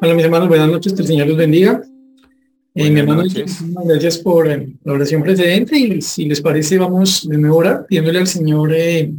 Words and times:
Hola 0.00 0.14
mis 0.14 0.24
hermanos, 0.24 0.46
buenas 0.46 0.68
noches, 0.68 0.92
que 0.92 1.02
el 1.02 1.08
Señor 1.08 1.26
los 1.26 1.36
bendiga. 1.36 1.82
Eh, 2.72 2.88
mi 2.88 3.00
hermano, 3.00 3.24
gracias 3.84 4.18
por 4.18 4.48
eh, 4.48 4.76
la 4.84 4.92
oración 4.92 5.24
precedente 5.24 5.76
y 5.76 6.00
si 6.02 6.26
les 6.26 6.40
parece 6.40 6.78
vamos 6.78 7.28
de 7.28 7.36
nuevo 7.36 7.56
ahora 7.56 7.84
pidiéndole 7.84 8.20
al 8.20 8.28
Señor 8.28 8.72
eh, 8.72 9.12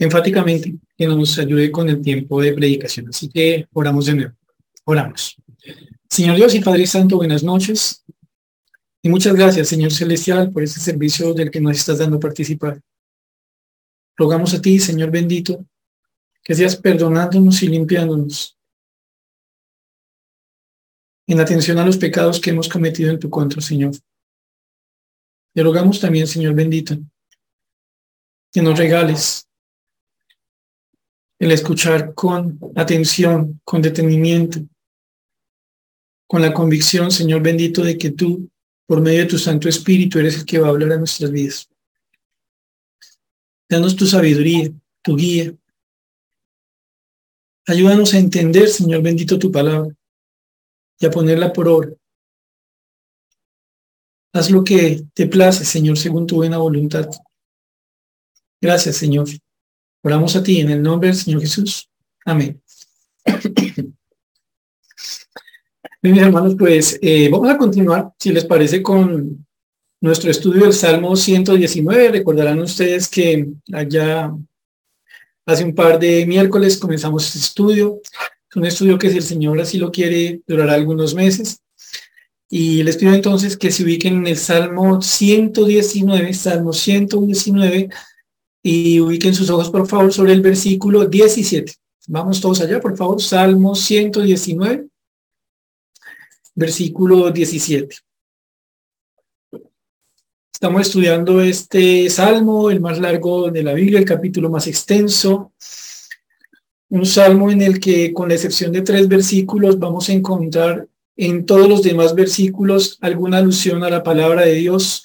enfáticamente 0.00 0.74
que 0.98 1.06
nos 1.06 1.38
ayude 1.38 1.70
con 1.70 1.88
el 1.88 2.02
tiempo 2.02 2.42
de 2.42 2.54
predicación. 2.54 3.10
Así 3.10 3.28
que 3.28 3.68
oramos 3.72 4.06
de 4.06 4.14
nuevo. 4.14 4.32
Oramos. 4.84 5.36
Señor 6.10 6.34
Dios 6.34 6.56
y 6.56 6.60
Padre 6.60 6.84
Santo, 6.88 7.18
buenas 7.18 7.44
noches. 7.44 8.02
Y 9.00 9.10
muchas 9.10 9.36
gracias, 9.36 9.68
Señor 9.68 9.92
Celestial, 9.92 10.50
por 10.50 10.64
este 10.64 10.80
servicio 10.80 11.34
del 11.34 11.52
que 11.52 11.60
nos 11.60 11.76
estás 11.76 11.98
dando 11.98 12.18
participar. 12.18 12.80
Rogamos 14.16 14.54
a 14.54 14.60
ti, 14.60 14.80
Señor 14.80 15.12
bendito, 15.12 15.64
que 16.42 16.56
seas 16.56 16.74
perdonándonos 16.74 17.62
y 17.62 17.68
limpiándonos 17.68 18.58
en 21.26 21.40
atención 21.40 21.78
a 21.78 21.86
los 21.86 21.96
pecados 21.96 22.40
que 22.40 22.50
hemos 22.50 22.68
cometido 22.68 23.10
en 23.10 23.18
tu 23.18 23.30
contra, 23.30 23.60
Señor. 23.60 23.92
Te 25.54 25.62
rogamos 25.62 26.00
también, 26.00 26.26
Señor 26.26 26.54
bendito, 26.54 26.96
que 28.52 28.62
nos 28.62 28.78
regales 28.78 29.48
el 31.38 31.50
escuchar 31.50 32.14
con 32.14 32.58
atención, 32.76 33.60
con 33.64 33.82
detenimiento, 33.82 34.60
con 36.26 36.40
la 36.40 36.54
convicción, 36.54 37.10
Señor 37.10 37.42
bendito, 37.42 37.82
de 37.82 37.98
que 37.98 38.10
tú, 38.10 38.48
por 38.86 39.00
medio 39.00 39.20
de 39.20 39.26
tu 39.26 39.38
Santo 39.38 39.68
Espíritu, 39.68 40.18
eres 40.18 40.38
el 40.38 40.46
que 40.46 40.58
va 40.58 40.68
a 40.68 40.70
hablar 40.70 40.92
a 40.92 40.98
nuestras 40.98 41.30
vidas. 41.30 41.68
Danos 43.68 43.96
tu 43.96 44.06
sabiduría, 44.06 44.70
tu 45.02 45.16
guía. 45.16 45.54
Ayúdanos 47.66 48.14
a 48.14 48.18
entender, 48.18 48.68
Señor 48.68 49.02
bendito, 49.02 49.38
tu 49.38 49.50
palabra 49.50 49.94
y 51.02 51.06
a 51.06 51.10
ponerla 51.10 51.52
por 51.52 51.68
obra. 51.68 51.90
Haz 54.32 54.50
lo 54.50 54.62
que 54.62 55.02
te 55.12 55.26
place, 55.26 55.64
Señor, 55.64 55.98
según 55.98 56.26
tu 56.26 56.36
buena 56.36 56.58
voluntad. 56.58 57.10
Gracias, 58.60 58.96
Señor. 58.96 59.26
Oramos 60.04 60.36
a 60.36 60.42
ti 60.42 60.60
en 60.60 60.70
el 60.70 60.80
nombre 60.80 61.08
del 61.08 61.16
Señor 61.16 61.40
Jesús. 61.40 61.90
Amén. 62.24 62.62
Mis 66.02 66.18
hermanos, 66.18 66.54
pues 66.56 66.98
eh, 67.02 67.28
vamos 67.28 67.50
a 67.50 67.58
continuar, 67.58 68.12
si 68.18 68.32
les 68.32 68.44
parece, 68.44 68.80
con 68.80 69.44
nuestro 70.00 70.30
estudio 70.30 70.62
del 70.62 70.72
Salmo 70.72 71.16
119. 71.16 72.12
Recordarán 72.12 72.60
ustedes 72.60 73.08
que 73.08 73.48
allá 73.72 74.32
hace 75.46 75.64
un 75.64 75.74
par 75.74 75.98
de 75.98 76.26
miércoles 76.26 76.78
comenzamos 76.78 77.26
este 77.26 77.38
estudio. 77.40 78.00
Un 78.54 78.66
estudio 78.66 78.98
que 78.98 79.10
si 79.10 79.16
el 79.16 79.22
Señor 79.22 79.60
así 79.60 79.78
lo 79.78 79.90
quiere, 79.90 80.42
durará 80.46 80.74
algunos 80.74 81.14
meses. 81.14 81.62
Y 82.50 82.82
les 82.82 82.98
pido 82.98 83.14
entonces 83.14 83.56
que 83.56 83.70
se 83.70 83.82
ubiquen 83.82 84.18
en 84.18 84.26
el 84.26 84.36
Salmo 84.36 85.00
119, 85.00 86.34
Salmo 86.34 86.74
119, 86.74 87.88
y 88.62 89.00
ubiquen 89.00 89.34
sus 89.34 89.48
ojos, 89.48 89.70
por 89.70 89.88
favor, 89.88 90.12
sobre 90.12 90.34
el 90.34 90.42
versículo 90.42 91.06
17. 91.06 91.72
Vamos 92.08 92.42
todos 92.42 92.60
allá, 92.60 92.78
por 92.78 92.94
favor. 92.94 93.22
Salmo 93.22 93.74
119, 93.74 94.86
versículo 96.54 97.30
17. 97.30 97.96
Estamos 100.52 100.82
estudiando 100.82 101.40
este 101.40 102.10
salmo, 102.10 102.70
el 102.70 102.80
más 102.80 103.00
largo 103.00 103.50
de 103.50 103.62
la 103.62 103.72
Biblia, 103.72 103.98
el 103.98 104.04
capítulo 104.04 104.50
más 104.50 104.66
extenso 104.66 105.52
un 106.92 107.06
salmo 107.06 107.50
en 107.50 107.62
el 107.62 107.80
que, 107.80 108.12
con 108.12 108.28
la 108.28 108.34
excepción 108.34 108.70
de 108.70 108.82
tres 108.82 109.08
versículos, 109.08 109.78
vamos 109.78 110.10
a 110.10 110.12
encontrar 110.12 110.86
en 111.16 111.46
todos 111.46 111.66
los 111.66 111.82
demás 111.82 112.14
versículos 112.14 112.98
alguna 113.00 113.38
alusión 113.38 113.82
a 113.82 113.88
la 113.88 114.02
palabra 114.02 114.42
de 114.42 114.56
Dios, 114.56 115.02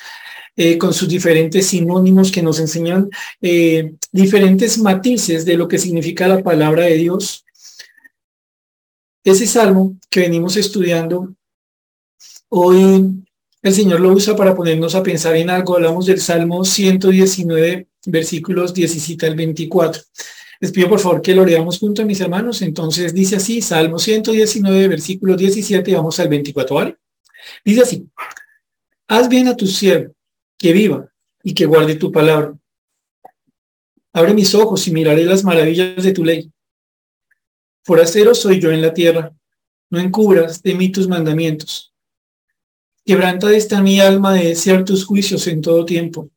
eh, 0.57 0.77
con 0.77 0.93
sus 0.93 1.07
diferentes 1.07 1.67
sinónimos 1.67 2.29
que 2.29 2.43
nos 2.43 2.59
enseñan 2.59 3.09
eh, 3.41 3.93
diferentes 4.11 4.77
matices 4.79 5.45
de 5.45 5.55
lo 5.55 5.69
que 5.69 5.77
significa 5.77 6.27
la 6.27 6.43
palabra 6.43 6.83
de 6.83 6.95
Dios. 6.95 7.45
Ese 9.23 9.47
salmo 9.47 9.95
que 10.09 10.19
venimos 10.19 10.57
estudiando, 10.57 11.35
hoy 12.49 13.13
el 13.61 13.73
Señor 13.73 14.01
lo 14.01 14.11
usa 14.11 14.35
para 14.35 14.53
ponernos 14.53 14.93
a 14.93 15.03
pensar 15.03 15.37
en 15.37 15.49
algo. 15.49 15.77
Hablamos 15.77 16.05
del 16.05 16.19
Salmo 16.19 16.65
119, 16.65 17.87
versículos 18.07 18.73
17 18.73 19.25
al 19.25 19.35
24. 19.35 20.01
Les 20.59 20.71
pido 20.71 20.89
por 20.89 20.99
favor 20.99 21.21
que 21.21 21.35
lo 21.35 21.45
leamos 21.45 21.79
junto 21.79 22.01
a 22.01 22.05
mis 22.05 22.19
hermanos. 22.19 22.61
Entonces 22.61 23.13
dice 23.13 23.35
así, 23.35 23.61
Salmo 23.61 23.99
119, 23.99 24.87
versículo 24.87 25.35
17, 25.35 25.91
y 25.91 25.93
vamos 25.93 26.19
al 26.19 26.29
24, 26.29 26.75
¿vale? 26.75 26.97
Dice 27.63 27.81
así, 27.81 28.09
haz 29.07 29.29
bien 29.29 29.47
a 29.47 29.55
tu 29.55 29.67
siervo, 29.67 30.13
que 30.57 30.73
viva 30.73 31.11
y 31.43 31.53
que 31.53 31.65
guarde 31.65 31.95
tu 31.95 32.11
palabra. 32.11 32.57
Abre 34.13 34.33
mis 34.33 34.55
ojos 34.55 34.87
y 34.87 34.91
miraré 34.91 35.23
las 35.25 35.43
maravillas 35.43 36.03
de 36.03 36.11
tu 36.11 36.25
ley. 36.25 36.51
Forastero 37.83 38.33
soy 38.33 38.59
yo 38.59 38.71
en 38.71 38.81
la 38.81 38.93
tierra, 38.93 39.31
no 39.89 39.99
encubras 39.99 40.61
de 40.61 40.75
mí 40.75 40.91
tus 40.91 41.07
mandamientos. 41.07 41.93
Quebranta 43.05 43.55
esta 43.55 43.81
mi 43.81 44.01
alma 44.01 44.33
de 44.33 44.49
desear 44.49 44.83
tus 44.83 45.05
juicios 45.05 45.47
en 45.47 45.61
todo 45.61 45.85
tiempo. 45.85 46.29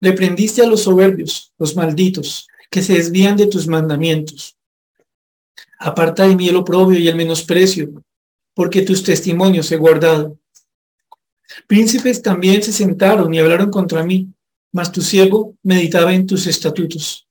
Reprendiste 0.00 0.62
a 0.62 0.66
los 0.66 0.82
soberbios, 0.82 1.52
los 1.58 1.76
malditos, 1.76 2.48
que 2.70 2.82
se 2.82 2.94
desvían 2.94 3.36
de 3.36 3.46
tus 3.46 3.66
mandamientos. 3.66 4.56
Aparta 5.78 6.26
de 6.26 6.36
mí 6.36 6.48
el 6.48 6.56
oprobio 6.56 6.98
y 6.98 7.08
el 7.08 7.16
menosprecio, 7.16 8.02
porque 8.54 8.82
tus 8.82 9.02
testimonios 9.02 9.70
he 9.72 9.76
guardado. 9.76 10.38
Príncipes 11.66 12.22
también 12.22 12.62
se 12.62 12.72
sentaron 12.72 13.32
y 13.34 13.38
hablaron 13.38 13.70
contra 13.70 14.04
mí, 14.04 14.28
mas 14.72 14.92
tu 14.92 15.02
siervo 15.02 15.56
meditaba 15.62 16.14
en 16.14 16.26
tus 16.26 16.46
estatutos, 16.46 17.26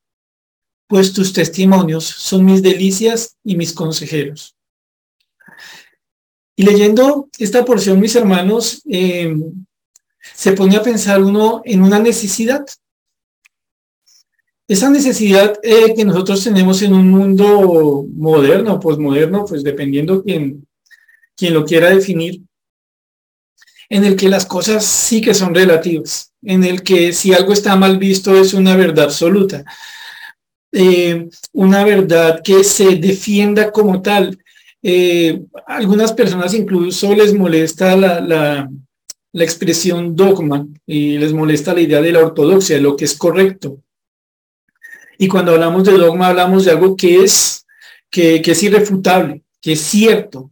pues 0.88 1.14
tus 1.14 1.32
testimonios 1.32 2.06
son 2.06 2.44
mis 2.44 2.62
delicias 2.62 3.38
y 3.44 3.56
mis 3.56 3.72
consejeros. 3.74 4.56
Y 6.56 6.64
leyendo 6.64 7.30
esta 7.38 7.64
porción, 7.64 8.02
mis 8.02 8.16
hermanos, 8.16 8.82
eh, 8.90 9.34
se 10.36 10.52
pone 10.52 10.76
a 10.76 10.84
pensar 10.84 11.24
uno 11.24 11.62
en 11.64 11.82
una 11.82 12.00
necesidad 12.00 12.66
esa 14.70 14.92
necesidad 14.92 15.60
eh, 15.64 15.96
que 15.96 16.06
nosotros 16.06 16.44
tenemos 16.44 16.84
en 16.84 16.94
un 16.94 17.10
mundo 17.10 18.06
moderno, 18.14 18.80
posmoderno, 18.80 19.44
pues 19.44 19.64
dependiendo 19.64 20.24
quién, 20.24 20.68
quien 21.36 21.56
lo 21.56 21.66
quiera 21.66 21.90
definir, 21.90 22.44
en 23.90 24.06
el 24.06 24.16
que 24.16 24.30
las 24.30 24.46
cosas 24.46 24.86
sí 24.86 25.22
que 25.22 25.34
son 25.34 25.56
relativas, 25.56 26.32
en 26.44 26.64
el 26.64 26.84
que 26.84 27.14
si 27.14 27.34
algo 27.34 27.52
está 27.52 27.76
mal 27.76 27.98
visto 27.98 28.40
es 28.40 28.54
una 28.54 28.76
verdad 28.76 29.06
absoluta, 29.06 29.66
eh, 30.72 31.28
una 31.52 31.84
verdad 31.84 32.42
que 32.44 32.64
se 32.64 32.96
defienda 32.98 33.72
como 33.72 34.04
tal. 34.04 34.38
Eh, 34.84 35.42
algunas 35.66 36.14
personas 36.14 36.54
incluso 36.54 37.16
les 37.16 37.34
molesta 37.34 37.98
la, 37.98 38.22
la, 38.22 38.70
la 39.34 39.44
expresión 39.44 40.16
dogma 40.16 40.68
y 40.86 41.18
les 41.18 41.34
molesta 41.34 41.74
la 41.74 41.82
idea 41.82 42.02
de 42.02 42.12
la 42.12 42.20
ortodoxia, 42.20 42.76
de 42.76 42.84
lo 42.84 42.96
que 42.96 43.06
es 43.06 43.18
correcto. 43.18 43.80
Y 45.22 45.28
cuando 45.28 45.52
hablamos 45.52 45.84
de 45.84 45.98
dogma, 45.98 46.28
hablamos 46.28 46.64
de 46.64 46.72
algo 46.72 46.96
que 46.96 47.18
es, 47.18 47.66
que, 48.10 48.38
es 48.38 48.64
irrefutable, 48.64 49.44
que 49.62 49.74
es 49.74 49.82
cierto. 49.82 50.50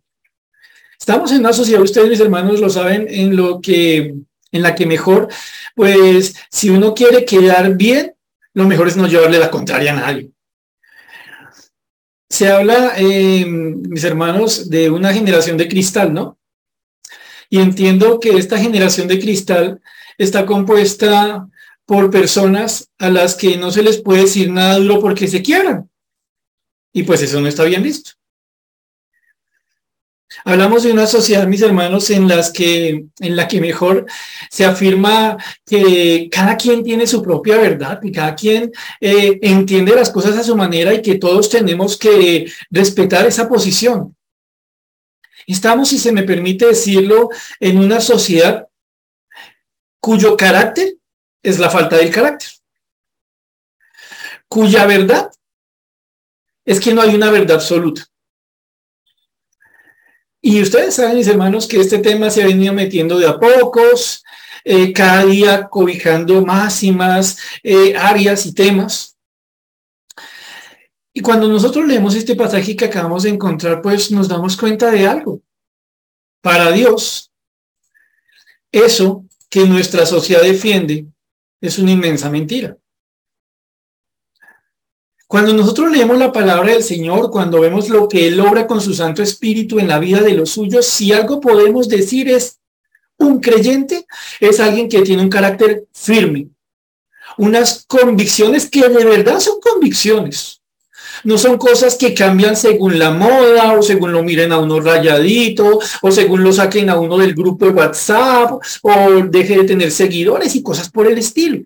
Estamos 1.00 1.32
en 1.32 1.40
una 1.40 1.54
sociedad, 1.54 1.82
ustedes 1.82 2.10
mis 2.10 2.20
hermanos 2.20 2.60
lo 2.60 2.70
saben, 2.70 3.08
en 3.10 3.38
lo 3.38 3.62
que, 3.62 4.14
en 4.52 4.62
la 4.62 4.76
que 4.76 4.86
mejor, 4.86 5.30
pues 5.74 6.36
si 6.52 6.70
uno 6.70 6.94
quiere 6.94 7.24
quedar 7.24 7.78
bien, 7.78 8.14
lo 8.54 8.68
mejor 8.68 8.90
es 8.90 8.98
no 8.98 9.08
llevarle 9.08 9.40
la 9.40 9.50
contraria 9.50 9.94
a 9.94 10.02
nadie. 10.02 10.32
Se 12.30 12.50
habla, 12.50 12.92
eh, 12.98 13.46
mis 13.46 14.04
hermanos, 14.04 14.70
de 14.70 14.90
una 14.90 15.14
generación 15.14 15.56
de 15.56 15.70
cristal, 15.70 16.14
¿no? 16.14 16.38
Y 17.50 17.60
entiendo 17.60 18.20
que 18.20 18.32
esta 18.32 18.58
generación 18.58 19.08
de 19.08 19.18
cristal 19.18 19.82
está 20.18 20.46
compuesta 20.46 21.48
por 21.88 22.12
personas 22.12 22.90
a 23.00 23.10
las 23.10 23.34
que 23.34 23.58
no 23.58 23.72
se 23.72 23.82
les 23.82 24.02
puede 24.02 24.24
decir 24.24 24.52
nada 24.52 24.78
duro 24.78 25.00
porque 25.00 25.28
se 25.28 25.42
quiebran. 25.42 25.90
Y 26.94 27.04
pues 27.04 27.22
eso 27.22 27.40
no 27.40 27.48
está 27.48 27.64
bien 27.64 27.82
visto. 27.82 28.12
Hablamos 30.44 30.84
de 30.84 30.92
una 30.92 31.08
sociedad, 31.08 31.48
mis 31.48 31.62
hermanos, 31.62 32.10
en 32.10 32.28
las 32.28 32.52
que, 32.52 33.06
en 33.20 33.36
la 33.38 33.48
que 33.48 33.62
mejor 33.62 34.06
se 34.52 34.66
afirma 34.66 35.38
que 35.66 36.28
cada 36.30 36.58
quien 36.58 36.84
tiene 36.84 37.08
su 37.08 37.24
propia 37.24 37.58
verdad 37.58 38.02
y 38.04 38.12
cada 38.12 38.36
quien 38.36 38.72
eh, 39.00 39.40
entiende 39.42 39.96
las 39.96 40.10
cosas 40.10 40.38
a 40.38 40.44
su 40.44 40.58
manera 40.58 40.94
y 40.94 41.02
que 41.02 41.16
todos 41.16 41.50
tenemos 41.50 41.98
que 41.98 42.52
respetar 42.70 43.26
esa 43.26 43.48
posición. 43.48 44.14
Estamos, 45.48 45.88
si 45.88 45.98
se 45.98 46.12
me 46.12 46.24
permite 46.24 46.66
decirlo, 46.66 47.30
en 47.62 47.78
una 47.78 48.02
sociedad 48.02 48.68
cuyo 50.02 50.36
carácter 50.36 50.97
es 51.50 51.60
la 51.60 51.70
falta 51.70 51.96
del 51.96 52.12
carácter, 52.12 52.50
cuya 54.50 54.86
verdad 54.86 55.32
es 56.66 56.80
que 56.82 56.94
no 56.94 57.02
hay 57.02 57.16
una 57.16 57.32
verdad 57.32 57.56
absoluta. 57.56 58.06
Y 60.42 60.62
ustedes 60.62 60.96
saben, 60.96 61.16
mis 61.16 61.28
hermanos, 61.28 61.66
que 61.66 61.80
este 61.80 62.00
tema 62.00 62.30
se 62.30 62.44
ha 62.44 62.48
venido 62.48 62.74
metiendo 62.74 63.18
de 63.18 63.28
a 63.28 63.40
pocos, 63.40 64.24
eh, 64.66 64.92
cada 64.92 65.24
día 65.26 65.68
cobijando 65.70 66.46
más 66.46 66.84
y 66.84 66.92
más 66.92 67.40
eh, 67.64 67.96
áreas 67.96 68.46
y 68.46 68.54
temas. 68.54 69.18
Y 71.14 71.22
cuando 71.22 71.48
nosotros 71.48 71.88
leemos 71.88 72.14
este 72.14 72.36
pasaje 72.36 72.76
que 72.76 72.86
acabamos 72.86 73.24
de 73.24 73.30
encontrar, 73.30 73.82
pues 73.82 74.12
nos 74.12 74.28
damos 74.28 74.58
cuenta 74.58 74.92
de 74.92 75.08
algo. 75.08 75.42
Para 76.42 76.72
Dios, 76.72 77.32
eso 78.70 79.26
que 79.50 79.66
nuestra 79.66 80.06
sociedad 80.06 80.42
defiende 80.42 81.08
es 81.62 81.80
una 81.80 81.92
inmensa 81.92 82.30
mentira. 82.30 82.78
Cuando 85.28 85.54
nosotros 85.54 85.92
leemos 85.92 86.18
la 86.18 86.32
palabra 86.32 86.72
del 86.72 86.84
Señor, 86.84 87.30
cuando 87.30 87.60
vemos 87.60 87.90
lo 87.90 88.08
que 88.08 88.28
Él 88.28 88.40
obra 88.40 88.66
con 88.66 88.80
su 88.80 88.94
Santo 88.94 89.22
Espíritu 89.22 89.78
en 89.78 89.90
la 89.90 90.00
vida 90.00 90.22
de 90.22 90.34
los 90.34 90.52
suyos, 90.52 90.86
si 90.86 91.12
algo 91.12 91.42
podemos 91.42 91.90
decir 91.90 92.30
es, 92.30 92.60
un 93.18 93.42
creyente 93.42 94.06
es 94.40 94.60
alguien 94.60 94.88
que 94.88 95.02
tiene 95.02 95.24
un 95.24 95.30
carácter 95.30 95.86
firme, 95.92 96.50
unas 97.38 97.86
convicciones 97.86 98.70
que 98.70 98.88
de 98.88 99.04
verdad 99.04 99.40
son 99.40 99.60
convicciones. 99.60 100.57
No 101.24 101.38
son 101.38 101.58
cosas 101.58 101.96
que 101.96 102.14
cambian 102.14 102.56
según 102.56 103.00
la 103.00 103.12
moda 103.12 103.74
o 103.74 103.82
según 103.82 104.12
lo 104.12 104.24
miren 104.24 104.52
a 104.52 104.60
uno 104.60 104.80
rayadito 104.80 105.80
o 106.02 106.12
según 106.12 106.44
lo 106.44 106.52
saquen 106.52 106.90
a 106.90 107.00
uno 107.00 107.18
del 107.18 107.34
grupo 107.34 107.66
de 107.66 107.72
WhatsApp 107.72 108.60
o 108.82 109.24
deje 109.30 109.58
de 109.58 109.64
tener 109.64 109.92
seguidores 109.92 110.56
y 110.56 110.64
cosas 110.64 110.90
por 110.90 111.08
el 111.08 111.18
estilo. 111.18 111.64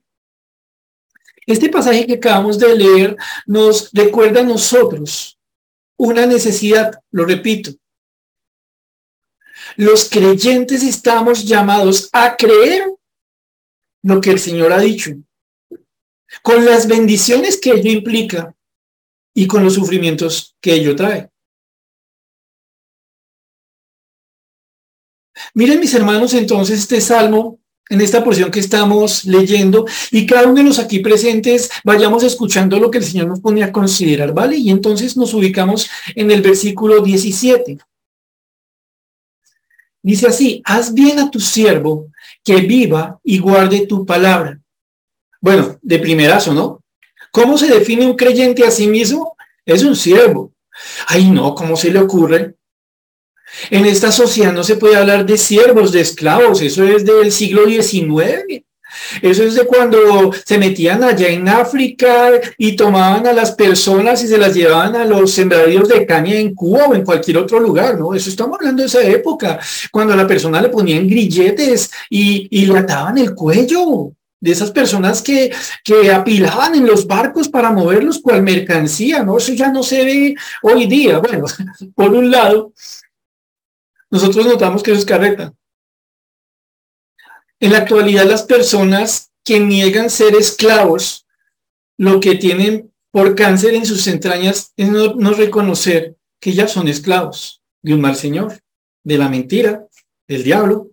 Este 1.46 1.70
pasaje 1.70 2.06
que 2.06 2.14
acabamos 2.14 2.60
de 2.60 2.76
leer 2.76 3.18
nos 3.46 3.90
recuerda 3.92 4.42
a 4.42 4.44
nosotros 4.44 5.38
una 5.98 6.26
necesidad, 6.26 7.00
lo 7.12 7.26
repito. 7.26 7.72
Los 9.76 10.10
creyentes 10.10 10.84
estamos 10.84 11.46
llamados 11.46 12.10
a 12.12 12.36
creer 12.36 12.86
lo 14.04 14.20
que 14.20 14.32
el 14.32 14.40
Señor 14.40 14.74
ha 14.74 14.80
dicho, 14.80 15.12
con 16.42 16.66
las 16.66 16.88
bendiciones 16.88 17.60
que 17.60 17.72
ello 17.72 17.92
implica 17.92 18.56
y 19.34 19.48
con 19.48 19.64
los 19.64 19.74
sufrimientos 19.74 20.56
que 20.62 20.74
ello 20.74 20.96
trae. 20.96 21.30
Miren 25.54 25.80
mis 25.80 25.94
hermanos 25.94 26.34
entonces 26.34 26.80
este 26.80 27.02
salmo 27.02 27.60
en 27.90 28.00
esta 28.00 28.24
porción 28.24 28.52
que 28.52 28.60
estamos 28.60 29.26
leyendo 29.26 29.86
y 30.12 30.26
cada 30.26 30.46
uno 30.46 30.56
de 30.56 30.64
los 30.64 30.80
aquí 30.80 31.00
presentes 31.00 31.70
vayamos 31.84 32.24
escuchando 32.24 32.80
lo 32.80 32.90
que 32.90 33.00
el 33.00 33.04
Señor 33.04 33.28
nos 33.28 33.42
pone 33.42 33.64
a 33.64 33.72
considerar, 33.72 34.34
¿vale? 34.34 34.56
Y 34.56 34.70
entonces 34.70 35.18
nos 35.18 35.34
ubicamos 35.34 35.90
en 36.16 36.32
el 36.32 36.42
versículo 36.42 37.02
17. 37.02 37.80
Dice 40.04 40.28
así, 40.28 40.62
haz 40.64 40.94
bien 40.94 41.20
a 41.20 41.30
tu 41.30 41.40
siervo 41.40 42.08
que 42.44 42.56
viva 42.62 43.20
y 43.24 43.40
guarde 43.40 43.86
tu 43.86 44.06
palabra. 44.06 44.60
Bueno, 45.42 45.78
de 45.82 46.00
primerazo, 46.00 46.54
¿no? 46.54 46.81
¿Cómo 47.32 47.58
se 47.58 47.68
define 47.68 48.06
un 48.06 48.16
creyente 48.16 48.66
a 48.66 48.72
sí 48.72 48.88
mismo? 48.88 49.36
Es 49.66 49.84
un 49.84 49.96
siervo. 49.96 50.54
Ay, 51.08 51.32
no, 51.32 51.56
¿cómo 51.56 51.76
se 51.78 51.92
le 51.92 52.00
ocurre? 52.00 52.56
En 53.70 53.86
esta 53.86 54.12
sociedad 54.12 54.54
no 54.54 54.64
se 54.64 54.76
puede 54.76 54.96
hablar 54.96 55.26
de 55.26 55.38
siervos, 55.38 55.92
de 55.92 56.02
esclavos, 56.02 56.62
eso 56.62 56.86
es 56.86 57.06
del 57.06 57.32
siglo 57.32 57.66
XIX. 57.66 58.64
Eso 59.22 59.44
es 59.44 59.56
de 59.56 59.66
cuando 59.66 60.32
se 60.46 60.58
metían 60.58 61.04
allá 61.04 61.30
en 61.30 61.48
África 61.48 62.32
y 62.58 62.76
tomaban 62.76 63.26
a 63.26 63.32
las 63.34 63.54
personas 63.54 64.22
y 64.24 64.28
se 64.28 64.38
las 64.38 64.54
llevaban 64.54 64.96
a 64.98 65.06
los 65.06 65.32
sembradíos 65.32 65.88
de 65.88 66.06
caña 66.06 66.36
en 66.36 66.54
Cuba 66.54 66.88
o 66.88 66.96
en 66.96 67.06
cualquier 67.06 67.38
otro 67.38 67.60
lugar, 67.60 67.98
¿no? 67.98 68.14
Eso 68.14 68.30
estamos 68.30 68.58
hablando 68.60 68.84
de 68.84 68.88
esa 68.88 69.02
época, 69.02 69.60
cuando 69.92 70.14
a 70.14 70.18
la 70.18 70.28
persona 70.28 70.62
le 70.62 70.70
ponían 70.70 71.08
grilletes 71.08 71.90
y, 72.10 72.48
y 72.52 72.66
le 72.66 72.80
ataban 72.80 73.18
el 73.18 73.34
cuello 73.34 74.14
de 74.42 74.52
esas 74.52 74.72
personas 74.72 75.22
que, 75.22 75.54
que 75.84 76.12
apilaban 76.12 76.76
en 76.76 76.86
los 76.86 77.08
barcos 77.08 77.48
para 77.48 77.72
moverlos 77.72 78.20
cual 78.20 78.42
mercancía, 78.42 79.24
¿no? 79.24 79.38
Eso 79.38 79.54
ya 79.54 79.72
no 79.72 79.84
se 79.84 80.04
ve 80.04 80.36
hoy 80.64 80.88
día. 80.88 81.20
Bueno, 81.20 81.46
por 81.96 82.14
un 82.14 82.32
lado, 82.32 82.74
nosotros 84.10 84.46
notamos 84.46 84.84
que 84.84 84.92
eso 84.92 85.00
es 85.00 85.06
carreta. 85.06 85.54
En 87.60 87.72
la 87.72 87.78
actualidad 87.80 88.26
las 88.26 88.44
personas 88.44 89.32
que 89.46 89.60
niegan 89.60 90.10
ser 90.10 90.36
esclavos, 90.36 91.28
lo 91.98 92.20
que 92.20 92.36
tienen 92.36 92.92
por 93.12 93.36
cáncer 93.36 93.76
en 93.76 93.86
sus 93.86 94.08
entrañas 94.08 94.74
es 94.76 94.90
no, 94.90 95.14
no 95.14 95.32
reconocer 95.34 96.18
que 96.40 96.54
ya 96.54 96.68
son 96.68 96.88
esclavos 96.88 97.62
de 97.84 97.94
un 97.94 98.02
mal 98.02 98.16
señor, 98.16 98.60
de 99.04 99.18
la 99.18 99.30
mentira, 99.30 99.86
del 100.28 100.44
diablo. 100.44 100.90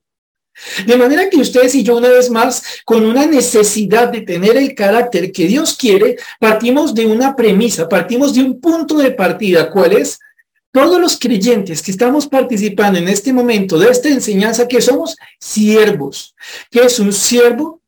De 0.87 0.97
manera 0.97 1.31
que 1.31 1.39
ustedes 1.39 1.75
y 1.75 1.83
yo 1.83 1.97
una 1.97 2.09
vez 2.09 2.31
más, 2.31 2.63
con 2.85 3.05
una 3.05 3.27
necesidad 3.27 4.09
de 4.09 4.23
tener 4.23 4.57
el 4.57 4.75
carácter 4.75 5.33
que 5.33 5.47
Dios 5.47 5.77
quiere, 5.77 6.17
partimos 6.41 6.95
de 6.95 7.07
una 7.07 7.37
premisa, 7.37 7.89
partimos 7.89 8.35
de 8.35 8.43
un 8.43 8.61
punto 8.61 8.97
de 8.97 9.13
partida, 9.13 9.71
¿cuál 9.71 9.93
es? 9.93 10.19
todos 10.71 11.01
los 11.01 11.19
creyentes 11.19 11.83
que 11.83 11.91
estamos 11.91 12.27
participando 12.27 12.99
en 12.99 13.09
este 13.09 13.33
momento 13.33 13.79
de 13.79 13.91
esta 13.91 14.09
enseñanza, 14.09 14.69
que 14.69 14.81
somos 14.81 15.17
siervos. 15.41 16.35
que 16.71 16.81
es 16.83 16.99
un 16.99 17.13
siervo? 17.13 17.81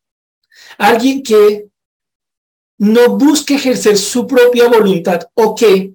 Alguien 0.77 1.21
que 1.21 1.67
no 2.77 3.17
busca 3.17 3.53
ejercer 3.53 3.97
su 3.97 4.25
propia 4.25 4.67
voluntad 4.67 5.21
o 5.35 5.53
que 5.53 5.93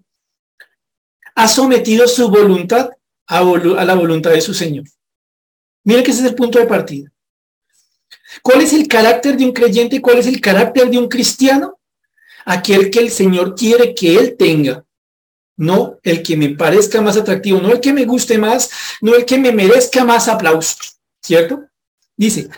ha 1.34 1.48
sometido 1.48 2.06
su 2.06 2.30
voluntad 2.30 2.90
a, 3.26 3.38
a 3.38 3.84
la 3.84 3.94
voluntad 3.94 4.30
de 4.30 4.40
su 4.40 4.54
Señor. 4.54 4.84
Mire 5.86 6.02
que 6.02 6.10
ese 6.10 6.20
es 6.20 6.26
el 6.26 6.34
punto 6.34 6.58
de 6.58 6.66
partida. 6.66 7.10
¿Cuál 8.42 8.60
es 8.60 8.72
el 8.72 8.88
carácter 8.88 9.36
de 9.36 9.44
un 9.44 9.52
creyente? 9.52 10.02
¿Cuál 10.02 10.18
es 10.18 10.26
el 10.26 10.40
carácter 10.40 10.90
de 10.90 10.98
un 10.98 11.08
cristiano? 11.08 11.78
Aquel 12.44 12.90
que 12.90 12.98
el 12.98 13.10
Señor 13.10 13.54
quiere 13.54 13.94
que 13.94 14.16
él 14.18 14.36
tenga 14.36 14.84
no 15.56 15.98
el 16.02 16.22
que 16.22 16.36
me 16.36 16.50
parezca 16.50 17.00
más 17.00 17.16
atractivo, 17.16 17.60
no 17.60 17.72
el 17.72 17.80
que 17.80 17.92
me 17.92 18.04
guste 18.04 18.36
más, 18.36 18.68
no 19.00 19.14
el 19.14 19.24
que 19.24 19.38
me 19.38 19.52
merezca 19.52 20.04
más 20.04 20.28
aplausos, 20.28 20.98
¿cierto? 21.22 21.64
Dice, 22.16 22.48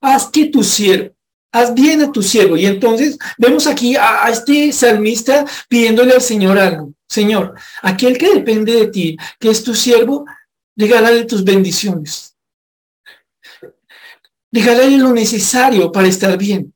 haz 0.00 0.28
que 0.28 0.46
tu 0.46 0.62
siervo, 0.62 1.14
haz 1.52 1.74
bien 1.74 2.00
a 2.00 2.12
tu 2.12 2.22
siervo. 2.22 2.56
Y 2.56 2.64
entonces 2.64 3.18
vemos 3.36 3.66
aquí 3.66 3.96
a, 3.96 4.28
este 4.30 4.72
salmista 4.72 5.44
pidiéndole 5.68 6.14
al 6.14 6.22
Señor 6.22 6.58
algo. 6.58 6.92
Señor, 7.08 7.54
aquel 7.82 8.16
que 8.16 8.34
depende 8.34 8.72
de 8.72 8.86
ti, 8.86 9.16
que 9.38 9.50
es 9.50 9.62
tu 9.62 9.74
siervo, 9.74 10.24
regálale 10.76 11.24
tus 11.24 11.44
bendiciones. 11.44 12.37
Regálale 14.50 14.96
lo 14.98 15.12
necesario 15.12 15.92
para 15.92 16.08
estar 16.08 16.36
bien. 16.38 16.72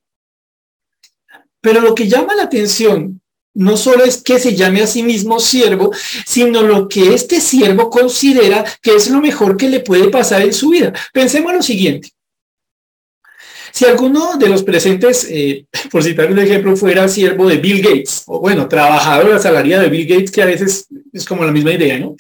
Pero 1.60 1.80
lo 1.80 1.94
que 1.94 2.08
llama 2.08 2.34
la 2.34 2.44
atención 2.44 3.20
no 3.54 3.76
solo 3.76 4.04
es 4.04 4.22
que 4.22 4.38
se 4.38 4.56
llame 4.56 4.82
a 4.82 4.86
sí 4.86 5.02
mismo 5.02 5.38
siervo, 5.38 5.90
sino 6.26 6.62
lo 6.62 6.88
que 6.88 7.12
este 7.14 7.40
siervo 7.40 7.90
considera 7.90 8.64
que 8.80 8.94
es 8.96 9.10
lo 9.10 9.20
mejor 9.20 9.56
que 9.56 9.68
le 9.68 9.80
puede 9.80 10.08
pasar 10.08 10.42
en 10.42 10.52
su 10.52 10.70
vida. 10.70 10.92
Pensemos 11.12 11.52
lo 11.52 11.62
siguiente. 11.62 12.10
Si 13.72 13.86
alguno 13.86 14.36
de 14.36 14.48
los 14.48 14.62
presentes, 14.62 15.26
eh, 15.30 15.66
por 15.90 16.02
citar 16.02 16.30
un 16.30 16.38
ejemplo, 16.38 16.76
fuera 16.76 17.08
siervo 17.08 17.48
de 17.48 17.56
Bill 17.56 17.82
Gates, 17.82 18.24
o 18.26 18.40
bueno, 18.40 18.68
trabajador 18.68 19.32
asalariado 19.32 19.82
de 19.82 19.88
Bill 19.88 20.06
Gates, 20.06 20.30
que 20.30 20.42
a 20.42 20.46
veces 20.46 20.86
es 21.12 21.24
como 21.24 21.44
la 21.44 21.52
misma 21.52 21.72
idea, 21.72 21.98
¿no? 21.98 22.16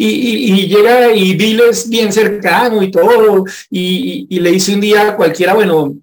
Y, 0.00 0.68
llega 0.68 1.12
y 1.12 1.34
Bill 1.34 1.60
es 1.70 1.88
bien 1.88 2.12
cercano 2.12 2.82
y 2.84 2.90
todo, 2.90 3.44
y, 3.68 4.28
y, 4.30 4.38
le 4.38 4.52
dice 4.52 4.72
un 4.72 4.80
día 4.80 5.08
a 5.08 5.16
cualquiera, 5.16 5.54
bueno, 5.54 5.96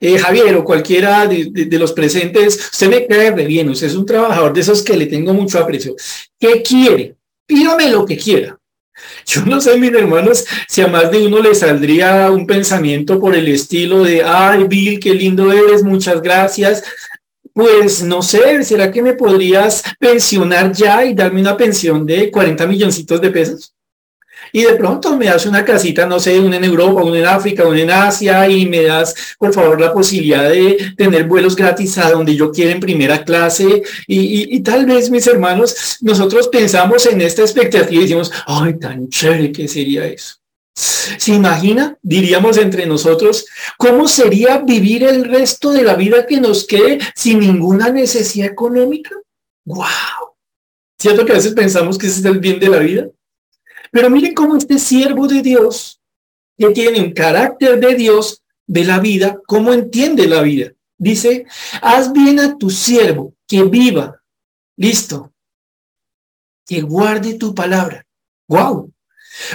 eh, 0.00 0.18
Javier 0.18 0.56
o 0.56 0.64
cualquiera 0.64 1.26
de, 1.26 1.78
los 1.78 1.92
presentes, 1.92 2.70
usted 2.72 2.88
me 2.88 3.06
cae 3.06 3.32
de 3.32 3.44
bien, 3.44 3.68
usted 3.68 3.86
es 3.86 3.94
un 3.94 4.06
trabajador 4.06 4.52
de 4.52 4.60
esos 4.60 4.82
que 4.82 4.96
le 4.96 5.06
tengo 5.06 5.32
mucho 5.32 5.58
aprecio. 5.58 5.94
¿Qué 6.38 6.62
quiere? 6.62 7.16
Pídame 7.46 7.90
lo 7.90 8.04
que 8.04 8.16
quiera. 8.16 8.58
Yo 9.26 9.44
no 9.44 9.60
sé, 9.60 9.76
mis 9.76 9.92
hermanos, 9.92 10.44
si 10.68 10.80
a 10.80 10.86
más 10.86 11.10
de 11.10 11.26
uno 11.26 11.40
le 11.40 11.54
saldría 11.54 12.30
un 12.30 12.46
pensamiento 12.46 13.20
por 13.20 13.34
el 13.34 13.48
estilo 13.48 14.02
de, 14.02 14.22
ay, 14.22 14.64
Bill, 14.64 14.98
qué 14.98 15.14
lindo 15.14 15.52
eres, 15.52 15.82
muchas 15.82 16.20
gracias. 16.20 16.82
Pues 17.54 18.02
no 18.02 18.22
sé, 18.22 18.62
¿será 18.64 18.90
que 18.90 19.02
me 19.02 19.14
podrías 19.14 19.82
pensionar 19.98 20.72
ya 20.72 21.04
y 21.04 21.14
darme 21.14 21.40
una 21.40 21.56
pensión 21.56 22.06
de 22.06 22.30
40 22.30 22.66
milloncitos 22.66 23.20
de 23.20 23.30
pesos? 23.30 23.74
y 24.52 24.62
de 24.62 24.74
pronto 24.74 25.16
me 25.16 25.26
das 25.26 25.46
una 25.46 25.64
casita, 25.64 26.06
no 26.06 26.18
sé, 26.18 26.38
una 26.38 26.56
en 26.56 26.64
Europa, 26.64 27.02
una 27.02 27.18
en 27.18 27.26
África, 27.26 27.66
una 27.66 27.80
en 27.80 27.90
Asia 27.90 28.48
y 28.48 28.66
me 28.66 28.82
das, 28.82 29.14
por 29.38 29.52
favor, 29.52 29.80
la 29.80 29.92
posibilidad 29.92 30.48
de 30.48 30.94
tener 30.96 31.24
vuelos 31.24 31.56
gratis 31.56 31.98
a 31.98 32.10
donde 32.10 32.34
yo 32.34 32.50
quiera 32.50 32.72
en 32.72 32.80
primera 32.80 33.24
clase 33.24 33.82
y, 34.06 34.60
tal 34.60 34.86
vez, 34.86 35.10
mis 35.10 35.26
hermanos, 35.26 35.98
nosotros 36.00 36.48
pensamos 36.48 37.06
en 37.06 37.20
esta 37.20 37.42
expectativa 37.42 38.00
y 38.00 38.04
decimos, 38.04 38.30
ay, 38.46 38.78
tan 38.78 39.08
chévere 39.08 39.52
que 39.52 39.68
sería 39.68 40.06
eso. 40.06 40.39
¿Se 40.74 41.34
imagina, 41.34 41.98
diríamos 42.02 42.56
entre 42.56 42.86
nosotros, 42.86 43.46
cómo 43.76 44.08
sería 44.08 44.58
vivir 44.58 45.04
el 45.04 45.24
resto 45.24 45.72
de 45.72 45.82
la 45.82 45.94
vida 45.94 46.26
que 46.26 46.40
nos 46.40 46.66
quede 46.66 46.98
sin 47.14 47.40
ninguna 47.40 47.90
necesidad 47.90 48.50
económica? 48.50 49.10
¡Wow! 49.64 50.36
¿Cierto 50.98 51.24
que 51.24 51.32
a 51.32 51.36
veces 51.36 51.54
pensamos 51.54 51.98
que 51.98 52.06
ese 52.06 52.20
es 52.20 52.24
el 52.24 52.38
bien 52.38 52.60
de 52.60 52.68
la 52.68 52.78
vida? 52.78 53.08
Pero 53.90 54.10
miren 54.10 54.34
cómo 54.34 54.56
este 54.56 54.78
siervo 54.78 55.26
de 55.26 55.42
Dios, 55.42 56.00
que 56.56 56.70
tiene 56.70 57.00
un 57.00 57.12
carácter 57.12 57.80
de 57.80 57.94
Dios, 57.94 58.42
de 58.66 58.84
la 58.84 59.00
vida, 59.00 59.40
cómo 59.46 59.72
entiende 59.72 60.28
la 60.28 60.42
vida. 60.42 60.72
Dice, 60.96 61.46
haz 61.82 62.12
bien 62.12 62.38
a 62.38 62.56
tu 62.56 62.70
siervo, 62.70 63.34
que 63.48 63.64
viva. 63.64 64.22
Listo. 64.76 65.32
Que 66.66 66.82
guarde 66.82 67.34
tu 67.34 67.54
palabra. 67.54 68.06
¡Wow! 68.46 68.89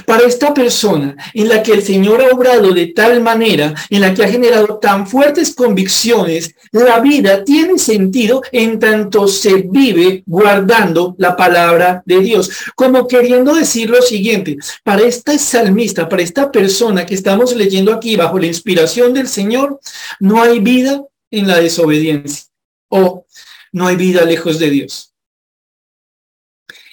Para 0.05 0.25
esta 0.25 0.53
persona 0.53 1.15
en 1.33 1.49
la 1.49 1.61
que 1.63 1.73
el 1.73 1.83
Señor 1.83 2.21
ha 2.21 2.29
obrado 2.29 2.73
de 2.73 2.87
tal 2.87 3.21
manera, 3.21 3.73
en 3.89 4.01
la 4.01 4.13
que 4.13 4.23
ha 4.23 4.29
generado 4.29 4.79
tan 4.79 5.07
fuertes 5.07 5.53
convicciones, 5.53 6.55
la 6.71 6.99
vida 6.99 7.43
tiene 7.43 7.77
sentido 7.77 8.41
en 8.51 8.79
tanto 8.79 9.27
se 9.27 9.65
vive 9.67 10.23
guardando 10.25 11.15
la 11.17 11.35
palabra 11.35 12.03
de 12.05 12.19
Dios. 12.19 12.49
Como 12.75 13.07
queriendo 13.07 13.53
decir 13.53 13.89
lo 13.89 14.01
siguiente, 14.01 14.57
para 14.83 15.03
esta 15.03 15.37
salmista, 15.37 16.09
para 16.09 16.21
esta 16.21 16.51
persona 16.51 17.05
que 17.05 17.15
estamos 17.15 17.55
leyendo 17.55 17.93
aquí 17.93 18.15
bajo 18.15 18.39
la 18.39 18.47
inspiración 18.47 19.13
del 19.13 19.27
Señor, 19.27 19.79
no 20.19 20.41
hay 20.41 20.59
vida 20.59 21.03
en 21.31 21.47
la 21.47 21.59
desobediencia 21.59 22.45
o 22.89 23.25
no 23.71 23.87
hay 23.87 23.95
vida 23.95 24.23
lejos 24.23 24.59
de 24.59 24.69
Dios. 24.69 25.13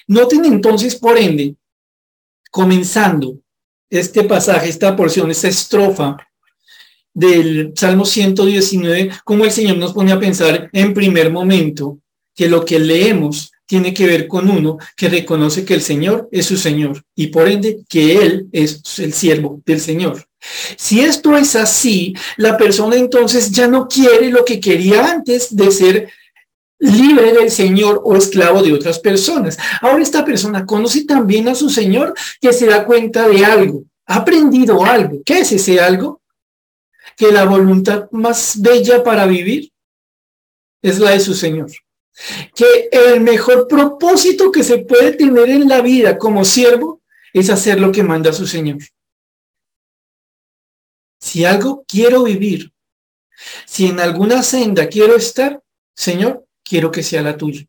Noten 0.07 0.45
entonces, 0.45 0.95
por 0.95 1.17
ende, 1.17 1.55
comenzando 2.53 3.39
este 3.89 4.23
pasaje, 4.25 4.69
esta 4.69 4.95
porción, 4.95 5.31
esta 5.31 5.47
estrofa 5.47 6.17
del 7.11 7.73
Salmo 7.75 8.05
119, 8.05 9.09
como 9.23 9.43
el 9.43 9.49
Señor 9.49 9.77
nos 9.77 9.93
pone 9.93 10.11
a 10.11 10.19
pensar 10.19 10.69
en 10.71 10.93
primer 10.93 11.31
momento 11.31 11.97
que 12.35 12.47
lo 12.47 12.63
que 12.63 12.77
leemos 12.77 13.51
tiene 13.65 13.91
que 13.91 14.05
ver 14.05 14.27
con 14.27 14.51
uno 14.51 14.77
que 14.95 15.09
reconoce 15.09 15.65
que 15.65 15.73
el 15.73 15.81
Señor 15.81 16.29
es 16.31 16.45
su 16.45 16.57
Señor 16.57 17.03
y 17.15 17.27
por 17.27 17.47
ende 17.47 17.79
que 17.89 18.17
Él 18.17 18.47
es 18.51 18.83
el 18.99 19.13
siervo 19.13 19.63
del 19.65 19.79
Señor. 19.79 20.23
Si 20.77 20.99
esto 20.99 21.35
es 21.35 21.55
así, 21.55 22.13
la 22.37 22.55
persona 22.55 22.97
entonces 22.97 23.49
ya 23.49 23.67
no 23.67 23.87
quiere 23.87 24.29
lo 24.29 24.45
que 24.45 24.59
quería 24.59 25.09
antes 25.09 25.55
de 25.55 25.71
ser 25.71 26.09
libre 26.83 27.31
del 27.31 27.49
Señor 27.49 28.01
o 28.03 28.15
esclavo 28.15 28.61
de 28.61 28.73
otras 28.73 28.99
personas. 28.99 29.57
Ahora 29.81 30.03
esta 30.03 30.25
persona 30.25 30.65
conoce 30.65 31.05
también 31.05 31.47
a 31.47 31.55
su 31.55 31.69
Señor 31.69 32.13
que 32.41 32.51
se 32.51 32.65
da 32.65 32.85
cuenta 32.85 33.27
de 33.27 33.45
algo, 33.45 33.85
ha 34.05 34.17
aprendido 34.17 34.83
algo. 34.83 35.21
¿Qué 35.25 35.39
es 35.39 35.51
ese 35.53 35.79
algo? 35.79 36.21
Que 37.15 37.31
la 37.31 37.45
voluntad 37.45 38.09
más 38.11 38.61
bella 38.61 39.01
para 39.01 39.25
vivir 39.25 39.71
es 40.81 40.99
la 40.99 41.11
de 41.11 41.21
su 41.21 41.33
Señor. 41.33 41.71
Que 42.53 42.89
el 42.91 43.21
mejor 43.21 43.67
propósito 43.67 44.51
que 44.51 44.63
se 44.63 44.79
puede 44.79 45.13
tener 45.13 45.49
en 45.49 45.69
la 45.69 45.81
vida 45.81 46.17
como 46.17 46.43
siervo 46.43 47.01
es 47.31 47.49
hacer 47.49 47.79
lo 47.79 47.93
que 47.93 48.03
manda 48.03 48.33
su 48.33 48.45
Señor. 48.45 48.79
Si 51.19 51.45
algo 51.45 51.85
quiero 51.87 52.23
vivir, 52.23 52.73
si 53.65 53.87
en 53.87 54.01
alguna 54.01 54.43
senda 54.43 54.87
quiero 54.87 55.15
estar, 55.15 55.63
Señor, 55.95 56.45
quiero 56.63 56.91
que 56.91 57.03
sea 57.03 57.21
la 57.21 57.37
tuya. 57.37 57.65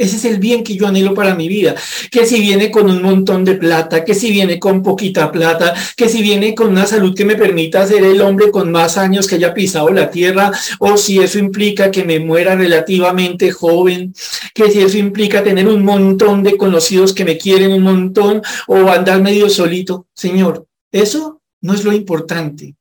Ese 0.00 0.16
es 0.16 0.24
el 0.24 0.38
bien 0.38 0.64
que 0.64 0.76
yo 0.76 0.86
anhelo 0.86 1.12
para 1.12 1.34
mi 1.34 1.46
vida. 1.46 1.74
Que 2.10 2.24
si 2.24 2.40
viene 2.40 2.70
con 2.70 2.88
un 2.88 3.02
montón 3.02 3.44
de 3.44 3.56
plata, 3.56 4.02
que 4.02 4.14
si 4.14 4.32
viene 4.32 4.58
con 4.58 4.82
poquita 4.82 5.30
plata, 5.30 5.74
que 5.94 6.08
si 6.08 6.22
viene 6.22 6.54
con 6.54 6.68
una 6.68 6.86
salud 6.86 7.14
que 7.14 7.26
me 7.26 7.36
permita 7.36 7.86
ser 7.86 8.04
el 8.04 8.22
hombre 8.22 8.50
con 8.50 8.72
más 8.72 8.96
años 8.96 9.26
que 9.26 9.34
haya 9.34 9.52
pisado 9.52 9.90
la 9.90 10.10
tierra, 10.10 10.52
o 10.78 10.96
si 10.96 11.18
eso 11.18 11.38
implica 11.38 11.90
que 11.90 12.04
me 12.04 12.18
muera 12.18 12.56
relativamente 12.56 13.50
joven, 13.50 14.14
que 14.54 14.70
si 14.70 14.80
eso 14.80 14.96
implica 14.96 15.44
tener 15.44 15.68
un 15.68 15.84
montón 15.84 16.42
de 16.42 16.56
conocidos 16.56 17.12
que 17.12 17.26
me 17.26 17.36
quieren 17.36 17.70
un 17.70 17.82
montón, 17.82 18.40
o 18.68 18.88
andar 18.88 19.20
medio 19.20 19.50
solito. 19.50 20.06
Señor, 20.14 20.66
eso 20.90 21.42
no 21.60 21.74
es 21.74 21.84
lo 21.84 21.92
importante. 21.92 22.74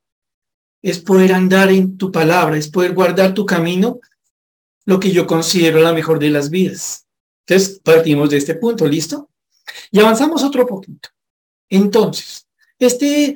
Es 0.81 1.00
poder 1.00 1.34
andar 1.34 1.69
en 1.69 1.98
tu 1.98 2.13
palabra, 2.13 2.55
es 2.55 2.69
poder 2.69 2.93
guardar 2.93 3.34
tu 3.34 3.46
camino 3.46 4.00
lo 4.89 5.00
que 5.00 5.12
yo 5.12 5.27
considero 5.27 5.79
la 5.81 5.93
mejor 5.93 6.17
de 6.17 6.31
las 6.31 6.50
vidas. 6.50 7.05
Entonces, 7.46 7.79
partimos 7.84 8.31
de 8.31 8.38
este 8.38 8.55
punto, 8.55 8.88
¿listo? 8.88 9.29
Y 9.91 10.00
avanzamos 10.00 10.43
otro 10.43 10.65
poquito. 10.65 11.10
Entonces, 11.69 12.48
este 12.79 13.36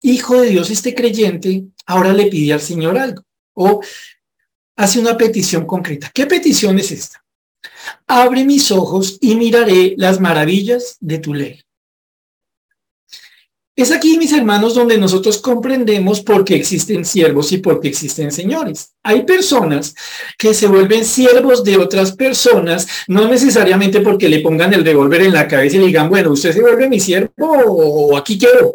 hijo 0.00 0.40
de 0.40 0.50
Dios, 0.50 0.70
este 0.70 0.94
creyente, 0.94 1.64
ahora 1.86 2.12
le 2.12 2.26
pide 2.26 2.52
al 2.52 2.60
Señor 2.60 2.96
algo 2.96 3.24
o 3.54 3.80
hace 4.76 5.00
una 5.00 5.18
petición 5.18 5.66
concreta. 5.66 6.08
¿Qué 6.14 6.26
petición 6.26 6.78
es 6.78 6.92
esta? 6.92 7.24
Abre 8.06 8.44
mis 8.44 8.70
ojos 8.70 9.18
y 9.20 9.34
miraré 9.34 9.94
las 9.96 10.20
maravillas 10.20 10.98
de 11.00 11.18
tu 11.18 11.34
ley. 11.34 11.60
Es 13.76 13.92
aquí, 13.92 14.18
mis 14.18 14.32
hermanos, 14.32 14.74
donde 14.74 14.98
nosotros 14.98 15.38
comprendemos 15.38 16.20
por 16.20 16.44
qué 16.44 16.56
existen 16.56 17.04
siervos 17.04 17.52
y 17.52 17.58
por 17.58 17.80
qué 17.80 17.88
existen 17.88 18.32
señores. 18.32 18.92
Hay 19.02 19.22
personas 19.22 19.94
que 20.36 20.52
se 20.54 20.66
vuelven 20.66 21.04
siervos 21.04 21.64
de 21.64 21.78
otras 21.78 22.12
personas, 22.12 22.86
no 23.06 23.28
necesariamente 23.28 24.00
porque 24.00 24.28
le 24.28 24.40
pongan 24.40 24.74
el 24.74 24.84
revólver 24.84 25.22
en 25.22 25.32
la 25.32 25.48
cabeza 25.48 25.76
y 25.76 25.80
le 25.80 25.86
digan, 25.86 26.10
bueno, 26.10 26.32
usted 26.32 26.52
se 26.52 26.60
vuelve 26.60 26.88
mi 26.88 27.00
siervo 27.00 27.32
o 27.38 28.16
aquí 28.16 28.38
quiero. 28.38 28.74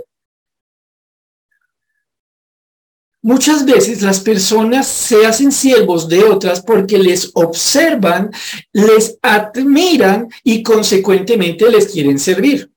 Muchas 3.21 3.65
veces 3.65 4.01
las 4.01 4.19
personas 4.19 4.87
se 4.87 5.25
hacen 5.25 5.51
siervos 5.51 6.07
de 6.07 6.23
otras 6.23 6.61
porque 6.61 6.97
les 6.97 7.31
observan, 7.33 8.31
les 8.71 9.17
admiran 9.21 10.29
y 10.43 10.63
consecuentemente 10.63 11.69
les 11.69 11.87
quieren 11.87 12.19
servir 12.19 12.74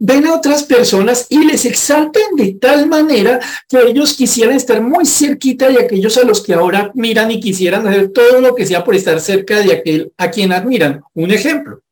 ven 0.00 0.26
a 0.26 0.34
otras 0.34 0.64
personas 0.64 1.26
y 1.28 1.44
les 1.44 1.66
exaltan 1.66 2.34
de 2.34 2.54
tal 2.54 2.88
manera 2.88 3.38
que 3.68 3.78
ellos 3.82 4.14
quisieran 4.14 4.56
estar 4.56 4.80
muy 4.80 5.04
cerquita 5.04 5.68
de 5.68 5.78
aquellos 5.84 6.16
a 6.16 6.24
los 6.24 6.42
que 6.42 6.54
ahora 6.54 6.90
miran 6.94 7.30
y 7.30 7.38
quisieran 7.38 7.86
hacer 7.86 8.08
todo 8.08 8.40
lo 8.40 8.54
que 8.54 8.66
sea 8.66 8.82
por 8.82 8.94
estar 8.94 9.20
cerca 9.20 9.60
de 9.60 9.74
aquel 9.74 10.12
a 10.16 10.30
quien 10.30 10.52
admiran. 10.52 11.02
Un 11.14 11.30
ejemplo. 11.30 11.82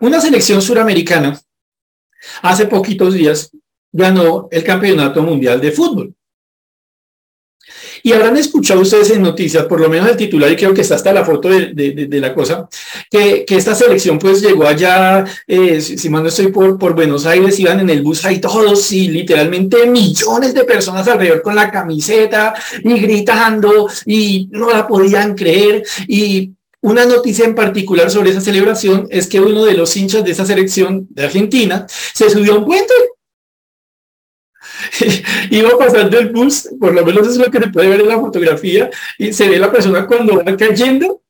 Una 0.00 0.20
selección 0.20 0.62
suramericana 0.62 1.38
hace 2.40 2.66
poquitos 2.66 3.12
días 3.12 3.50
ganó 3.92 4.48
el 4.50 4.64
campeonato 4.64 5.22
mundial 5.22 5.60
de 5.60 5.72
fútbol. 5.72 6.14
Y 8.02 8.12
habrán 8.12 8.36
escuchado 8.36 8.80
ustedes 8.80 9.10
en 9.10 9.22
noticias, 9.22 9.64
por 9.64 9.80
lo 9.80 9.88
menos 9.88 10.10
el 10.10 10.16
titular, 10.16 10.50
y 10.50 10.56
creo 10.56 10.74
que 10.74 10.82
está 10.82 10.94
hasta 10.94 11.12
la 11.12 11.24
foto 11.24 11.48
de, 11.48 12.08
la 12.20 12.34
cosa, 12.34 12.68
que, 13.10 13.44
esta 13.48 13.74
selección 13.74 14.18
pues 14.18 14.40
llegó 14.40 14.66
allá, 14.66 15.24
eh, 15.46 15.80
si, 15.80 16.08
mal 16.08 16.22
no 16.22 16.28
estoy 16.28 16.48
por, 16.48 16.78
por 16.78 16.94
Buenos 16.94 17.26
Aires, 17.26 17.58
iban 17.58 17.80
en 17.80 17.90
el 17.90 18.02
bus 18.02 18.24
ahí 18.24 18.40
todos 18.40 18.92
y 18.92 19.08
literalmente 19.08 19.86
millones 19.86 20.54
de 20.54 20.64
personas 20.64 21.06
alrededor 21.08 21.42
con 21.42 21.54
la 21.54 21.70
camiseta 21.70 22.54
y 22.82 22.98
gritando 23.00 23.88
y 24.06 24.48
no 24.52 24.70
la 24.70 24.86
podían 24.86 25.34
creer. 25.34 25.84
Y 26.06 26.52
una 26.80 27.04
noticia 27.04 27.44
en 27.44 27.54
particular 27.54 28.10
sobre 28.10 28.30
esa 28.30 28.40
celebración 28.40 29.08
es 29.10 29.26
que 29.26 29.40
uno 29.40 29.64
de 29.64 29.74
los 29.74 29.96
hinchas 29.96 30.24
de 30.24 30.30
esa 30.30 30.46
selección 30.46 31.08
de 31.10 31.24
Argentina 31.24 31.86
se 31.88 32.30
subió 32.30 32.54
a 32.54 32.58
un 32.58 32.66
puente 32.66 32.94
iba 35.50 35.78
pasando 35.78 36.18
el 36.18 36.30
bus, 36.30 36.68
por 36.78 36.94
lo 36.94 37.04
menos 37.04 37.28
es 37.28 37.36
lo 37.36 37.50
que 37.50 37.58
se 37.58 37.68
puede 37.68 37.88
ver 37.88 38.00
en 38.00 38.08
la 38.08 38.18
fotografía, 38.18 38.90
y 39.18 39.32
se 39.32 39.48
ve 39.48 39.58
la 39.58 39.70
persona 39.70 40.06
cuando 40.06 40.36
va 40.36 40.56
cayendo 40.56 41.22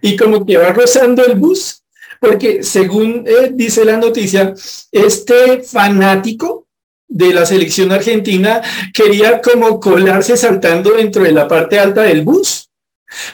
y 0.00 0.16
como 0.16 0.44
que 0.44 0.56
va 0.56 0.72
rozando 0.72 1.24
el 1.24 1.34
bus, 1.36 1.82
porque 2.20 2.62
según 2.62 3.24
eh, 3.26 3.50
dice 3.52 3.84
la 3.84 3.96
noticia, 3.96 4.54
este 4.92 5.62
fanático 5.62 6.66
de 7.08 7.32
la 7.32 7.46
selección 7.46 7.90
argentina 7.90 8.60
quería 8.92 9.40
como 9.40 9.80
colarse 9.80 10.36
saltando 10.36 10.92
dentro 10.92 11.22
de 11.22 11.32
la 11.32 11.48
parte 11.48 11.78
alta 11.78 12.02
del 12.02 12.22
bus. 12.22 12.68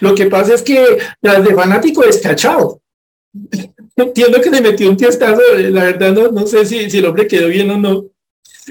Lo 0.01 0.15
que 0.15 0.27
pasa 0.27 0.55
es 0.55 0.63
que 0.63 0.99
las 1.21 1.43
de 1.43 1.55
fanático 1.55 2.05
es 2.05 2.19
cachado. 2.19 2.81
Entiendo 3.97 4.41
que 4.41 4.51
le 4.51 4.61
metió 4.61 4.89
un 4.89 4.97
tiestazo, 4.97 5.41
la 5.57 5.85
verdad 5.85 6.13
no, 6.13 6.31
no 6.31 6.47
sé 6.47 6.65
si, 6.65 6.89
si 6.91 6.99
el 6.99 7.07
hombre 7.07 7.27
quedó 7.27 7.49
bien 7.49 7.71
o 7.71 7.79
no. 7.79 8.05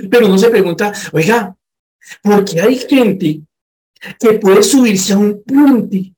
Pero 0.10 0.28
uno 0.28 0.38
se 0.38 0.50
pregunta, 0.50 0.94
oiga, 1.12 1.56
¿por 2.22 2.46
qué 2.46 2.62
hay 2.62 2.78
gente 2.78 3.42
que 4.20 4.34
puede 4.34 4.64
subirse 4.64 5.14
a 5.14 5.18
un 5.18 5.44
puente 5.44 6.14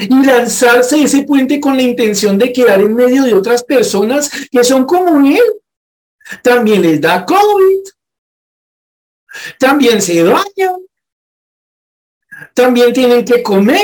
y 0.00 0.24
lanzarse 0.24 1.02
ese 1.02 1.22
puente 1.22 1.60
con 1.60 1.76
la 1.76 1.82
intención 1.82 2.38
de 2.38 2.52
quedar 2.52 2.80
en 2.80 2.94
medio 2.94 3.22
de 3.22 3.34
otras 3.34 3.62
personas 3.62 4.30
que 4.50 4.64
son 4.64 4.84
como 4.84 5.26
él? 5.26 5.42
También 6.42 6.82
les 6.82 7.00
da 7.00 7.24
COVID, 7.24 7.84
también 9.58 10.00
se 10.00 10.22
dañan, 10.22 10.80
también 12.54 12.92
tienen 12.92 13.24
que 13.24 13.42
comer. 13.42 13.80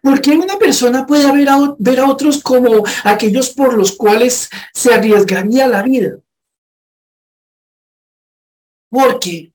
¿Por 0.00 0.20
qué 0.20 0.32
una 0.32 0.58
persona 0.58 1.06
puede 1.06 1.30
ver 1.32 1.48
a, 1.48 1.74
ver 1.78 2.00
a 2.00 2.06
otros 2.06 2.42
como 2.42 2.84
aquellos 3.04 3.50
por 3.50 3.74
los 3.74 3.92
cuales 3.92 4.50
se 4.74 4.92
arriesgaría 4.92 5.66
la 5.66 5.82
vida? 5.82 6.18
Porque 8.94 9.52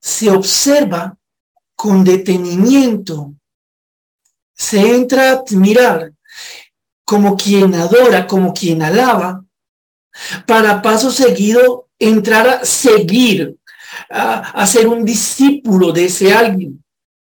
se 0.00 0.30
observa 0.30 1.18
con 1.74 2.04
detenimiento, 2.04 3.34
se 4.54 4.94
entra 4.94 5.30
a 5.30 5.32
admirar 5.32 6.12
como 7.04 7.36
quien 7.36 7.74
adora, 7.74 8.28
como 8.28 8.54
quien 8.54 8.80
alaba, 8.80 9.44
para 10.46 10.80
paso 10.80 11.10
seguido 11.10 11.88
entrar 11.98 12.48
a 12.48 12.64
seguir, 12.64 13.56
a, 14.08 14.64
ser 14.68 14.86
un 14.86 15.04
discípulo 15.04 15.90
de 15.90 16.04
ese 16.04 16.32
alguien. 16.32 16.84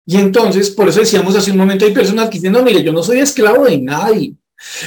Y 0.06 0.18
entonces, 0.18 0.70
por 0.70 0.88
eso 0.88 1.00
decíamos 1.00 1.34
hace 1.34 1.50
un 1.50 1.56
momento, 1.56 1.84
hay 1.84 1.92
personas 1.92 2.28
que 2.28 2.38
dicen, 2.38 2.52
no, 2.52 2.62
mire, 2.62 2.84
yo 2.84 2.92
no 2.92 3.02
soy 3.02 3.18
esclavo 3.18 3.64
de 3.64 3.78
nadie. 3.78 4.34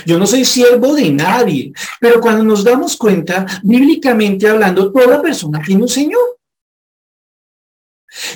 Yo 0.05 0.17
no 0.17 0.25
soy 0.25 0.45
siervo 0.45 0.93
de 0.95 1.11
nadie, 1.11 1.73
pero 1.99 2.19
cuando 2.21 2.43
nos 2.43 2.63
damos 2.63 2.95
cuenta, 2.95 3.45
bíblicamente 3.63 4.47
hablando, 4.47 4.91
toda 4.91 5.21
persona 5.21 5.61
tiene 5.65 5.83
un 5.83 5.89
Señor. 5.89 6.35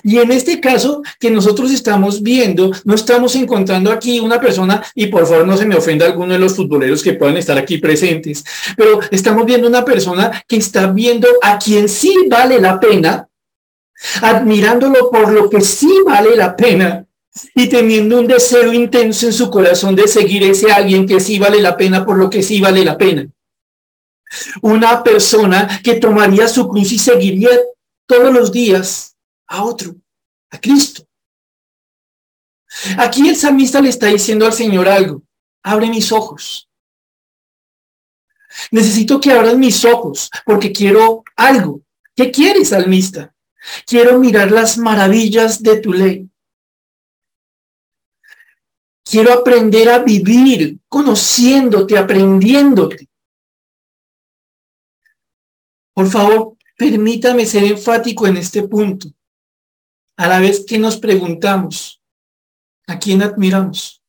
Y 0.03 0.17
en 0.17 0.31
este 0.31 0.60
caso 0.60 1.01
que 1.19 1.31
nosotros 1.31 1.72
estamos 1.72 2.22
viendo, 2.22 2.72
no 2.84 2.96
estamos 2.96 3.36
encontrando 3.36 3.91
aquí 3.91 4.19
una 4.19 4.39
persona, 4.39 4.84
y 4.93 5.08
por 5.08 5.25
favor 5.25 5.48
no 5.48 5.58
se 5.58 5.65
me 5.65 5.75
ofenda 5.75 6.05
alguno 6.05 6.34
de 6.34 6.39
los 6.39 6.55
futboleros 6.55 7.01
que 7.01 7.13
puedan 7.13 7.38
estar 7.38 7.58
aquí 7.58 7.77
presentes, 7.77 8.43
pero 8.75 9.00
estamos 9.12 9.46
viendo 9.46 9.67
una 9.67 9.86
persona 9.86 10.43
que 10.48 10.58
está 10.58 10.88
viendo 10.88 11.27
a 11.41 11.58
quien 11.58 11.88
sí 11.88 12.13
vale 12.27 12.60
la 12.60 12.79
pena, 12.79 13.27
admirándolo 14.22 15.10
por 15.10 15.31
lo 15.31 15.50
que 15.50 15.62
sí 15.62 16.01
vale 16.05 16.36
la 16.36 16.55
pena, 16.55 17.05
y 17.55 17.67
teniendo 17.69 18.19
un 18.19 18.27
deseo 18.27 18.74
intenso 18.74 19.25
en 19.25 19.34
su 19.34 19.50
corazón 19.50 19.96
de 19.96 20.08
seguir 20.08 20.43
ese 20.43 20.72
alguien 20.72 21.05
que 21.05 21.19
sí 21.19 21.39
vale 21.39 21.62
la 21.62 21.77
pena 21.77 22.05
por 22.05 22.17
lo 22.17 22.29
que 22.29 22.43
sí 22.43 22.60
vale 22.60 22.84
la 22.84 22.98
pena. 22.98 23.27
Una 24.62 25.03
persona 25.03 25.81
que 25.84 25.96
tomaría 25.96 26.48
su 26.48 26.67
cruz 26.67 26.91
y 26.91 27.00
seguiría 27.00 27.50
todos 28.05 28.34
los 28.34 28.51
días 28.51 29.15
a 29.48 29.63
otro, 29.63 29.96
a 30.51 30.60
Cristo. 30.60 31.03
Aquí 32.98 33.27
el 33.27 33.36
salmista 33.36 33.81
le 33.81 33.89
está 33.89 34.08
diciendo 34.08 34.46
al 34.46 34.53
Señor 34.53 34.88
algo. 34.88 35.24
Abre 35.63 35.89
mis 35.89 36.12
ojos. 36.12 36.69
Necesito 38.72 39.19
que 39.19 39.31
abran 39.31 39.60
mis 39.60 39.84
ojos 39.86 40.29
porque 40.46 40.72
quiero 40.72 41.24
algo. 41.36 41.81
¿Qué 42.15 42.31
quieres, 42.31 42.69
salmista? 42.69 43.34
Quiero 43.86 44.19
mirar 44.19 44.51
las 44.51 44.77
maravillas 44.77 45.62
de 45.62 45.77
tu 45.79 45.93
ley. 45.93 46.28
Quiero 49.09 49.33
aprender 49.33 49.89
a 49.89 49.99
vivir 49.99 50.79
conociéndote, 50.87 51.97
aprendiéndote. 51.97 53.09
Por 55.93 56.07
favor, 56.07 56.57
permítame 56.77 57.45
ser 57.45 57.63
enfático 57.63 58.27
en 58.27 58.37
este 58.37 58.67
punto 58.67 59.09
a 60.19 60.27
la 60.27 60.41
vez 60.41 60.65
que 60.65 60.77
nos 60.77 60.97
preguntamos, 60.97 62.01
¿a 62.87 62.99
quién 62.99 63.21
admiramos? 63.21 64.03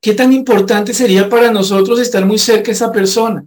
¿Qué 0.00 0.12
tan 0.12 0.32
importante 0.32 0.92
sería 0.92 1.28
para 1.28 1.52
nosotros 1.52 2.00
estar 2.00 2.26
muy 2.26 2.38
cerca 2.40 2.66
de 2.66 2.72
esa 2.72 2.90
persona? 2.90 3.46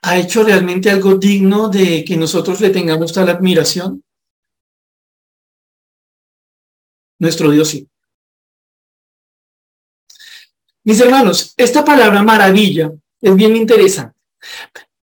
¿Ha 0.00 0.16
hecho 0.16 0.42
realmente 0.42 0.90
algo 0.90 1.16
digno 1.16 1.68
de 1.68 2.02
que 2.02 2.16
nosotros 2.16 2.62
le 2.62 2.70
tengamos 2.70 3.12
tal 3.12 3.28
admiración? 3.28 4.02
Nuestro 7.20 7.50
Dios 7.50 7.68
sí. 7.68 7.86
Mis 10.82 11.00
hermanos, 11.00 11.52
esta 11.56 11.84
palabra 11.84 12.22
maravilla 12.22 12.90
es 13.20 13.36
bien 13.36 13.54
interesante. 13.54 14.16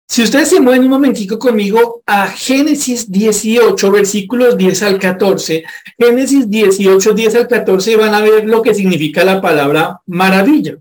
Si 0.07 0.23
ustedes 0.23 0.49
se 0.49 0.59
mueven 0.59 0.83
un 0.83 0.89
momentico 0.89 1.39
conmigo 1.39 2.01
a 2.05 2.27
Génesis 2.27 3.09
18, 3.09 3.91
versículos 3.91 4.57
10 4.57 4.83
al 4.83 4.99
14, 4.99 5.63
Génesis 5.97 6.49
18, 6.49 7.13
10 7.13 7.35
al 7.35 7.47
14 7.47 7.95
van 7.95 8.15
a 8.15 8.21
ver 8.21 8.45
lo 8.45 8.61
que 8.61 8.73
significa 8.73 9.23
la 9.23 9.39
palabra 9.39 10.01
maravilla. 10.07 10.77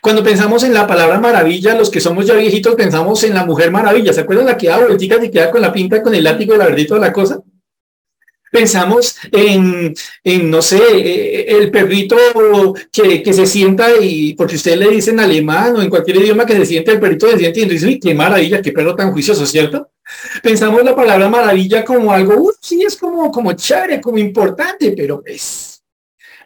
Cuando 0.00 0.22
pensamos 0.22 0.62
en 0.62 0.72
la 0.72 0.86
palabra 0.86 1.20
maravilla, 1.20 1.74
los 1.74 1.90
que 1.90 2.00
somos 2.00 2.24
ya 2.24 2.34
viejitos 2.34 2.76
pensamos 2.76 3.22
en 3.24 3.34
la 3.34 3.44
mujer 3.44 3.70
maravilla. 3.70 4.12
¿Se 4.12 4.20
acuerdan 4.20 4.46
la 4.46 4.56
que 4.56 4.68
da 4.68 4.78
vueltica 4.78 5.22
y 5.22 5.30
queda 5.30 5.50
con 5.50 5.60
la 5.60 5.72
pinta, 5.72 6.00
con 6.00 6.14
el 6.14 6.24
látigo, 6.24 6.56
la 6.56 6.66
verdad 6.66 6.98
la 6.98 7.12
cosa? 7.12 7.42
Pensamos 8.50 9.16
en, 9.30 9.94
no 10.50 10.60
sé, 10.60 10.80
eh, 10.92 11.46
el 11.56 11.70
perrito 11.70 12.16
que, 12.90 13.22
que, 13.22 13.32
se 13.32 13.46
sienta 13.46 13.88
y, 14.00 14.34
porque 14.34 14.56
ustedes 14.56 14.78
le 14.78 14.88
dicen 14.88 15.20
alemán 15.20 15.76
o 15.76 15.82
en 15.82 15.88
cualquier 15.88 16.16
idioma 16.16 16.44
que 16.44 16.56
se 16.56 16.66
siente, 16.66 16.90
el 16.90 17.00
perrito 17.00 17.30
se 17.30 17.38
siente 17.38 17.60
y 17.60 17.68
dice, 17.68 18.00
qué 18.00 18.14
maravilla, 18.14 18.60
qué 18.60 18.72
perro 18.72 18.96
tan 18.96 19.12
juicioso, 19.12 19.46
¿cierto? 19.46 19.90
Pensamos 20.42 20.82
la 20.82 20.96
palabra 20.96 21.28
maravilla 21.28 21.84
como 21.84 22.12
algo, 22.12 22.52
sí, 22.60 22.82
es 22.82 22.96
como, 22.96 23.30
como 23.30 23.52
chévere, 23.52 24.00
como 24.00 24.18
importante, 24.18 24.92
pero 24.96 25.22
es. 25.24 25.82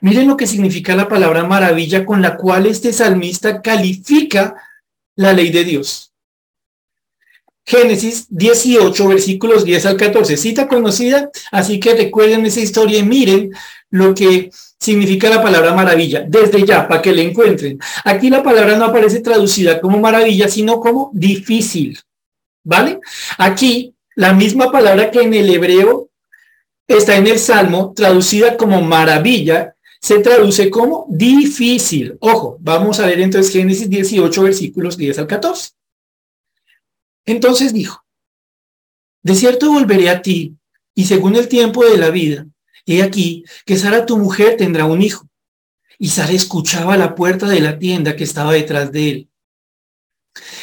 Miren 0.01 0.29
lo 0.29 0.37
que 0.37 0.47
significa 0.47 0.95
la 0.95 1.09
palabra 1.09 1.45
maravilla 1.45 2.05
con 2.05 2.21
la 2.21 2.37
cual 2.37 2.67
este 2.67 2.93
salmista 2.93 3.63
califica 3.63 4.55
la 5.17 5.33
ley 5.33 5.51
de 5.51 5.65
Dios. 5.65 6.14
Génesis 7.67 8.27
18, 8.29 9.09
versículos 9.09 9.65
10 9.65 9.87
al 9.87 9.97
14, 9.97 10.37
cita 10.37 10.69
conocida, 10.69 11.31
así 11.51 11.81
que 11.81 11.95
recuerden 11.95 12.45
esa 12.45 12.61
historia 12.61 12.99
y 12.99 13.03
miren 13.05 13.53
lo 13.91 14.15
que 14.15 14.51
significa 14.79 15.31
la 15.31 15.43
palabra 15.43 15.73
maravilla, 15.73 16.25
desde 16.29 16.65
ya, 16.67 16.87
para 16.87 17.01
que 17.01 17.13
la 17.13 17.23
encuentren. 17.23 17.79
Aquí 18.05 18.29
la 18.29 18.43
palabra 18.43 18.77
no 18.77 18.85
aparece 18.85 19.21
traducida 19.21 19.81
como 19.81 19.99
maravilla, 19.99 20.49
sino 20.49 20.79
como 20.79 21.11
difícil, 21.15 21.99
¿vale? 22.63 23.01
Aquí 23.39 23.95
la 24.15 24.35
misma 24.35 24.71
palabra 24.71 25.11
que 25.11 25.23
en 25.23 25.33
el 25.33 25.49
hebreo 25.49 26.11
está 26.87 27.17
en 27.17 27.27
el 27.27 27.39
Salmo, 27.39 27.95
traducida 27.97 28.59
como 28.59 28.83
maravilla, 28.83 29.75
se 30.01 30.19
traduce 30.19 30.69
como 30.69 31.07
difícil. 31.09 32.19
Ojo, 32.21 32.59
vamos 32.61 33.01
a 33.01 33.07
ver 33.07 33.21
entonces 33.21 33.51
Génesis 33.51 33.89
18, 33.89 34.43
versículos 34.43 34.99
10 34.99 35.21
al 35.21 35.27
14. 35.27 35.71
Entonces 37.27 37.73
dijo, 37.73 38.05
de 39.23 39.35
cierto 39.35 39.73
volveré 39.73 40.11
a 40.11 40.21
ti, 40.21 40.57
y 40.95 41.07
según 41.07 41.35
el 41.37 41.49
tiempo 41.49 41.85
de 41.85 41.97
la 41.97 42.11
vida, 42.11 42.47
he 42.87 43.03
aquí 43.03 43.45
que 43.65 43.77
Sara 43.77 44.07
tu 44.07 44.19
mujer 44.19 44.57
tendrá 44.57 44.85
un 44.85 45.03
hijo. 45.03 45.27
Y 45.99 46.09
Sara 46.09 46.33
escuchaba 46.33 46.97
la 46.97 47.15
puerta 47.15 47.49
de 47.49 47.61
la 47.61 47.79
tienda 47.79 48.17
que 48.17 48.25
estaba 48.25 48.53
detrás 48.53 48.93
de 48.93 49.11
él. 49.11 49.29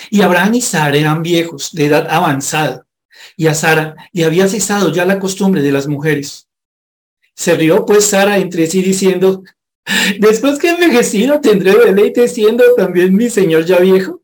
Y 0.10 0.22
Abraham 0.22 0.56
y 0.56 0.62
Sara 0.62 0.96
eran 0.96 1.24
viejos, 1.24 1.74
de 1.74 1.86
edad 1.86 2.08
avanzada, 2.10 2.86
y 3.36 3.48
a 3.48 3.56
Sara 3.56 3.96
le 4.12 4.26
había 4.26 4.48
cesado 4.48 4.92
ya 4.94 5.06
la 5.06 5.20
costumbre 5.20 5.62
de 5.62 5.72
las 5.72 5.88
mujeres. 5.88 6.48
Se 7.34 7.56
rió 7.56 7.86
pues 7.86 8.06
Sara 8.06 8.38
entre 8.38 8.68
sí 8.68 8.82
diciendo, 8.82 9.44
después 10.20 10.60
que 10.60 10.70
envejecido 10.70 11.42
tendré 11.42 11.74
deleite 11.74 12.28
siendo 12.28 12.64
también 12.76 13.16
mi 13.16 13.30
señor 13.30 13.66
ya 13.66 13.80
viejo. 13.80 14.21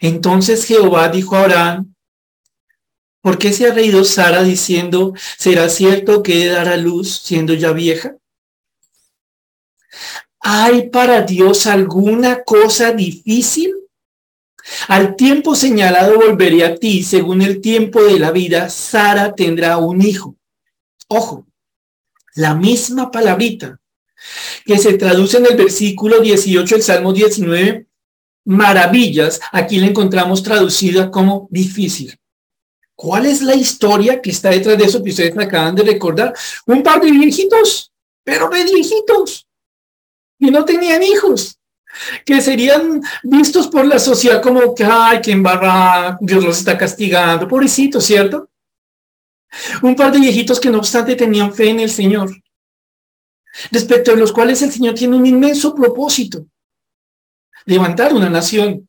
Entonces 0.00 0.64
Jehová 0.64 1.08
dijo 1.08 1.36
a 1.36 1.40
Abraham, 1.44 1.94
¿por 3.20 3.38
qué 3.38 3.52
se 3.52 3.68
ha 3.68 3.74
reído 3.74 4.04
Sara 4.04 4.42
diciendo, 4.42 5.14
¿será 5.38 5.68
cierto 5.68 6.22
que 6.22 6.46
dará 6.46 6.76
luz 6.76 7.20
siendo 7.24 7.54
ya 7.54 7.72
vieja? 7.72 8.16
¿Hay 10.40 10.88
para 10.88 11.22
Dios 11.22 11.66
alguna 11.66 12.42
cosa 12.44 12.92
difícil? 12.92 13.74
Al 14.86 15.16
tiempo 15.16 15.54
señalado 15.54 16.16
volveré 16.16 16.64
a 16.64 16.76
ti, 16.76 17.02
según 17.02 17.42
el 17.42 17.60
tiempo 17.60 18.02
de 18.02 18.18
la 18.18 18.30
vida, 18.30 18.68
Sara 18.68 19.34
tendrá 19.34 19.78
un 19.78 20.02
hijo. 20.02 20.36
Ojo, 21.08 21.46
la 22.34 22.54
misma 22.54 23.10
palabrita 23.10 23.80
que 24.64 24.78
se 24.78 24.94
traduce 24.94 25.38
en 25.38 25.46
el 25.46 25.56
versículo 25.56 26.20
18 26.20 26.74
del 26.74 26.84
Salmo 26.84 27.12
19 27.12 27.87
maravillas, 28.48 29.40
aquí 29.52 29.78
la 29.78 29.86
encontramos 29.86 30.42
traducida 30.42 31.10
como 31.10 31.48
difícil. 31.50 32.18
¿Cuál 32.94 33.26
es 33.26 33.42
la 33.42 33.54
historia 33.54 34.22
que 34.22 34.30
está 34.30 34.48
detrás 34.48 34.78
de 34.78 34.84
eso 34.84 35.04
que 35.04 35.10
ustedes 35.10 35.36
acaban 35.36 35.74
de 35.74 35.82
recordar? 35.82 36.34
Un 36.66 36.82
par 36.82 36.98
de 37.00 37.10
viejitos, 37.10 37.92
pero 38.24 38.48
de 38.48 38.64
viejitos, 38.64 39.46
y 40.38 40.50
no 40.50 40.64
tenían 40.64 41.02
hijos, 41.02 41.58
que 42.24 42.40
serían 42.40 43.02
vistos 43.22 43.68
por 43.68 43.84
la 43.84 43.98
sociedad 43.98 44.40
como 44.40 44.74
que, 44.74 44.84
ay, 44.84 45.20
que 45.20 45.32
embarra, 45.32 46.16
Dios 46.18 46.42
los 46.42 46.58
está 46.58 46.78
castigando, 46.78 47.46
pobrecito, 47.46 48.00
¿cierto? 48.00 48.48
Un 49.82 49.94
par 49.94 50.10
de 50.10 50.20
viejitos 50.20 50.58
que 50.58 50.70
no 50.70 50.78
obstante 50.78 51.16
tenían 51.16 51.52
fe 51.52 51.68
en 51.68 51.80
el 51.80 51.90
Señor, 51.90 52.30
respecto 53.70 54.12
de 54.12 54.16
los 54.16 54.32
cuales 54.32 54.62
el 54.62 54.72
Señor 54.72 54.94
tiene 54.94 55.16
un 55.16 55.26
inmenso 55.26 55.74
propósito 55.74 56.46
levantar 57.68 58.14
una 58.14 58.30
nación. 58.30 58.88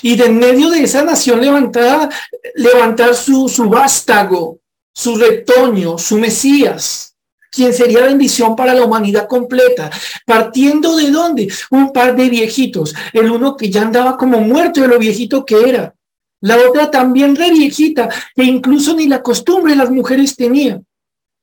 Y 0.00 0.16
de 0.16 0.24
en 0.24 0.38
medio 0.38 0.70
de 0.70 0.82
esa 0.82 1.04
nación 1.04 1.40
levantada, 1.40 2.08
levantar 2.54 3.14
su, 3.14 3.48
su 3.48 3.68
vástago, 3.68 4.60
su 4.94 5.16
retoño, 5.16 5.98
su 5.98 6.18
Mesías, 6.18 7.14
quien 7.50 7.74
sería 7.74 8.06
bendición 8.06 8.56
para 8.56 8.72
la 8.72 8.84
humanidad 8.84 9.28
completa. 9.28 9.90
Partiendo 10.24 10.96
de 10.96 11.10
dónde? 11.10 11.52
Un 11.70 11.92
par 11.92 12.16
de 12.16 12.30
viejitos. 12.30 12.94
El 13.12 13.30
uno 13.30 13.54
que 13.54 13.70
ya 13.70 13.82
andaba 13.82 14.16
como 14.16 14.40
muerto 14.40 14.80
de 14.80 14.88
lo 14.88 14.98
viejito 14.98 15.44
que 15.44 15.68
era. 15.68 15.94
La 16.40 16.56
otra 16.56 16.90
también 16.90 17.36
re 17.36 17.50
viejita, 17.50 18.08
que 18.34 18.44
incluso 18.44 18.94
ni 18.94 19.08
la 19.08 19.22
costumbre 19.22 19.76
las 19.76 19.90
mujeres 19.90 20.36
tenían. 20.36 20.85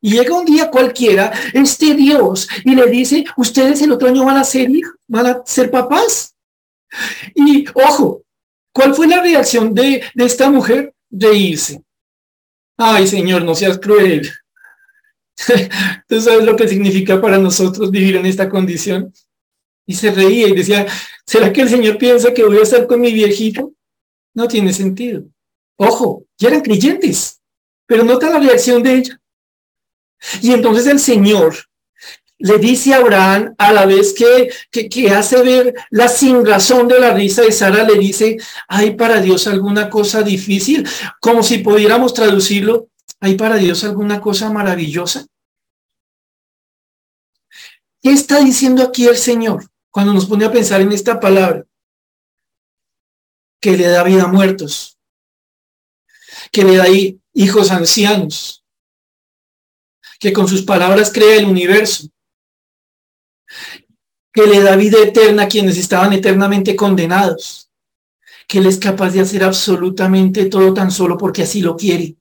Y 0.06 0.12
llega 0.12 0.38
un 0.38 0.44
día 0.44 0.70
cualquiera, 0.70 1.32
este 1.54 1.96
Dios, 1.96 2.50
y 2.66 2.76
le 2.76 2.88
dice, 2.88 3.24
ustedes 3.38 3.82
el 3.82 3.94
otro 3.94 4.10
año 4.10 4.26
van 4.26 4.36
a 4.36 4.44
ser 4.44 4.70
van 5.08 5.28
a 5.28 5.42
ser 5.46 5.72
papás. 5.72 6.36
Y 7.34 7.66
ojo, 7.74 8.22
¿cuál 8.74 8.94
fue 8.94 9.08
la 9.08 9.22
reacción 9.22 9.74
de, 9.74 10.04
de 10.14 10.26
esta 10.26 10.50
mujer? 10.50 10.94
De 11.10 11.34
irse. 11.34 11.82
Ay, 12.76 13.08
Señor, 13.08 13.46
no 13.46 13.56
seas 13.56 13.80
cruel. 13.80 14.30
¿Tú 16.10 16.20
sabes 16.20 16.44
lo 16.44 16.58
que 16.58 16.68
significa 16.68 17.22
para 17.22 17.38
nosotros 17.38 17.90
vivir 17.90 18.18
en 18.18 18.26
esta 18.26 18.50
condición? 18.50 19.14
Y 19.88 19.94
se 19.94 20.12
reía 20.12 20.50
y 20.50 20.56
decía, 20.56 20.86
¿será 21.26 21.54
que 21.54 21.62
el 21.62 21.70
Señor 21.70 21.98
piensa 21.98 22.34
que 22.34 22.44
voy 22.44 22.58
a 22.58 22.64
estar 22.64 22.88
con 22.88 23.00
mi 23.00 23.14
viejito? 23.14 23.72
No 24.34 24.50
tiene 24.50 24.74
sentido. 24.74 25.24
Ojo, 25.78 26.26
ya 26.38 26.50
eran 26.50 26.60
creyentes, 26.60 27.40
pero 27.86 28.04
nota 28.04 28.30
la 28.30 28.40
reacción 28.40 28.84
de 28.84 28.96
ella. 28.96 29.23
Y 30.42 30.52
entonces 30.52 30.88
el 30.88 31.00
Señor 31.00 31.56
le 32.44 32.58
dice 32.58 32.94
a 32.94 32.98
Abraham, 32.98 33.56
a 33.58 33.72
la 33.72 33.86
vez 33.86 34.14
que, 34.14 34.50
que, 34.90 35.12
hace 35.12 35.42
ver 35.44 35.74
la 35.92 36.10
sin 36.10 36.46
razón 36.46 36.90
de 36.90 37.00
la 37.00 37.14
risa 37.14 37.42
de 37.42 37.54
Sara, 37.54 37.84
le 37.84 37.98
dice, 37.98 38.38
¿hay 38.68 38.96
para 38.96 39.22
Dios 39.22 39.48
alguna 39.48 39.90
cosa 39.90 40.24
difícil? 40.24 40.88
Como 41.22 41.42
si 41.42 41.60
pudiéramos 41.60 42.14
traducirlo, 42.14 42.90
¿hay 43.22 43.36
para 43.36 43.56
Dios 43.56 43.86
alguna 43.86 44.20
cosa 44.20 44.50
maravillosa? 44.50 45.26
¿Qué 48.02 48.12
está 48.12 48.40
diciendo 48.40 48.84
aquí 48.84 49.08
el 49.08 49.16
Señor 49.16 49.66
cuando 49.90 50.14
nos 50.14 50.26
pone 50.26 50.44
a 50.44 50.52
pensar 50.52 50.82
en 50.82 50.92
esta 50.92 51.22
palabra? 51.22 51.64
Que 53.62 53.78
le 53.78 53.88
da 53.88 54.04
vida 54.04 54.24
a 54.24 54.28
muertos, 54.28 54.98
que 56.52 56.66
le 56.66 56.76
da 56.76 56.88
hijos 57.34 57.72
ancianos, 57.72 58.63
que 60.24 60.32
con 60.32 60.48
sus 60.48 60.62
palabras 60.62 61.12
crea 61.12 61.36
el 61.36 61.44
universo, 61.44 62.08
que 64.32 64.48
le 64.48 64.62
da 64.62 64.78
vida 64.78 64.98
eterna 65.04 65.44
a 65.44 65.48
quienes 65.50 65.78
estaban 65.78 66.14
eternamente 66.14 66.78
condenados, 66.78 67.70
que 68.48 68.60
Él 68.60 68.68
es 68.68 68.78
capaz 68.78 69.10
de 69.10 69.20
hacer 69.20 69.44
absolutamente 69.44 70.46
todo 70.46 70.74
tan 70.74 70.92
solo 70.92 71.18
porque 71.18 71.42
así 71.42 71.60
lo 71.62 71.76
quiere. 71.76 72.16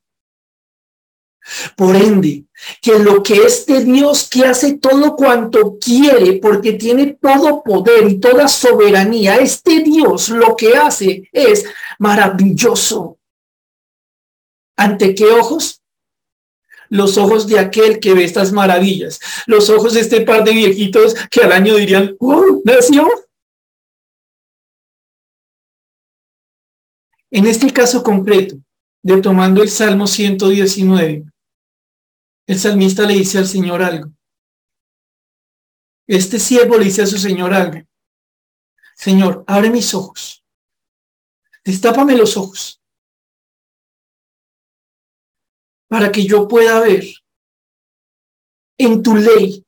Por 1.76 1.94
ende, 1.94 2.46
que 2.80 2.98
lo 2.98 3.22
que 3.22 3.34
este 3.34 3.84
Dios 3.84 4.28
que 4.28 4.46
hace 4.46 4.78
todo 4.78 5.14
cuanto 5.14 5.78
quiere, 5.78 6.40
porque 6.40 6.72
tiene 6.72 7.16
todo 7.22 7.62
poder 7.62 8.10
y 8.10 8.18
toda 8.18 8.48
soberanía, 8.48 9.36
este 9.36 9.78
Dios 9.78 10.28
lo 10.28 10.56
que 10.56 10.76
hace 10.76 11.28
es 11.30 11.66
maravilloso. 12.00 13.20
¿Ante 14.76 15.14
qué 15.14 15.26
ojos? 15.26 15.81
Los 16.92 17.16
ojos 17.16 17.46
de 17.46 17.58
aquel 17.58 18.00
que 18.00 18.12
ve 18.12 18.22
estas 18.22 18.52
maravillas, 18.52 19.18
los 19.46 19.70
ojos 19.70 19.94
de 19.94 20.00
este 20.00 20.20
par 20.20 20.44
de 20.44 20.52
viejitos 20.52 21.14
que 21.30 21.40
al 21.40 21.52
año 21.52 21.76
dirían, 21.76 22.14
¡oh, 22.20 22.60
nació! 22.66 23.08
En 27.30 27.46
este 27.46 27.72
caso 27.72 28.02
concreto, 28.02 28.56
de 29.02 29.22
tomando 29.22 29.62
el 29.62 29.70
Salmo 29.70 30.06
119, 30.06 31.24
el 32.46 32.58
salmista 32.58 33.06
le 33.06 33.14
dice 33.14 33.38
al 33.38 33.46
Señor 33.46 33.82
algo. 33.82 34.12
Este 36.06 36.38
siervo 36.38 36.76
le 36.76 36.84
dice 36.84 37.02
a 37.02 37.06
su 37.06 37.16
Señor 37.16 37.54
algo. 37.54 37.80
Señor, 38.96 39.44
abre 39.46 39.70
mis 39.70 39.94
ojos. 39.94 40.44
Destápame 41.64 42.14
los 42.16 42.36
ojos 42.36 42.81
para 45.92 46.10
que 46.10 46.24
yo 46.24 46.48
pueda 46.48 46.80
ver 46.80 47.04
en 48.78 49.02
tu 49.02 49.14
ley 49.14 49.62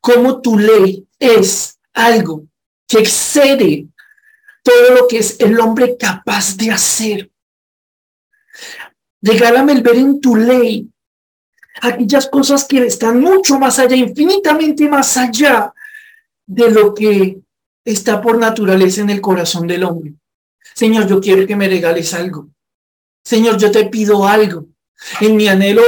cómo 0.00 0.40
tu 0.40 0.56
ley 0.56 1.04
es 1.18 1.80
algo 1.92 2.46
que 2.86 3.00
excede 3.00 3.88
todo 4.62 4.94
lo 4.94 5.08
que 5.08 5.18
es 5.18 5.40
el 5.40 5.58
hombre 5.58 5.96
capaz 5.96 6.56
de 6.56 6.70
hacer. 6.70 7.32
Regálame 9.20 9.72
el 9.72 9.82
ver 9.82 9.96
en 9.96 10.20
tu 10.20 10.36
ley 10.36 10.88
aquellas 11.82 12.28
cosas 12.28 12.64
que 12.64 12.86
están 12.86 13.20
mucho 13.20 13.58
más 13.58 13.80
allá, 13.80 13.96
infinitamente 13.96 14.88
más 14.88 15.16
allá 15.16 15.74
de 16.46 16.70
lo 16.70 16.94
que 16.94 17.40
está 17.84 18.22
por 18.22 18.38
naturaleza 18.38 19.00
en 19.00 19.10
el 19.10 19.20
corazón 19.20 19.66
del 19.66 19.82
hombre. 19.82 20.14
Señor, 20.76 21.08
yo 21.08 21.20
quiero 21.20 21.44
que 21.44 21.56
me 21.56 21.66
regales 21.66 22.14
algo. 22.14 22.50
Señor, 23.24 23.58
yo 23.58 23.72
te 23.72 23.86
pido 23.86 24.28
algo 24.28 24.68
en 25.20 25.36
mi 25.36 25.48
anhelo 25.48 25.82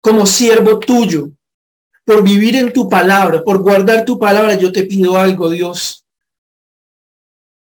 como 0.00 0.26
siervo 0.26 0.78
tuyo, 0.78 1.30
por 2.04 2.22
vivir 2.22 2.54
en 2.56 2.72
tu 2.72 2.88
palabra, 2.88 3.42
por 3.42 3.58
guardar 3.58 4.04
tu 4.04 4.18
palabra, 4.18 4.54
yo 4.54 4.70
te 4.70 4.84
pido 4.84 5.16
algo, 5.16 5.50
Dios. 5.50 6.04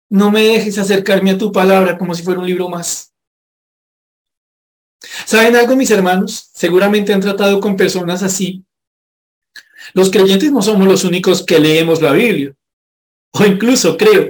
No 0.10 0.32
me 0.32 0.44
dejes 0.44 0.78
acercarme 0.78 1.32
a 1.32 1.38
tu 1.38 1.52
palabra 1.52 1.98
como 1.98 2.14
si 2.14 2.24
fuera 2.24 2.42
un 2.42 2.46
libro 2.46 2.68
más. 2.70 3.14
¿Saben 5.26 5.56
algo, 5.56 5.76
mis 5.76 5.92
hermanos? 5.92 6.50
Seguramente 6.54 7.14
han 7.14 7.22
tratado 7.22 7.60
con 7.60 7.78
personas 7.78 8.24
así. 8.24 8.64
Los 9.94 10.10
creyentes 10.10 10.52
no 10.52 10.62
somos 10.62 10.88
los 10.88 11.04
únicos 11.04 11.44
que 11.44 11.60
leemos 11.60 12.02
la 12.02 12.12
Biblia. 12.12 12.54
O 13.32 13.46
incluso, 13.46 13.98
creo, 13.98 14.30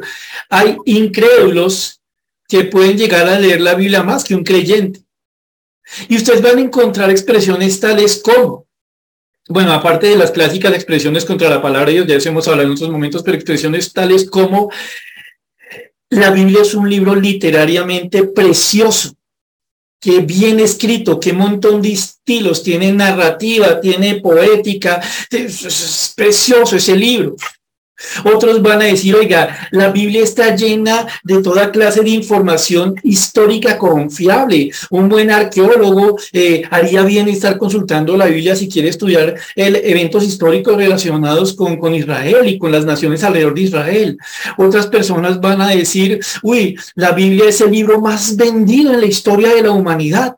hay 0.50 0.78
incrédulos 0.86 2.02
que 2.48 2.66
pueden 2.66 2.98
llegar 2.98 3.28
a 3.28 3.40
leer 3.40 3.62
la 3.62 3.76
Biblia 3.76 4.04
más 4.04 4.24
que 4.24 4.36
un 4.36 4.44
creyente. 4.44 5.05
Y 6.08 6.18
ustedes 6.18 6.42
van 6.42 6.58
a 6.58 6.62
encontrar 6.62 7.10
expresiones 7.10 7.80
tales 7.80 8.22
como, 8.24 8.68
bueno, 9.48 9.72
aparte 9.74 10.08
de 10.08 10.16
las 10.16 10.32
clásicas 10.32 10.74
expresiones 10.74 11.26
contra 11.26 11.50
la 11.50 11.62
palabra 11.62 11.92
de 11.92 12.06
Dios, 12.06 12.24
ya 12.24 12.30
hemos 12.30 12.48
hablado 12.48 12.68
en 12.68 12.74
otros 12.74 12.90
momentos, 12.90 13.22
pero 13.24 13.36
expresiones 13.36 13.94
tales 13.94 14.30
como 14.30 14.72
la 16.10 16.32
Biblia 16.32 16.62
es 16.62 16.74
un 16.74 16.90
libro 16.90 17.16
literariamente 17.16 18.24
precioso, 18.24 19.14
que 20.00 20.20
bien 20.20 20.60
escrito, 20.60 21.20
qué 21.20 21.34
montón 21.34 21.82
de 21.82 21.94
estilos, 21.94 22.64
tiene 22.64 22.92
narrativa, 22.92 23.82
tiene 23.82 24.22
poética, 24.22 25.02
es 25.30 26.14
precioso 26.16 26.76
ese 26.76 26.96
libro. 26.96 27.36
Otros 28.24 28.62
van 28.62 28.82
a 28.82 28.86
decir, 28.86 29.16
oiga, 29.16 29.70
la 29.72 29.90
Biblia 29.90 30.22
está 30.22 30.56
llena 30.56 31.08
de 31.24 31.42
toda 31.42 31.72
clase 31.72 32.02
de 32.02 32.10
información 32.10 32.96
histórica 33.04 33.78
confiable. 33.78 34.72
Un 34.90 35.10
buen 35.10 35.32
arqueólogo 35.32 36.18
eh, 36.34 36.64
haría 36.70 37.04
bien 37.04 37.28
estar 37.30 37.58
consultando 37.58 38.18
la 38.18 38.26
Biblia 38.26 38.56
si 38.56 38.68
quiere 38.68 38.90
estudiar 38.90 39.36
el, 39.56 39.76
eventos 39.78 40.24
históricos 40.24 40.76
relacionados 40.76 41.54
con, 41.54 41.78
con 41.78 41.96
Israel 41.96 42.48
y 42.48 42.58
con 42.58 42.72
las 42.72 42.86
naciones 42.86 43.24
alrededor 43.24 43.56
de 43.56 43.62
Israel. 43.62 44.18
Otras 44.58 44.88
personas 44.88 45.40
van 45.40 45.62
a 45.62 45.70
decir, 45.70 46.20
uy, 46.44 46.78
la 46.96 47.12
Biblia 47.12 47.50
es 47.50 47.62
el 47.62 47.72
libro 47.72 48.02
más 48.02 48.36
vendido 48.36 48.94
en 48.94 49.02
la 49.02 49.08
historia 49.08 49.54
de 49.54 49.64
la 49.64 49.72
humanidad. 49.72 50.36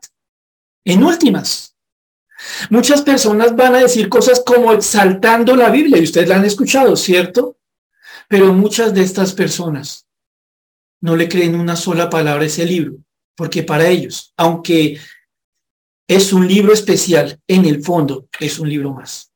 En 0.84 1.04
últimas, 1.04 1.67
Muchas 2.70 3.02
personas 3.02 3.54
van 3.54 3.74
a 3.74 3.80
decir 3.80 4.08
cosas 4.08 4.42
como 4.44 4.72
exaltando 4.72 5.56
la 5.56 5.70
Biblia, 5.70 5.98
y 5.98 6.04
ustedes 6.04 6.28
la 6.28 6.36
han 6.36 6.44
escuchado, 6.44 6.96
¿cierto? 6.96 7.56
Pero 8.28 8.52
muchas 8.52 8.94
de 8.94 9.02
estas 9.02 9.32
personas 9.32 10.06
no 11.00 11.16
le 11.16 11.28
creen 11.28 11.54
una 11.54 11.76
sola 11.76 12.10
palabra 12.10 12.42
a 12.42 12.46
ese 12.46 12.64
libro, 12.64 12.96
porque 13.36 13.62
para 13.62 13.88
ellos, 13.88 14.32
aunque 14.36 14.98
es 16.08 16.32
un 16.32 16.46
libro 16.46 16.72
especial, 16.72 17.38
en 17.46 17.64
el 17.64 17.82
fondo 17.82 18.28
es 18.40 18.58
un 18.58 18.68
libro 18.68 18.92
más. 18.92 19.30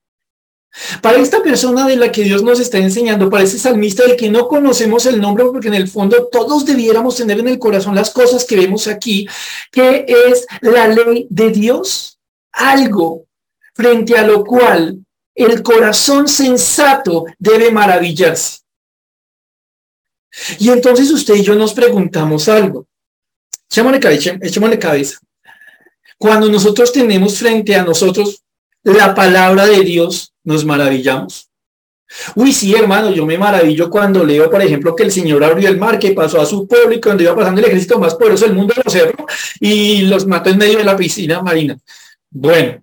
Para 1.03 1.19
esta 1.19 1.43
persona 1.43 1.87
de 1.87 1.97
la 1.97 2.11
que 2.11 2.25
Dios 2.25 2.43
nos 2.43 2.59
está 2.59 2.79
enseñando, 2.79 3.29
para 3.29 3.45
ese 3.45 3.59
salmista 3.59 4.05
del 4.05 4.17
que 4.17 4.31
no 4.31 4.49
conocemos 4.49 5.05
el 5.05 5.21
nombre, 5.21 5.45
porque 5.53 5.69
en 5.69 5.75
el 5.75 5.87
fondo 5.87 6.29
todos 6.33 6.65
debiéramos 6.65 7.17
tener 7.17 7.39
en 7.41 7.49
el 7.49 7.59
corazón 7.59 7.95
las 7.95 8.11
cosas 8.11 8.45
que 8.47 8.57
vemos 8.57 8.89
aquí, 8.89 9.29
que 9.71 10.07
es 10.09 10.47
la 10.63 10.89
ley 10.89 11.27
de 11.29 11.51
Dios, 11.51 12.12
algo 12.53 13.27
frente 13.75 14.17
a 14.17 14.27
lo 14.27 14.45
cual 14.45 15.05
el 15.35 15.63
corazón 15.63 16.29
sensato 16.29 17.25
debe 17.39 17.71
maravillarse. 17.71 18.61
Y 20.59 20.71
entonces 20.71 21.11
usted 21.11 21.35
y 21.35 21.43
yo 21.43 21.55
nos 21.55 21.75
preguntamos 21.75 22.49
algo. 22.49 22.87
Echémosle 23.71 24.01
cabeza, 24.01 24.39
cabeza. 24.79 25.19
Cuando 26.19 26.49
nosotros 26.49 26.93
tenemos 26.93 27.39
frente 27.39 27.75
a 27.75 27.83
nosotros 27.83 28.43
la 28.83 29.15
palabra 29.15 29.67
de 29.67 29.81
Dios, 29.81 30.33
nos 30.45 30.65
maravillamos. 30.65 31.49
Uy, 32.35 32.53
sí, 32.53 32.75
hermano, 32.75 33.11
yo 33.11 33.25
me 33.25 33.39
maravillo 33.39 33.89
cuando 33.89 34.25
leo, 34.25 34.51
por 34.51 34.61
ejemplo, 34.61 34.95
que 34.95 35.05
el 35.05 35.13
Señor 35.13 35.43
abrió 35.43 35.69
el 35.69 35.79
mar, 35.79 35.99
que 35.99 36.13
pasó 36.13 36.41
a 36.41 36.47
su 36.47 36.67
pueblo 36.67 36.95
y 36.95 37.01
cuando 37.01 37.23
iba 37.23 37.35
pasando 37.35 37.61
el 37.61 37.67
ejército 37.67 37.99
más 37.99 38.15
poderoso 38.15 38.45
del 38.45 38.55
mundo 38.55 38.75
los 38.85 38.93
cerró 38.93 39.27
y 39.61 40.03
los 40.03 40.27
mató 40.27 40.51
en 40.51 40.59
medio 40.59 40.79
de 40.79 40.85
la 40.85 40.97
piscina 40.97 41.43
marina. 41.43 41.79
Bueno, 42.35 42.83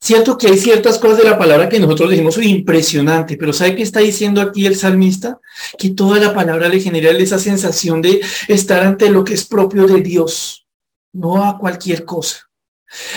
cierto 0.00 0.38
que 0.38 0.46
hay 0.46 0.56
ciertas 0.56 0.98
cosas 1.00 1.18
de 1.18 1.24
la 1.24 1.36
palabra 1.36 1.68
que 1.68 1.80
nosotros 1.80 2.10
decimos 2.10 2.38
impresionante, 2.38 3.36
pero 3.36 3.52
¿sabe 3.52 3.74
qué 3.74 3.82
está 3.82 3.98
diciendo 3.98 4.40
aquí 4.40 4.66
el 4.66 4.76
salmista? 4.76 5.40
Que 5.76 5.90
toda 5.90 6.20
la 6.20 6.32
palabra 6.32 6.68
le 6.68 6.78
genera 6.78 7.10
esa 7.10 7.40
sensación 7.40 8.00
de 8.00 8.20
estar 8.46 8.84
ante 8.84 9.10
lo 9.10 9.24
que 9.24 9.34
es 9.34 9.44
propio 9.44 9.86
de 9.88 10.00
Dios, 10.00 10.64
no 11.12 11.44
a 11.44 11.58
cualquier 11.58 12.04
cosa. 12.04 12.48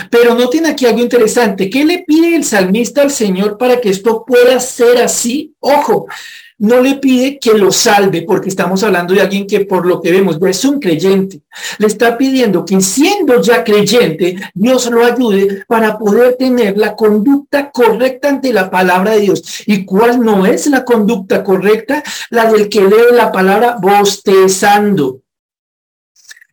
Pero 0.10 0.34
noten 0.34 0.66
aquí 0.66 0.88
algo 0.88 1.00
interesante. 1.00 1.70
¿Qué 1.70 1.86
le 1.86 2.04
pide 2.08 2.36
el 2.36 2.44
salmista 2.44 3.04
al 3.04 3.12
Señor 3.12 3.60
para 3.60 3.80
que 3.80 3.90
esto 3.90 4.26
pueda 4.26 4.60
ser 4.60 4.98
así? 4.98 5.54
Ojo, 5.60 6.08
no 6.58 6.82
le 6.82 6.96
pide 6.96 7.38
que 7.40 7.54
lo 7.54 7.72
salve, 7.72 8.22
porque 8.22 8.50
estamos 8.50 8.84
hablando 8.84 9.14
de 9.14 9.22
alguien 9.22 9.46
que 9.46 9.62
por 9.62 9.86
lo 9.86 10.02
que 10.02 10.12
vemos 10.12 10.38
es 10.48 10.66
un 10.66 10.80
creyente. 10.80 11.42
Le 11.78 11.88
está 11.88 12.18
pidiendo 12.18 12.64
que 12.64 12.80
siendo 12.82 13.42
ya 13.42 13.64
creyente, 13.64 14.38
Dios 14.54 14.90
lo 14.90 15.04
ayude 15.04 15.66
para 15.68 15.98
poder 15.98 16.36
tener 16.38 16.78
la 16.78 16.96
conducta 16.96 17.72
correcta 17.72 18.30
ante 18.30 18.54
la 18.54 18.70
palabra 18.70 19.12
de 19.12 19.22
Dios. 19.22 19.64
¿Y 19.66 19.86
cuál 19.86 20.22
no 20.22 20.46
es 20.46 20.68
la 20.68 20.86
conducta 20.86 21.44
correcta? 21.44 22.04
La 22.30 22.52
del 22.52 22.70
que 22.70 22.82
lee 22.82 23.14
la 23.14 23.32
palabra 23.32 23.78
bostezando 23.82 25.22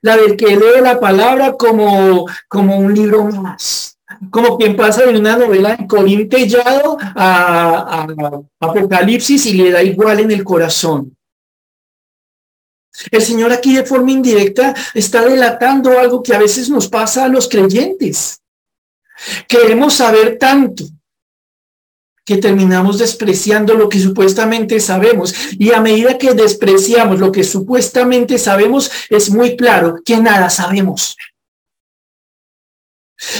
la 0.02 0.16
del 0.16 0.36
que 0.36 0.56
lee 0.56 0.82
la 0.82 0.98
palabra 0.98 1.52
como, 1.52 2.26
como 2.48 2.76
un 2.76 2.92
libro 2.92 3.24
más, 3.24 3.91
como 4.30 4.58
quien 4.58 4.76
pasa 4.76 5.04
de 5.04 5.18
una 5.18 5.36
novela 5.36 5.76
de 5.76 5.86
Corín 5.86 6.28
Tellado 6.28 6.96
a, 7.00 8.06
Apocalipsis 8.60 9.46
y 9.46 9.54
le 9.54 9.70
da 9.70 9.82
igual 9.82 10.20
en 10.20 10.30
el 10.30 10.44
corazón. 10.44 11.16
El 13.10 13.22
Señor 13.22 13.52
aquí 13.52 13.74
de 13.74 13.84
forma 13.84 14.10
indirecta 14.10 14.74
está 14.94 15.22
delatando 15.24 15.98
algo 15.98 16.22
que 16.22 16.34
a 16.34 16.38
veces 16.38 16.68
nos 16.68 16.88
pasa 16.88 17.24
a 17.24 17.28
los 17.28 17.48
creyentes. 17.48 18.42
Queremos 19.48 19.94
saber 19.94 20.38
tanto, 20.38 20.84
que 22.24 22.36
terminamos 22.36 22.98
despreciando 22.98 23.74
lo 23.74 23.88
que 23.88 23.98
supuestamente 23.98 24.78
sabemos. 24.80 25.34
Y 25.58 25.72
a 25.72 25.80
medida 25.80 26.18
que 26.18 26.34
despreciamos 26.34 27.18
lo 27.18 27.32
que 27.32 27.44
supuestamente 27.44 28.38
sabemos, 28.38 28.90
es 29.10 29.30
muy 29.30 29.56
claro 29.56 29.96
que 30.04 30.18
nada 30.18 30.48
sabemos. 30.50 31.16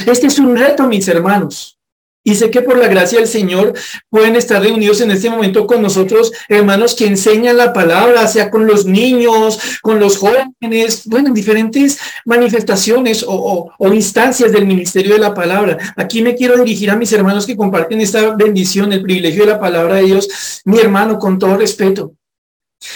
Este 0.07 0.27
es 0.27 0.39
un 0.39 0.57
reto, 0.57 0.87
mis 0.87 1.09
hermanos. 1.09 1.79
Y 2.25 2.37
sé 2.37 2.51
que 2.51 2.63
por 2.63 2.79
la 2.79 2.87
gracia 2.87 3.19
del 3.19 3.27
Señor 3.27 3.75
pueden 4.09 4.37
estar 4.37 4.63
reunidos 4.63 5.01
en 5.01 5.11
este 5.11 5.29
momento 5.29 5.67
con 5.67 5.83
nosotros, 5.83 6.31
hermanos 6.49 6.95
que 6.95 7.07
enseñan 7.07 7.57
la 7.57 7.73
palabra, 7.73 8.29
sea 8.29 8.49
con 8.49 8.65
los 8.65 8.87
niños, 8.87 9.59
con 9.83 9.99
los 9.99 10.19
jóvenes, 10.19 11.03
bueno, 11.07 11.29
en 11.29 11.35
diferentes 11.35 11.99
manifestaciones 12.25 13.25
o, 13.27 13.73
instancias 13.93 14.53
del 14.53 14.67
ministerio 14.67 15.15
de 15.15 15.19
la 15.19 15.35
palabra. 15.35 15.77
Aquí 15.97 16.23
me 16.23 16.37
quiero 16.37 16.57
dirigir 16.59 16.91
a 16.91 16.97
mis 16.97 17.13
hermanos 17.13 17.45
que 17.45 17.57
comparten 17.57 18.01
esta 18.01 18.37
bendición, 18.37 18.93
el 18.93 19.03
privilegio 19.03 19.45
de 19.45 19.53
la 19.53 19.61
palabra 19.61 19.97
de 19.97 20.05
Dios. 20.05 20.63
Mi 20.65 20.79
hermano, 20.79 21.19
con 21.19 21.41
todo 21.41 21.57
respeto, 21.57 22.15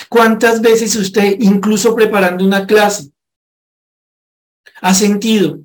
¿cuántas 0.09 0.61
veces 0.61 0.95
usted, 0.95 1.37
incluso 1.41 1.97
preparando 1.97 2.45
una 2.45 2.65
clase, 2.65 3.11
ha 4.81 4.95
sentido 4.95 5.59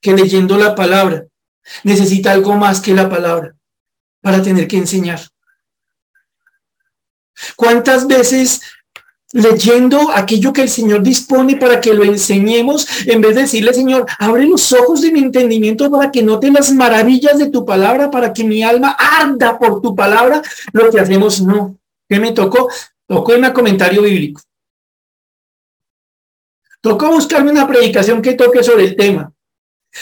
que 0.00 0.12
leyendo 0.12 0.56
la 0.56 0.74
palabra, 0.74 1.26
necesita 1.82 2.32
algo 2.32 2.54
más 2.54 2.80
que 2.80 2.94
la 2.94 3.08
palabra 3.08 3.54
para 4.20 4.42
tener 4.42 4.68
que 4.68 4.76
enseñar. 4.76 5.20
¿Cuántas 7.56 8.06
veces 8.06 8.62
leyendo 9.32 10.10
aquello 10.12 10.52
que 10.52 10.62
el 10.62 10.68
Señor 10.68 11.02
dispone 11.02 11.56
para 11.56 11.80
que 11.80 11.92
lo 11.92 12.04
enseñemos, 12.04 12.86
en 13.06 13.20
vez 13.20 13.34
de 13.34 13.42
decirle, 13.42 13.74
Señor, 13.74 14.06
abre 14.18 14.46
los 14.46 14.72
ojos 14.72 15.02
de 15.02 15.12
mi 15.12 15.20
entendimiento 15.20 15.90
para 15.90 16.10
que 16.10 16.22
note 16.22 16.50
las 16.50 16.72
maravillas 16.72 17.38
de 17.38 17.50
tu 17.50 17.64
palabra, 17.66 18.10
para 18.10 18.32
que 18.32 18.44
mi 18.44 18.62
alma 18.62 18.96
arda 18.98 19.58
por 19.58 19.82
tu 19.82 19.94
palabra, 19.94 20.42
lo 20.72 20.90
que 20.90 21.00
hacemos 21.00 21.40
no. 21.40 21.76
¿Qué 22.08 22.20
me 22.20 22.32
tocó? 22.32 22.68
Tocó 23.06 23.34
en 23.34 23.44
un 23.44 23.52
comentario 23.52 24.02
bíblico. 24.02 24.40
Tocó 26.80 27.10
buscarme 27.10 27.50
una 27.50 27.66
predicación 27.66 28.22
que 28.22 28.34
toque 28.34 28.62
sobre 28.62 28.84
el 28.84 28.96
tema. 28.96 29.32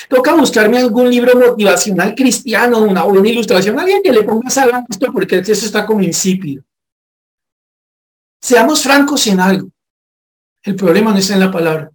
Toca 0.09 0.35
buscarme 0.35 0.79
algún 0.79 1.11
libro 1.11 1.39
motivacional 1.39 2.15
cristiano, 2.15 2.81
una 2.81 3.05
buena 3.05 3.29
ilustración, 3.29 3.79
alguien 3.79 4.03
que 4.03 4.13
le 4.13 4.23
ponga 4.23 4.51
sal 4.51 4.85
esto 4.89 5.13
porque 5.13 5.39
eso 5.39 5.53
está 5.53 5.87
como 5.87 6.03
insípido. 6.03 6.63
Seamos 8.41 8.83
francos 8.83 9.27
en 9.27 9.41
algo. 9.41 9.71
El 10.63 10.77
problema 10.77 11.13
no 11.13 11.19
está 11.19 11.35
en 11.35 11.41
la 11.41 11.51
palabra. 11.51 11.91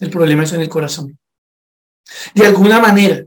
El 0.00 0.10
problema 0.10 0.44
está 0.44 0.56
en 0.56 0.62
el 0.62 0.68
corazón. 0.68 1.18
De 2.34 2.46
alguna 2.46 2.80
manera, 2.80 3.24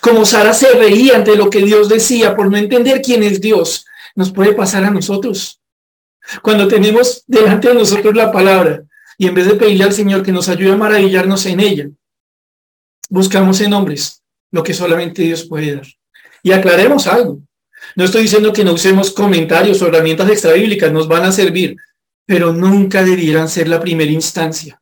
como 0.00 0.24
Sara 0.24 0.52
se 0.54 0.72
reía 0.74 1.16
ante 1.16 1.36
lo 1.36 1.50
que 1.50 1.60
Dios 1.60 1.88
decía 1.88 2.36
por 2.36 2.50
no 2.50 2.56
entender 2.56 3.00
quién 3.00 3.22
es 3.22 3.40
Dios, 3.40 3.86
nos 4.14 4.32
puede 4.32 4.52
pasar 4.52 4.84
a 4.84 4.90
nosotros. 4.90 5.60
Cuando 6.42 6.68
tenemos 6.68 7.24
delante 7.26 7.68
de 7.68 7.74
nosotros 7.74 8.14
la 8.14 8.30
palabra 8.30 8.84
y 9.18 9.26
en 9.26 9.34
vez 9.34 9.46
de 9.46 9.54
pedirle 9.54 9.84
al 9.84 9.92
Señor 9.92 10.22
que 10.22 10.32
nos 10.32 10.48
ayude 10.48 10.72
a 10.72 10.76
maravillarnos 10.76 11.46
en 11.46 11.60
ella, 11.60 11.88
buscamos 13.12 13.60
en 13.60 13.74
hombres 13.74 14.22
lo 14.50 14.62
que 14.62 14.72
solamente 14.72 15.22
Dios 15.22 15.46
puede 15.46 15.76
dar. 15.76 15.86
Y 16.42 16.52
aclaremos 16.52 17.06
algo. 17.06 17.42
No 17.94 18.04
estoy 18.04 18.22
diciendo 18.22 18.52
que 18.52 18.64
no 18.64 18.72
usemos 18.72 19.10
comentarios 19.10 19.82
o 19.82 19.88
herramientas 19.88 20.30
extrabíblicas, 20.30 20.90
nos 20.92 21.08
van 21.08 21.24
a 21.24 21.32
servir, 21.32 21.76
pero 22.24 22.52
nunca 22.52 23.04
debieran 23.04 23.48
ser 23.48 23.68
la 23.68 23.80
primera 23.80 24.10
instancia. 24.10 24.80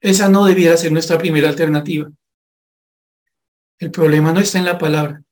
Esa 0.00 0.28
no 0.28 0.44
debiera 0.44 0.76
ser 0.76 0.92
nuestra 0.92 1.16
primera 1.16 1.48
alternativa. 1.48 2.10
El 3.78 3.90
problema 3.90 4.32
no 4.32 4.40
está 4.40 4.58
en 4.58 4.66
la 4.66 4.78
palabra, 4.78 5.22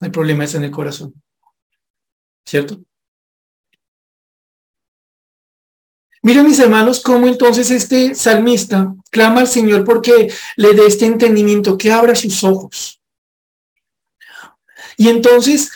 el 0.00 0.10
problema 0.10 0.44
está 0.44 0.58
en 0.58 0.64
el 0.64 0.70
corazón. 0.70 1.14
¿Cierto? 2.46 2.80
Miren 6.24 6.46
mis 6.46 6.58
hermanos 6.58 7.00
cómo 7.00 7.26
entonces 7.26 7.70
este 7.70 8.14
salmista 8.14 8.94
clama 9.10 9.42
al 9.42 9.46
Señor 9.46 9.84
porque 9.84 10.32
le 10.56 10.72
dé 10.72 10.86
este 10.86 11.04
entendimiento, 11.04 11.76
que 11.76 11.92
abra 11.92 12.14
sus 12.14 12.42
ojos. 12.42 12.98
Y 14.96 15.10
entonces, 15.10 15.70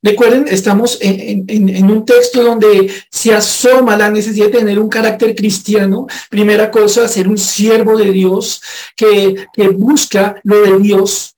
recuerden, 0.00 0.46
estamos 0.46 0.98
en, 1.00 1.90
un 1.90 2.04
texto 2.04 2.44
donde 2.44 2.94
se 3.10 3.34
asoma 3.34 3.96
la 3.96 4.08
necesidad 4.08 4.46
de 4.46 4.58
tener 4.58 4.78
un 4.78 4.88
carácter 4.88 5.34
cristiano. 5.34 6.06
Primera 6.30 6.70
cosa, 6.70 7.08
ser 7.08 7.26
un 7.26 7.36
siervo 7.36 7.98
de 7.98 8.12
Dios 8.12 8.62
que, 8.94 9.48
que 9.52 9.66
busca 9.66 10.36
lo 10.44 10.62
de 10.62 10.78
Dios 10.78 11.34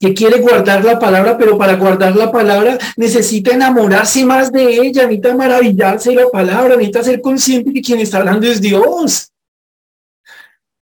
que 0.00 0.14
quiere 0.14 0.40
guardar 0.40 0.82
la 0.82 0.98
palabra, 0.98 1.36
pero 1.36 1.58
para 1.58 1.76
guardar 1.76 2.16
la 2.16 2.32
palabra 2.32 2.78
necesita 2.96 3.52
enamorarse 3.52 4.24
más 4.24 4.50
de 4.50 4.64
ella, 4.64 5.02
necesita 5.02 5.36
maravillarse 5.36 6.10
de 6.10 6.16
la 6.16 6.28
palabra, 6.28 6.74
necesita 6.74 7.04
ser 7.04 7.20
consciente 7.20 7.70
que 7.70 7.82
quien 7.82 8.00
está 8.00 8.16
hablando 8.16 8.46
es 8.46 8.62
Dios. 8.62 9.30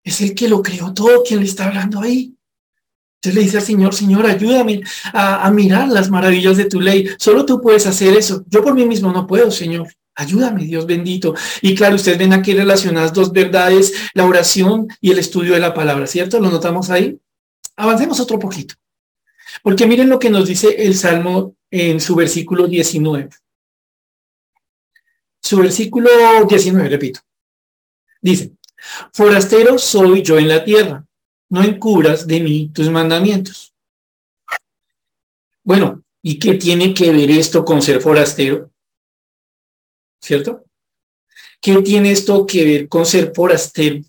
Es 0.03 0.21
el 0.21 0.33
que 0.33 0.47
lo 0.47 0.61
creó 0.61 0.93
todo, 0.93 1.23
quien 1.23 1.41
le 1.41 1.45
está 1.45 1.67
hablando 1.67 1.99
ahí. 1.99 2.33
Entonces 3.17 3.35
le 3.35 3.41
dice 3.41 3.57
al 3.57 3.63
Señor, 3.63 3.93
Señor, 3.93 4.25
ayúdame 4.25 4.81
a, 5.13 5.45
a 5.45 5.51
mirar 5.51 5.89
las 5.89 6.09
maravillas 6.09 6.55
de 6.55 6.65
tu 6.65 6.79
ley. 6.79 7.07
Solo 7.19 7.45
tú 7.45 7.61
puedes 7.61 7.85
hacer 7.85 8.17
eso. 8.17 8.43
Yo 8.47 8.63
por 8.63 8.73
mí 8.73 8.85
mismo 8.85 9.11
no 9.11 9.27
puedo, 9.27 9.51
Señor. 9.51 9.89
Ayúdame, 10.15 10.63
Dios 10.63 10.85
bendito. 10.85 11.35
Y 11.61 11.75
claro, 11.75 11.95
ustedes 11.95 12.17
ven 12.17 12.33
aquí 12.33 12.53
relacionadas 12.53 13.13
dos 13.13 13.31
verdades, 13.31 13.93
la 14.13 14.25
oración 14.25 14.87
y 15.01 15.11
el 15.11 15.19
estudio 15.19 15.53
de 15.53 15.59
la 15.59 15.73
palabra, 15.73 16.07
¿cierto? 16.07 16.39
¿Lo 16.39 16.49
notamos 16.49 16.89
ahí? 16.89 17.19
Avancemos 17.75 18.19
otro 18.19 18.39
poquito. 18.39 18.75
Porque 19.61 19.85
miren 19.85 20.09
lo 20.09 20.19
que 20.19 20.29
nos 20.29 20.47
dice 20.47 20.75
el 20.83 20.95
Salmo 20.95 21.55
en 21.69 21.99
su 21.99 22.15
versículo 22.15 22.67
19. 22.67 23.29
Su 25.41 25.57
versículo 25.57 26.09
19, 26.47 26.89
repito. 26.89 27.19
Dice, 28.21 28.53
forastero 29.13 29.77
soy 29.77 30.21
yo 30.21 30.37
en 30.37 30.47
la 30.47 30.63
tierra, 30.63 31.05
no 31.49 31.63
encubras 31.63 32.27
de 32.27 32.39
mí 32.39 32.69
tus 32.69 32.89
mandamientos. 32.89 33.73
Bueno, 35.63 36.03
¿y 36.21 36.39
qué 36.39 36.55
tiene 36.55 36.93
que 36.93 37.11
ver 37.11 37.31
esto 37.31 37.65
con 37.65 37.81
ser 37.81 38.01
forastero? 38.01 38.71
¿Cierto? 40.19 40.65
¿Qué 41.59 41.81
tiene 41.81 42.11
esto 42.11 42.45
que 42.45 42.65
ver 42.65 42.87
con 42.87 43.05
ser 43.05 43.31
forastero? 43.35 44.01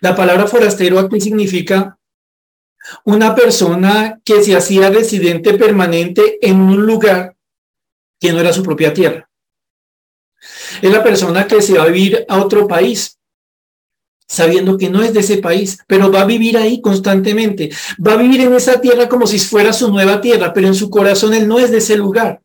La 0.00 0.14
palabra 0.14 0.46
forastero 0.46 0.98
aquí 0.98 1.20
significa 1.20 1.98
una 3.04 3.34
persona 3.34 4.20
que 4.24 4.42
se 4.42 4.56
hacía 4.56 4.90
residente 4.90 5.54
permanente 5.54 6.38
en 6.40 6.60
un 6.60 6.84
lugar 6.86 7.36
que 8.20 8.32
no 8.32 8.40
era 8.40 8.52
su 8.52 8.62
propia 8.62 8.92
tierra. 8.94 9.28
Es 10.80 10.90
la 10.90 11.02
persona 11.02 11.46
que 11.46 11.62
se 11.62 11.76
va 11.76 11.84
a 11.84 11.88
vivir 11.88 12.24
a 12.28 12.40
otro 12.40 12.66
país, 12.66 13.18
sabiendo 14.28 14.76
que 14.76 14.90
no 14.90 15.02
es 15.02 15.12
de 15.12 15.20
ese 15.20 15.38
país, 15.38 15.78
pero 15.86 16.10
va 16.10 16.22
a 16.22 16.26
vivir 16.26 16.56
ahí 16.56 16.80
constantemente. 16.80 17.70
Va 18.04 18.12
a 18.12 18.16
vivir 18.16 18.40
en 18.42 18.54
esa 18.54 18.80
tierra 18.80 19.08
como 19.08 19.26
si 19.26 19.38
fuera 19.38 19.72
su 19.72 19.90
nueva 19.90 20.20
tierra, 20.20 20.52
pero 20.52 20.68
en 20.68 20.74
su 20.74 20.90
corazón 20.90 21.34
él 21.34 21.48
no 21.48 21.58
es 21.58 21.70
de 21.70 21.78
ese 21.78 21.96
lugar 21.96 22.40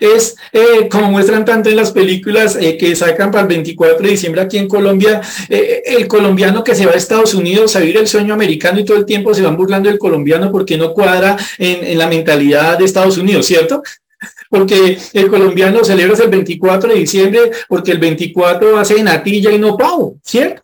es 0.00 0.36
eh, 0.52 0.88
como 0.90 1.10
muestran 1.10 1.44
tanto 1.44 1.68
en 1.68 1.76
las 1.76 1.92
películas 1.92 2.56
eh, 2.56 2.76
que 2.76 2.96
sacan 2.96 3.30
para 3.30 3.42
el 3.42 3.48
24 3.48 3.98
de 4.02 4.10
diciembre 4.10 4.40
aquí 4.40 4.58
en 4.58 4.66
Colombia, 4.66 5.20
eh, 5.48 5.82
el 5.84 6.08
colombiano 6.08 6.64
que 6.64 6.74
se 6.74 6.86
va 6.86 6.92
a 6.92 6.96
Estados 6.96 7.34
Unidos 7.34 7.76
a 7.76 7.80
vivir 7.80 7.98
el 7.98 8.08
sueño 8.08 8.34
americano 8.34 8.80
y 8.80 8.84
todo 8.84 8.96
el 8.96 9.04
tiempo 9.04 9.34
se 9.34 9.42
van 9.42 9.56
burlando 9.56 9.88
del 9.88 9.98
colombiano 9.98 10.50
porque 10.50 10.76
no 10.76 10.92
cuadra 10.92 11.36
en, 11.58 11.98
la 11.98 12.08
mentalidad 12.08 12.78
de 12.78 12.86
Estados 12.86 13.18
Unidos, 13.18 13.46
¿cierto? 13.46 13.82
porque 14.50 14.98
el 15.12 15.28
colombiano 15.28 15.84
celebra 15.84 16.16
el 16.24 16.30
24 16.30 16.92
de 16.92 16.98
diciembre 16.98 17.50
porque 17.68 17.92
el 17.92 17.98
24 17.98 18.78
hace 18.78 19.02
natilla 19.02 19.52
y 19.52 19.58
no 19.58 19.76
pavo, 19.76 20.16
¿cierto? 20.24 20.62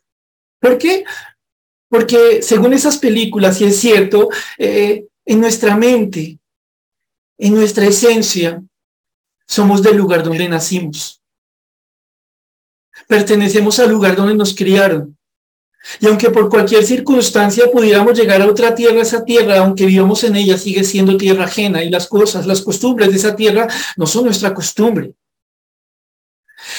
¿Por 0.60 0.78
qué? 0.78 1.04
Porque 1.88 2.42
según 2.42 2.72
esas 2.72 2.96
películas, 2.96 3.60
y 3.60 3.64
es 3.66 3.78
cierto, 3.78 4.28
en 4.58 5.40
nuestra 5.40 5.76
mente, 5.76 6.38
en 7.38 7.54
nuestra 7.54 7.86
esencia, 7.86 8.60
somos 9.46 9.82
del 9.82 9.96
lugar 9.96 10.22
donde 10.22 10.48
nacimos. 10.48 11.22
Pertenecemos 13.06 13.78
al 13.78 13.90
lugar 13.90 14.16
donde 14.16 14.34
nos 14.34 14.54
criaron. 14.54 15.16
Y 16.00 16.06
aunque 16.06 16.30
por 16.30 16.48
cualquier 16.48 16.84
circunstancia 16.84 17.70
pudiéramos 17.70 18.18
llegar 18.18 18.42
a 18.42 18.46
otra 18.46 18.74
tierra, 18.74 19.02
esa 19.02 19.24
tierra, 19.24 19.58
aunque 19.58 19.86
vivamos 19.86 20.24
en 20.24 20.34
ella, 20.34 20.58
sigue 20.58 20.82
siendo 20.82 21.16
tierra 21.16 21.44
ajena 21.44 21.84
y 21.84 21.90
las 21.90 22.08
cosas, 22.08 22.46
las 22.46 22.60
costumbres 22.60 23.10
de 23.10 23.16
esa 23.16 23.36
tierra 23.36 23.68
no 23.96 24.06
son 24.06 24.24
nuestra 24.24 24.52
costumbre. 24.52 25.14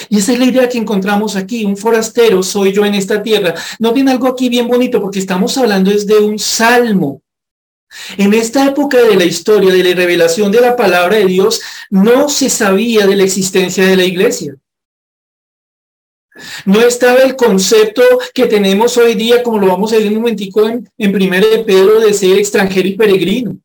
Y 0.10 0.17
esa 0.17 0.34
es 0.34 0.39
la 0.39 0.45
idea 0.45 0.67
que 0.67 0.77
encontramos 0.77 1.38
aquí, 1.38 1.63
un 1.63 1.77
forastero 1.77 2.43
soy 2.43 2.73
yo 2.73 2.86
en 2.86 2.95
esta 2.95 3.23
tierra. 3.23 3.53
No 3.80 3.93
viene 3.93 4.12
algo 4.12 4.27
aquí 4.27 4.49
bien 4.49 4.67
bonito 4.67 5.01
porque 5.01 5.19
estamos 5.19 5.58
hablando 5.58 5.89
es 5.91 6.06
de 6.06 6.19
un 6.19 6.38
salmo. 6.38 7.21
En 8.17 8.34
esta 8.34 8.65
época 8.65 9.02
de 9.02 9.15
la 9.15 9.26
historia, 9.26 9.73
de 9.73 9.84
la 9.84 9.95
revelación 9.95 10.52
de 10.52 10.62
la 10.62 10.76
palabra 10.76 11.17
de 11.17 11.26
Dios, 11.26 11.62
no 11.89 12.30
se 12.30 12.50
sabía 12.50 13.08
de 13.08 13.15
la 13.15 13.23
existencia 13.23 13.86
de 13.86 13.95
la 13.95 14.04
iglesia. 14.04 14.56
No 16.65 16.82
estaba 16.82 17.19
el 17.19 17.36
concepto 17.36 18.04
que 18.34 18.45
tenemos 18.45 18.97
hoy 18.97 19.15
día, 19.15 19.41
como 19.41 19.58
lo 19.58 19.67
vamos 19.67 19.91
a 19.91 19.97
ver 19.97 20.06
en 20.06 20.13
un 20.13 20.21
momentico 20.21 20.67
en, 20.67 20.88
en 20.97 21.12
de 21.12 21.63
Pedro, 21.65 22.00
de 22.00 22.13
ser 22.13 22.38
extranjero 22.38 22.88
y 22.88 22.95
peregrino. 22.95 23.58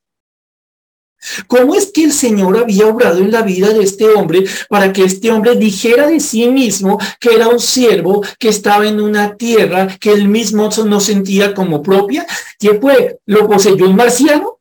¿Cómo 1.46 1.74
es 1.74 1.92
que 1.92 2.04
el 2.04 2.12
Señor 2.12 2.58
había 2.58 2.86
obrado 2.86 3.18
en 3.18 3.30
la 3.30 3.42
vida 3.42 3.68
de 3.70 3.84
este 3.84 4.08
hombre 4.08 4.44
para 4.68 4.92
que 4.92 5.04
este 5.04 5.30
hombre 5.30 5.56
dijera 5.56 6.06
de 6.06 6.20
sí 6.20 6.48
mismo 6.48 6.98
que 7.20 7.34
era 7.34 7.48
un 7.48 7.60
siervo 7.60 8.24
que 8.38 8.48
estaba 8.48 8.86
en 8.88 9.00
una 9.00 9.36
tierra 9.36 9.96
que 10.00 10.12
él 10.12 10.28
mismo 10.28 10.68
no 10.84 11.00
sentía 11.00 11.54
como 11.54 11.82
propia? 11.82 12.26
¿Quién 12.58 12.80
fue? 12.80 13.18
¿Lo 13.26 13.46
poseyó 13.48 13.88
un 13.88 13.96
marciano? 13.96 14.58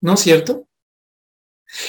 ¿No 0.00 0.14
es 0.14 0.20
cierto? 0.20 0.66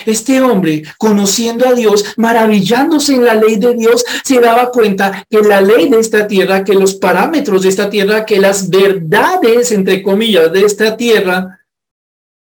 Este 0.06 0.42
hombre, 0.42 0.84
conociendo 0.98 1.68
a 1.68 1.74
Dios, 1.74 2.04
maravillándose 2.18 3.14
en 3.14 3.26
la 3.26 3.36
ley 3.36 3.58
de 3.58 3.74
Dios, 3.76 4.04
se 4.24 4.40
daba 4.40 4.72
cuenta 4.72 5.26
que 5.30 5.40
la 5.42 5.62
ley 5.62 5.88
de 5.88 6.00
esta 6.00 6.28
tierra, 6.28 6.64
que 6.64 6.74
los 6.74 6.96
parámetros 6.96 7.62
de 7.62 7.70
esta 7.70 7.90
tierra, 7.90 8.26
que 8.26 8.40
las 8.40 8.70
verdades, 8.70 9.72
entre 9.72 10.02
comillas, 10.02 10.52
de 10.52 10.62
esta 10.66 10.98
tierra 10.98 11.60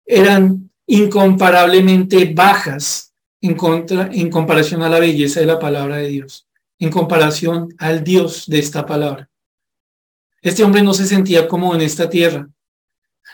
eran 0.05 0.70
incomparablemente 0.91 2.33
bajas 2.35 3.13
en, 3.41 3.55
contra, 3.55 4.11
en 4.13 4.29
comparación 4.29 4.83
a 4.83 4.89
la 4.89 4.99
belleza 4.99 5.39
de 5.39 5.47
la 5.47 5.59
palabra 5.59 5.99
de 5.99 6.09
Dios, 6.09 6.49
en 6.81 6.91
comparación 6.91 7.73
al 7.79 8.03
Dios 8.03 8.45
de 8.49 8.59
esta 8.59 8.85
palabra. 8.85 9.29
Este 10.43 10.65
hombre 10.65 10.83
no 10.83 10.93
se 10.93 11.07
sentía 11.07 11.47
como 11.47 11.75
en 11.77 11.83
esta 11.83 12.11
tierra. 12.11 12.49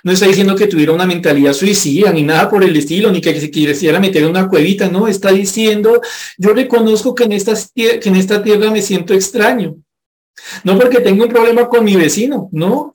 No 0.05 0.13
está 0.13 0.27
diciendo 0.27 0.55
que 0.55 0.67
tuviera 0.67 0.93
una 0.93 1.07
mentalidad 1.07 1.55
suicida, 1.55 2.13
ni 2.13 2.23
nada 2.23 2.51
por 2.51 2.63
el 2.63 2.77
estilo, 2.77 3.11
ni 3.11 3.23
que 3.23 3.41
se 3.41 3.51
quisiera 3.51 3.99
meter 3.99 4.23
en 4.23 4.31
una 4.31 4.49
cuevita, 4.49 4.91
no, 4.91 5.09
está 5.09 5.33
diciendo, 5.33 6.03
yo 6.37 6.51
reconozco 6.53 7.15
que 7.15 7.25
en, 7.25 7.33
esta, 7.33 7.55
que 7.75 8.01
en 8.05 8.17
esta 8.17 8.43
tierra 8.43 8.71
me 8.71 8.83
siento 8.83 9.15
extraño. 9.15 9.77
No 10.63 10.79
porque 10.79 11.01
tengo 11.01 11.25
un 11.25 11.31
problema 11.31 11.71
con 11.71 11.85
mi 11.85 11.97
vecino, 11.97 12.51
no, 12.53 12.93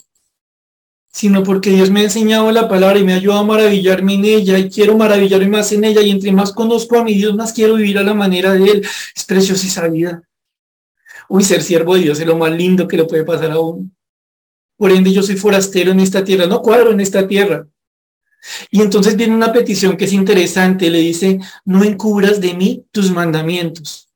sino 1.11 1.43
porque 1.43 1.71
Dios 1.71 1.89
me 1.89 2.01
ha 2.01 2.03
enseñado 2.03 2.51
la 2.51 2.69
palabra 2.69 2.97
y 2.97 3.03
me 3.03 3.13
ha 3.13 3.17
ayudado 3.17 3.41
a 3.41 3.45
maravillarme 3.45 4.13
en 4.13 4.25
ella 4.25 4.57
y 4.57 4.69
quiero 4.69 4.97
maravillarme 4.97 5.49
más 5.49 5.71
en 5.73 5.83
ella 5.83 6.01
y 6.01 6.09
entre 6.09 6.31
más 6.31 6.53
conozco 6.53 6.97
a 6.97 7.03
mi 7.03 7.13
Dios, 7.13 7.35
más 7.35 7.51
quiero 7.51 7.75
vivir 7.75 7.97
a 7.97 8.03
la 8.03 8.13
manera 8.13 8.53
de 8.53 8.63
Él. 8.63 8.87
Es 9.15 9.25
preciosa 9.25 9.67
esa 9.67 9.87
vida. 9.87 10.23
Uy, 11.27 11.43
ser 11.43 11.61
siervo 11.61 11.95
de 11.95 12.01
Dios 12.01 12.19
es 12.19 12.25
lo 12.25 12.37
más 12.37 12.51
lindo 12.51 12.87
que 12.87 12.97
le 12.97 13.03
puede 13.03 13.23
pasar 13.23 13.51
a 13.51 13.59
uno. 13.59 13.89
Por 14.77 14.91
ende, 14.91 15.11
yo 15.11 15.21
soy 15.21 15.35
forastero 15.35 15.91
en 15.91 15.99
esta 15.99 16.23
tierra, 16.23 16.47
no 16.47 16.61
cuadro 16.61 16.91
en 16.91 17.01
esta 17.01 17.27
tierra. 17.27 17.67
Y 18.71 18.81
entonces 18.81 19.15
viene 19.15 19.35
una 19.35 19.53
petición 19.53 19.95
que 19.95 20.05
es 20.05 20.13
interesante, 20.13 20.89
le 20.89 20.99
dice, 20.99 21.39
no 21.65 21.83
encubras 21.83 22.41
de 22.41 22.53
mí 22.55 22.85
tus 22.91 23.11
mandamientos. 23.11 24.09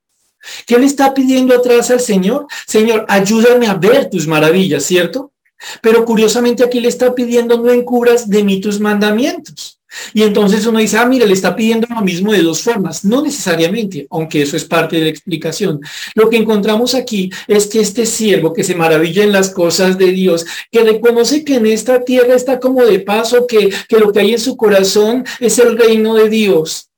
¿Qué 0.65 0.77
le 0.77 0.85
está 0.85 1.13
pidiendo 1.13 1.55
atrás 1.55 1.91
al 1.91 1.99
Señor? 1.99 2.47
Señor, 2.65 3.05
ayúdame 3.07 3.67
a 3.67 3.75
ver 3.75 4.09
tus 4.09 4.27
maravillas, 4.27 4.83
¿cierto? 4.83 5.33
Pero 5.81 6.05
curiosamente 6.05 6.63
aquí 6.63 6.79
le 6.79 6.89
está 6.89 7.13
pidiendo 7.15 7.57
no 7.57 7.71
encubras 7.71 8.29
de 8.29 8.43
mí 8.43 8.59
tus 8.59 8.79
mandamientos. 8.79 9.79
Y 10.13 10.23
entonces 10.23 10.65
uno 10.65 10.79
dice, 10.79 10.97
ah, 10.97 11.05
mire, 11.05 11.25
le 11.25 11.33
está 11.33 11.55
pidiendo 11.55 11.87
lo 11.89 12.01
mismo 12.01 12.33
de 12.33 12.41
dos 12.41 12.61
formas. 12.61 13.05
No 13.05 13.21
necesariamente, 13.21 14.07
aunque 14.09 14.41
eso 14.41 14.57
es 14.57 14.65
parte 14.65 14.97
de 14.97 15.03
la 15.03 15.09
explicación. 15.09 15.79
Lo 16.15 16.29
que 16.29 16.37
encontramos 16.37 16.95
aquí 16.95 17.31
es 17.47 17.67
que 17.67 17.79
este 17.79 18.05
siervo 18.05 18.53
que 18.53 18.63
se 18.63 18.75
maravilla 18.75 19.23
en 19.23 19.31
las 19.31 19.51
cosas 19.51 19.97
de 19.97 20.11
Dios, 20.11 20.45
que 20.71 20.83
reconoce 20.83 21.43
que 21.43 21.55
en 21.55 21.65
esta 21.67 22.03
tierra 22.03 22.35
está 22.35 22.59
como 22.59 22.83
de 22.83 22.99
paso, 22.99 23.47
que, 23.47 23.69
que 23.87 23.99
lo 23.99 24.11
que 24.11 24.19
hay 24.19 24.33
en 24.33 24.39
su 24.39 24.57
corazón 24.57 25.25
es 25.39 25.59
el 25.59 25.77
reino 25.77 26.15
de 26.15 26.29
Dios. 26.29 26.89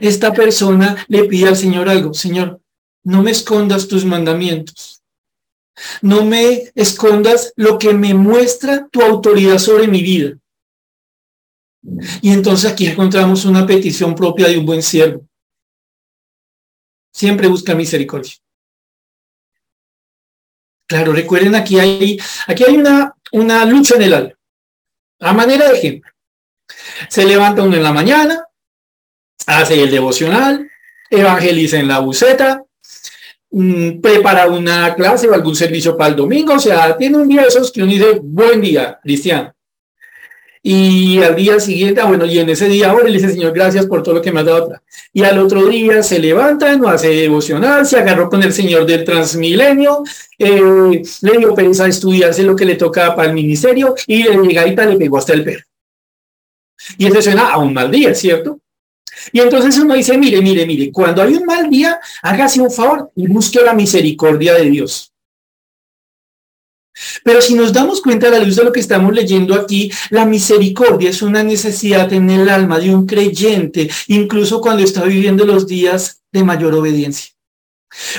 Esta 0.00 0.32
persona 0.32 1.04
le 1.08 1.24
pide 1.24 1.48
al 1.48 1.56
Señor 1.56 1.88
algo, 1.88 2.12
Señor, 2.12 2.60
no 3.04 3.22
me 3.22 3.30
escondas 3.30 3.86
tus 3.86 4.04
mandamientos. 4.04 5.02
No 6.00 6.24
me 6.24 6.70
escondas 6.74 7.52
lo 7.56 7.78
que 7.78 7.92
me 7.92 8.14
muestra 8.14 8.88
tu 8.88 9.02
autoridad 9.02 9.58
sobre 9.58 9.88
mi 9.88 10.02
vida. 10.02 10.38
Y 12.20 12.32
entonces 12.32 12.70
aquí 12.70 12.86
encontramos 12.86 13.44
una 13.44 13.66
petición 13.66 14.14
propia 14.14 14.48
de 14.48 14.58
un 14.58 14.66
buen 14.66 14.82
siervo. 14.82 15.26
Siempre 17.12 17.48
busca 17.48 17.74
misericordia. 17.74 18.32
Claro, 20.88 21.12
recuerden, 21.12 21.54
aquí 21.54 21.78
hay, 21.78 22.18
aquí 22.46 22.64
hay 22.64 22.76
una, 22.76 23.14
una 23.32 23.64
lucha 23.64 23.96
en 23.96 24.02
el 24.02 24.14
alma. 24.14 24.32
A 25.20 25.32
manera 25.32 25.68
de 25.68 25.78
ejemplo. 25.78 26.10
Se 27.08 27.24
levanta 27.24 27.62
uno 27.62 27.76
en 27.76 27.82
la 27.82 27.92
mañana, 27.92 28.44
hace 29.46 29.82
el 29.82 29.90
devocional, 29.90 30.70
evangeliza 31.10 31.78
en 31.78 31.88
la 31.88 32.00
buceta, 32.00 32.65
prepara 34.02 34.48
una 34.48 34.94
clase 34.94 35.28
o 35.28 35.34
algún 35.34 35.54
servicio 35.54 35.96
para 35.96 36.10
el 36.10 36.16
domingo, 36.16 36.54
o 36.54 36.58
sea, 36.58 36.96
tiene 36.96 37.16
un 37.16 37.28
día 37.28 37.42
de 37.42 37.48
esos 37.48 37.72
que 37.72 37.82
uno 37.82 37.92
dice, 37.92 38.20
buen 38.22 38.60
día, 38.60 38.98
cristiano. 39.02 39.52
Y 40.68 41.22
al 41.22 41.36
día 41.36 41.60
siguiente, 41.60 42.00
ah, 42.00 42.06
bueno, 42.06 42.26
y 42.26 42.40
en 42.40 42.50
ese 42.50 42.68
día 42.68 42.90
ahora 42.90 43.04
le 43.04 43.12
dice, 43.12 43.28
Señor, 43.28 43.52
gracias 43.52 43.86
por 43.86 44.02
todo 44.02 44.16
lo 44.16 44.20
que 44.20 44.32
me 44.32 44.40
has 44.40 44.46
dado. 44.46 44.72
Y 45.12 45.22
al 45.22 45.38
otro 45.38 45.64
día 45.66 46.02
se 46.02 46.18
levanta, 46.18 46.76
no 46.76 46.88
hace 46.88 47.08
devocional, 47.08 47.86
se 47.86 47.98
agarró 47.98 48.28
con 48.28 48.42
el 48.42 48.52
Señor 48.52 48.84
del 48.84 49.04
Transmilenio, 49.04 50.02
eh, 50.36 51.02
le 51.22 51.38
dio 51.38 51.54
pereza 51.54 51.84
a 51.84 51.88
estudiarse 51.88 52.42
lo 52.42 52.56
que 52.56 52.64
le 52.64 52.74
tocaba 52.74 53.14
para 53.14 53.28
el 53.28 53.34
ministerio 53.34 53.94
y 54.08 54.24
de 54.24 54.36
llegadita 54.36 54.84
le 54.86 54.96
pegó 54.96 55.18
hasta 55.18 55.34
el 55.34 55.44
perro. 55.44 55.62
Y 56.98 57.06
eso 57.06 57.22
suena 57.22 57.50
a 57.50 57.58
un 57.58 57.72
mal 57.72 57.88
día, 57.88 58.12
¿cierto? 58.12 58.58
Y 59.32 59.40
entonces 59.40 59.78
uno 59.78 59.94
dice, 59.94 60.16
mire, 60.18 60.40
mire, 60.40 60.66
mire, 60.66 60.92
cuando 60.92 61.22
hay 61.22 61.34
un 61.34 61.44
mal 61.44 61.68
día, 61.70 61.98
hágase 62.22 62.60
un 62.60 62.70
favor 62.70 63.10
y 63.16 63.26
busque 63.26 63.60
la 63.60 63.74
misericordia 63.74 64.54
de 64.54 64.70
Dios. 64.70 65.12
Pero 67.22 67.42
si 67.42 67.54
nos 67.54 67.72
damos 67.72 68.00
cuenta 68.00 68.28
a 68.28 68.30
la 68.30 68.38
luz 68.38 68.56
de 68.56 68.64
lo 68.64 68.72
que 68.72 68.80
estamos 68.80 69.12
leyendo 69.12 69.54
aquí, 69.54 69.90
la 70.10 70.24
misericordia 70.24 71.10
es 71.10 71.20
una 71.22 71.42
necesidad 71.42 72.10
en 72.12 72.30
el 72.30 72.48
alma 72.48 72.78
de 72.78 72.94
un 72.94 73.06
creyente, 73.06 73.90
incluso 74.08 74.60
cuando 74.60 74.82
está 74.82 75.04
viviendo 75.04 75.44
los 75.44 75.66
días 75.66 76.22
de 76.32 76.44
mayor 76.44 76.74
obediencia. 76.74 77.35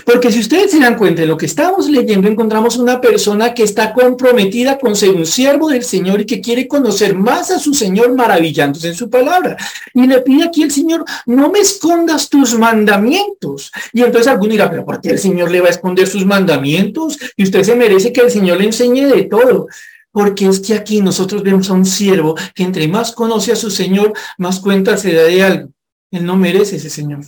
Porque 0.05 0.31
si 0.31 0.39
ustedes 0.39 0.71
se 0.71 0.79
dan 0.79 0.97
cuenta 0.97 1.21
de 1.21 1.27
lo 1.27 1.37
que 1.37 1.45
estamos 1.45 1.89
leyendo, 1.89 2.27
encontramos 2.27 2.77
una 2.77 2.99
persona 2.99 3.53
que 3.53 3.63
está 3.63 3.93
comprometida 3.93 4.77
con 4.77 4.95
ser 4.95 5.11
un 5.11 5.25
siervo 5.25 5.69
del 5.69 5.83
Señor 5.83 6.21
y 6.21 6.25
que 6.25 6.41
quiere 6.41 6.67
conocer 6.67 7.15
más 7.15 7.51
a 7.51 7.59
su 7.59 7.73
Señor 7.73 8.15
maravillándose 8.15 8.89
en 8.89 8.95
su 8.95 9.09
palabra. 9.09 9.57
Y 9.93 10.07
le 10.07 10.21
pide 10.21 10.45
aquí 10.45 10.63
al 10.63 10.71
Señor, 10.71 11.05
no 11.25 11.51
me 11.51 11.59
escondas 11.59 12.29
tus 12.29 12.57
mandamientos. 12.57 13.71
Y 13.93 14.01
entonces 14.01 14.27
alguno 14.27 14.51
dirá, 14.51 14.69
pero 14.69 14.85
¿por 14.85 15.01
qué 15.01 15.09
el 15.09 15.19
Señor 15.19 15.51
le 15.51 15.61
va 15.61 15.67
a 15.67 15.71
esconder 15.71 16.07
sus 16.07 16.25
mandamientos? 16.25 17.17
Y 17.35 17.43
usted 17.43 17.63
se 17.63 17.75
merece 17.75 18.11
que 18.11 18.21
el 18.21 18.31
Señor 18.31 18.59
le 18.59 18.65
enseñe 18.65 19.05
de 19.05 19.23
todo. 19.23 19.67
Porque 20.11 20.47
es 20.47 20.59
que 20.59 20.73
aquí 20.73 21.01
nosotros 21.01 21.43
vemos 21.43 21.69
a 21.69 21.73
un 21.73 21.85
siervo 21.85 22.35
que 22.55 22.63
entre 22.63 22.87
más 22.87 23.11
conoce 23.11 23.51
a 23.51 23.55
su 23.55 23.69
Señor, 23.69 24.13
más 24.39 24.59
cuenta 24.59 24.97
se 24.97 25.13
da 25.13 25.23
de 25.23 25.43
algo. 25.43 25.69
Él 26.09 26.25
no 26.25 26.35
merece 26.35 26.77
ese 26.77 26.89
Señor. 26.89 27.19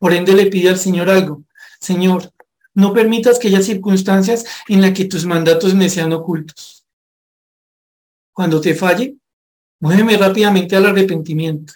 Por 0.00 0.14
ende 0.14 0.32
le 0.32 0.46
pide 0.46 0.70
al 0.70 0.78
Señor 0.78 1.10
algo. 1.10 1.44
Señor, 1.78 2.32
no 2.72 2.94
permitas 2.94 3.38
que 3.38 3.48
haya 3.48 3.60
circunstancias 3.60 4.46
en 4.66 4.80
las 4.80 4.92
que 4.92 5.04
tus 5.04 5.26
mandatos 5.26 5.74
me 5.74 5.90
sean 5.90 6.12
ocultos. 6.14 6.86
Cuando 8.32 8.62
te 8.62 8.74
falle, 8.74 9.16
muéveme 9.78 10.16
rápidamente 10.16 10.74
al 10.74 10.86
arrepentimiento. 10.86 11.74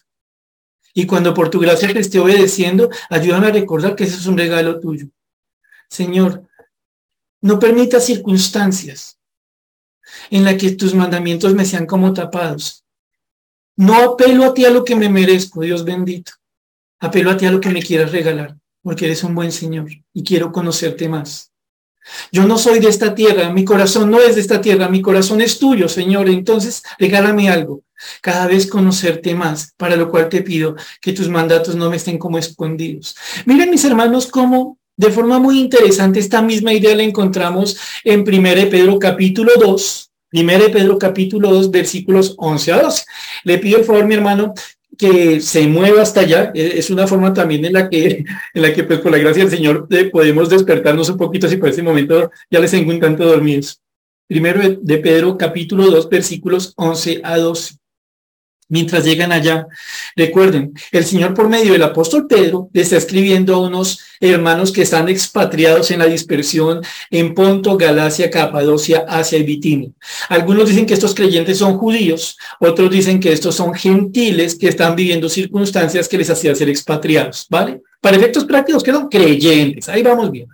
Y 0.95 1.05
cuando 1.05 1.35
por 1.35 1.51
tu 1.51 1.61
gracia 1.61 1.93
te 1.93 2.01
esté 2.01 2.19
obedeciendo, 2.19 2.89
ayúdame 3.11 3.49
a 3.49 3.53
recordar 3.53 3.95
que 3.95 4.05
ese 4.05 4.17
es 4.17 4.27
un 4.27 4.39
regalo 4.39 4.81
tuyo. 4.81 5.09
Señor, 5.91 6.49
no 7.43 7.59
permitas 7.59 8.07
circunstancias 8.07 9.19
en 10.31 10.45
las 10.45 10.55
que 10.55 10.71
tus 10.71 10.95
mandamientos 10.95 11.55
me 11.55 11.67
sean 11.67 11.85
como 11.85 12.15
tapados. 12.15 12.87
No 13.77 14.13
apelo 14.13 14.45
a 14.45 14.55
ti 14.55 14.65
a 14.65 14.71
lo 14.71 14.83
que 14.83 14.97
me 14.97 15.11
merezco, 15.11 15.61
Dios 15.61 15.85
bendito. 15.85 16.33
Apelo 17.05 17.31
a 17.31 17.37
ti 17.37 17.45
a 17.45 17.53
lo 17.53 17.61
que 17.61 17.69
me 17.69 17.83
quieras 17.83 18.13
regalar, 18.13 18.57
porque 18.83 19.05
eres 19.05 19.23
un 19.25 19.35
buen 19.35 19.53
Señor 19.53 19.91
y 20.15 20.25
quiero 20.25 20.51
conocerte 20.51 21.07
más. 21.07 21.53
Yo 22.33 22.47
no 22.47 22.57
soy 22.57 22.81
de 22.81 22.89
esta 22.89 23.15
tierra, 23.15 23.51
mi 23.51 23.63
corazón 23.63 24.11
no 24.11 24.21
es 24.21 24.37
de 24.37 24.41
esta 24.41 24.59
tierra, 24.59 24.89
mi 24.89 25.03
corazón 25.03 25.43
es 25.43 25.59
tuyo, 25.59 25.87
Señor. 25.87 26.31
Entonces, 26.31 26.83
regálame 26.99 27.51
algo, 27.51 27.83
cada 28.23 28.47
vez 28.47 28.67
conocerte 28.67 29.35
más, 29.35 29.75
para 29.77 29.97
lo 29.97 30.11
cual 30.11 30.31
te 30.31 30.41
pido 30.41 30.77
que 31.03 31.13
tus 31.13 31.29
mandatos 31.29 31.77
no 31.77 31.91
me 31.91 31.97
estén 31.97 32.17
como 32.17 32.39
escondidos. 32.39 33.15
Miren, 33.45 33.71
mis 33.71 33.85
hermanos, 33.85 34.27
cómo 34.29 34.79
de 34.97 35.11
forma 35.11 35.39
muy 35.39 35.61
interesante 35.61 36.21
esta 36.21 36.41
misma 36.41 36.73
idea 36.73 36.97
la 36.97 37.03
encontramos 37.03 37.77
en 38.03 38.21
1 38.21 38.71
Pedro 38.71 38.99
capítulo 38.99 39.53
2, 39.61 40.11
1 40.33 40.59
Pedro 40.73 40.99
capítulo 40.99 41.51
2, 41.51 41.71
versículos 41.71 42.35
11 42.39 42.73
a 42.73 42.81
12. 42.81 43.05
Le 43.45 43.59
pido 43.59 43.79
el 43.79 43.85
favor, 43.85 44.07
mi 44.07 44.15
hermano, 44.15 44.55
que 44.97 45.41
se 45.41 45.67
mueva 45.67 46.03
hasta 46.03 46.21
allá. 46.21 46.53
E, 46.55 46.79
es 46.79 46.91
una 46.91 47.07
forma 47.07 47.33
también 47.33 47.65
en 47.65 47.73
la 47.73 47.89
que, 47.89 48.25
en 48.55 48.63
la 48.63 48.73
que 48.73 48.85
pues 48.85 49.01
por 49.01 49.13
la 49.13 49.19
gracia 49.19 49.45
del 49.45 49.53
Señor 49.53 49.87
eh, 49.91 50.07
podemos 50.07 50.49
despertarnos 50.49 51.09
un 51.09 51.17
poquito 51.17 51.49
si 51.49 51.57
por 51.57 51.69
ese 51.69 51.83
momento 51.83 52.31
ya 52.51 52.61
les 52.61 52.71
tengo 52.71 52.91
un 52.91 53.01
tanto 53.01 53.25
dormidos. 53.25 53.81
Primero 54.27 54.79
de 54.81 54.99
Pedro 54.99 55.37
capítulo 55.37 55.91
2 55.91 56.09
versículos 56.09 56.73
11 56.77 57.21
a 57.23 57.37
12 57.37 57.75
mientras 58.69 59.05
llegan 59.05 59.33
allá. 59.33 59.67
Recuerden, 60.17 60.73
el 60.93 61.05
Señor 61.05 61.35
por 61.35 61.49
medio 61.49 61.73
del 61.73 61.83
apóstol 61.83 62.27
Pedro 62.27 62.69
le 62.73 62.83
está 62.83 62.97
escribiendo 62.97 63.55
a 63.55 63.61
unos 63.61 64.01
hermanos 64.21 64.73
que 64.73 64.83
están 64.83 65.09
expatriados 65.09 65.91
en 65.91 65.99
la 65.99 66.07
dispersión 66.07 66.81
en 67.11 67.35
Ponto, 67.35 67.77
Galacia, 67.77 68.31
Capadocia, 68.31 69.05
Asia 69.09 69.39
y 69.39 69.43
Bitinia. 69.43 69.91
Algunos 70.29 70.69
dicen 70.69 70.87
que 70.87 70.95
estos 70.95 71.15
creyentes 71.15 71.59
son 71.59 71.79
judíos, 71.79 72.37
otros 72.61 72.91
dicen 72.91 73.21
que 73.21 73.33
estos 73.33 73.55
son 73.55 73.75
gentiles 73.75 74.55
que 74.55 74.69
están 74.69 74.97
viviendo 74.97 75.29
circunstancias 75.29 76.09
que 76.09 76.19
les 76.19 76.31
hacían 76.31 76.57
ser 76.57 76.69
expatriados, 76.69 77.47
¿vale? 77.51 77.81
Para 78.01 78.17
efectos 78.17 78.45
prácticos, 78.45 78.83
que 78.83 78.93
son 78.93 79.09
creyentes. 79.09 79.89
Ahí 79.89 80.03
vamos 80.03 80.31
bien. 80.31 80.47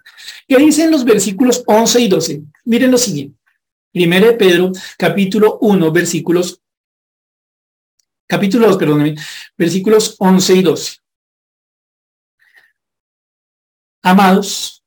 ¿Qué 0.47 0.57
dicen 0.57 0.91
los 0.91 1.05
versículos 1.05 1.63
11 1.67 2.01
y 2.01 2.09
12? 2.09 2.43
Miren 2.65 2.91
lo 2.91 2.99
siguiente. 2.99 3.37
Primero 3.93 4.27
de 4.27 4.35
Pedro, 4.35 4.71
capítulo 4.97 5.59
1, 5.61 5.91
versículos 5.91 6.61
capítulo 8.31 8.69
2, 8.69 8.77
perdónenme, 8.77 9.17
versículos 9.59 10.15
11 10.19 10.55
y 10.55 10.63
12. 10.63 10.99
Amados, 14.03 14.85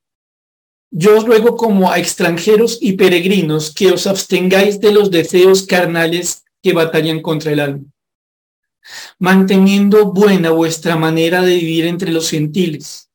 yo 0.89 1.17
os 1.17 1.25
ruego 1.25 1.57
como 1.57 1.91
a 1.91 1.99
extranjeros 1.99 2.77
y 2.81 2.93
peregrinos 2.93 3.73
que 3.73 3.91
os 3.91 4.07
abstengáis 4.07 4.79
de 4.79 4.93
los 4.93 5.11
deseos 5.11 5.63
carnales 5.63 6.45
que 6.61 6.71
batallan 6.71 7.21
contra 7.21 7.51
el 7.51 7.59
alma, 7.59 7.83
manteniendo 9.19 10.13
buena 10.13 10.51
vuestra 10.51 10.95
manera 10.95 11.41
de 11.41 11.55
vivir 11.55 11.85
entre 11.85 12.11
los 12.11 12.29
gentiles, 12.29 13.09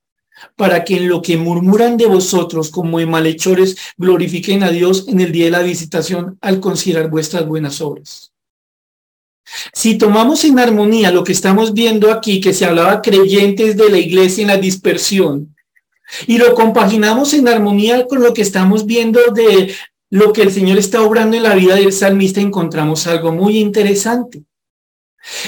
para 0.57 0.85
que 0.85 0.99
en 0.99 1.09
lo 1.09 1.23
que 1.23 1.39
murmuran 1.39 1.97
de 1.97 2.07
vosotros 2.07 2.71
como 2.71 3.01
en 3.01 3.11
malhechores 3.11 3.77
glorifiquen 3.97 4.63
a 4.63 4.71
Dios 4.71 5.09
en 5.09 5.21
el 5.21 5.33
día 5.33 5.47
de 5.47 5.53
la 5.53 5.63
visitación 5.63 6.37
al 6.43 6.61
considerar 6.61 7.09
vuestras 7.09 7.47
buenas 7.47 7.81
obras. 7.81 8.33
Si 9.73 9.97
tomamos 9.97 10.45
en 10.45 10.59
armonía 10.59 11.11
lo 11.11 11.25
que 11.25 11.33
estamos 11.33 11.73
viendo 11.73 12.13
aquí, 12.13 12.41
que 12.41 12.55
se 12.55 12.65
hablaba 12.65 13.03
creyentes 13.03 13.77
de 13.77 13.91
la 13.91 13.99
iglesia 13.99 14.43
en 14.43 14.49
la 14.49 14.57
dispersión, 14.57 15.55
y 16.27 16.39
lo 16.39 16.55
compaginamos 16.55 17.35
en 17.35 17.49
armonía 17.49 18.07
con 18.07 18.23
lo 18.23 18.33
que 18.33 18.43
estamos 18.43 18.87
viendo 18.87 19.21
de 19.35 19.75
lo 20.11 20.33
que 20.33 20.43
el 20.43 20.53
Señor 20.53 20.79
está 20.79 21.03
obrando 21.03 21.37
en 21.37 21.43
la 21.43 21.55
vida 21.55 21.75
del 21.77 21.93
salmista, 21.93 22.41
encontramos 22.41 23.07
algo 23.07 23.31
muy 23.33 23.59
interesante. 23.59 24.43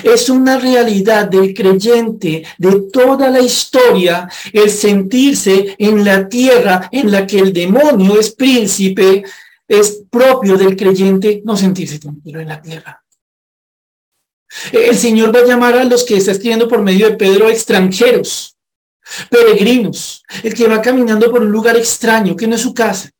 Es 0.02 0.28
una 0.28 0.58
realidad 0.58 1.28
del 1.28 1.54
creyente 1.54 2.44
de 2.58 2.82
toda 2.92 3.30
la 3.30 3.40
historia 3.40 4.28
el 4.52 4.68
sentirse 4.68 5.74
en 5.78 6.04
la 6.04 6.28
tierra 6.28 6.88
en 6.92 7.10
la 7.10 7.26
que 7.26 7.38
el 7.38 7.52
demonio 7.52 8.20
es 8.20 8.32
príncipe, 8.32 9.24
es 9.66 10.02
propio 10.10 10.58
del 10.58 10.76
creyente 10.76 11.40
no 11.44 11.56
sentirse 11.56 11.98
tranquilo 11.98 12.40
en 12.40 12.48
la 12.48 12.60
tierra. 12.60 12.99
El 14.72 14.96
Señor 14.96 15.34
va 15.34 15.40
a 15.40 15.46
llamar 15.46 15.76
a 15.76 15.84
los 15.84 16.04
que 16.04 16.16
está 16.16 16.32
escribiendo 16.32 16.68
por 16.68 16.82
medio 16.82 17.08
de 17.08 17.16
Pedro 17.16 17.48
extranjeros, 17.48 18.56
peregrinos, 19.30 20.24
el 20.42 20.54
que 20.54 20.66
va 20.66 20.82
caminando 20.82 21.30
por 21.30 21.42
un 21.42 21.52
lugar 21.52 21.76
extraño, 21.76 22.36
que 22.36 22.46
no 22.46 22.56
es 22.56 22.62
su 22.62 22.74
casa. 22.74 23.10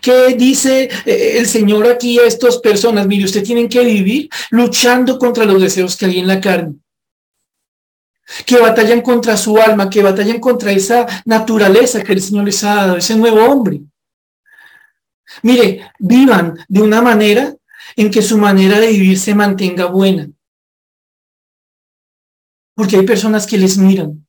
¿Qué 0.00 0.34
dice 0.34 0.90
eh, 1.06 1.38
el 1.38 1.46
Señor 1.46 1.86
aquí 1.86 2.18
a 2.18 2.24
estas 2.24 2.58
personas? 2.58 3.06
Mire, 3.06 3.24
usted 3.24 3.42
tienen 3.42 3.68
que 3.68 3.84
vivir 3.84 4.28
luchando 4.50 5.18
contra 5.18 5.44
los 5.44 5.60
deseos 5.60 5.96
que 5.96 6.06
hay 6.06 6.18
en 6.18 6.26
la 6.26 6.40
carne. 6.40 6.74
Que 8.46 8.60
batallan 8.60 9.00
contra 9.00 9.36
su 9.36 9.58
alma, 9.58 9.90
que 9.90 10.02
batallan 10.02 10.38
contra 10.38 10.70
esa 10.72 11.06
naturaleza 11.24 12.04
que 12.04 12.12
el 12.12 12.22
Señor 12.22 12.44
les 12.44 12.62
ha 12.62 12.74
dado, 12.74 12.96
ese 12.96 13.16
nuevo 13.16 13.42
hombre. 13.44 13.80
Mire, 15.42 15.90
vivan 15.98 16.58
de 16.68 16.80
una 16.80 17.00
manera 17.02 17.54
en 17.96 18.10
que 18.10 18.22
su 18.22 18.38
manera 18.38 18.78
de 18.78 18.88
vivir 18.88 19.18
se 19.18 19.34
mantenga 19.34 19.86
buena. 19.86 20.28
Porque 22.74 22.96
hay 22.96 23.06
personas 23.06 23.46
que 23.46 23.58
les 23.58 23.76
miran. 23.76 24.26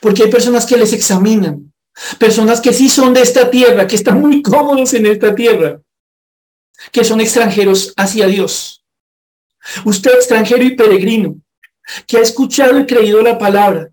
Porque 0.00 0.24
hay 0.24 0.30
personas 0.30 0.66
que 0.66 0.76
les 0.76 0.92
examinan. 0.92 1.72
Personas 2.18 2.60
que 2.60 2.72
sí 2.72 2.88
son 2.88 3.14
de 3.14 3.22
esta 3.22 3.50
tierra, 3.50 3.86
que 3.86 3.96
están 3.96 4.20
muy 4.20 4.42
cómodos 4.42 4.94
en 4.94 5.06
esta 5.06 5.34
tierra. 5.34 5.80
Que 6.92 7.04
son 7.04 7.20
extranjeros 7.20 7.92
hacia 7.96 8.26
Dios. 8.26 8.84
Usted 9.84 10.12
extranjero 10.14 10.62
y 10.62 10.76
peregrino, 10.76 11.36
que 12.06 12.18
ha 12.18 12.20
escuchado 12.20 12.78
y 12.78 12.86
creído 12.86 13.22
la 13.22 13.38
palabra, 13.38 13.90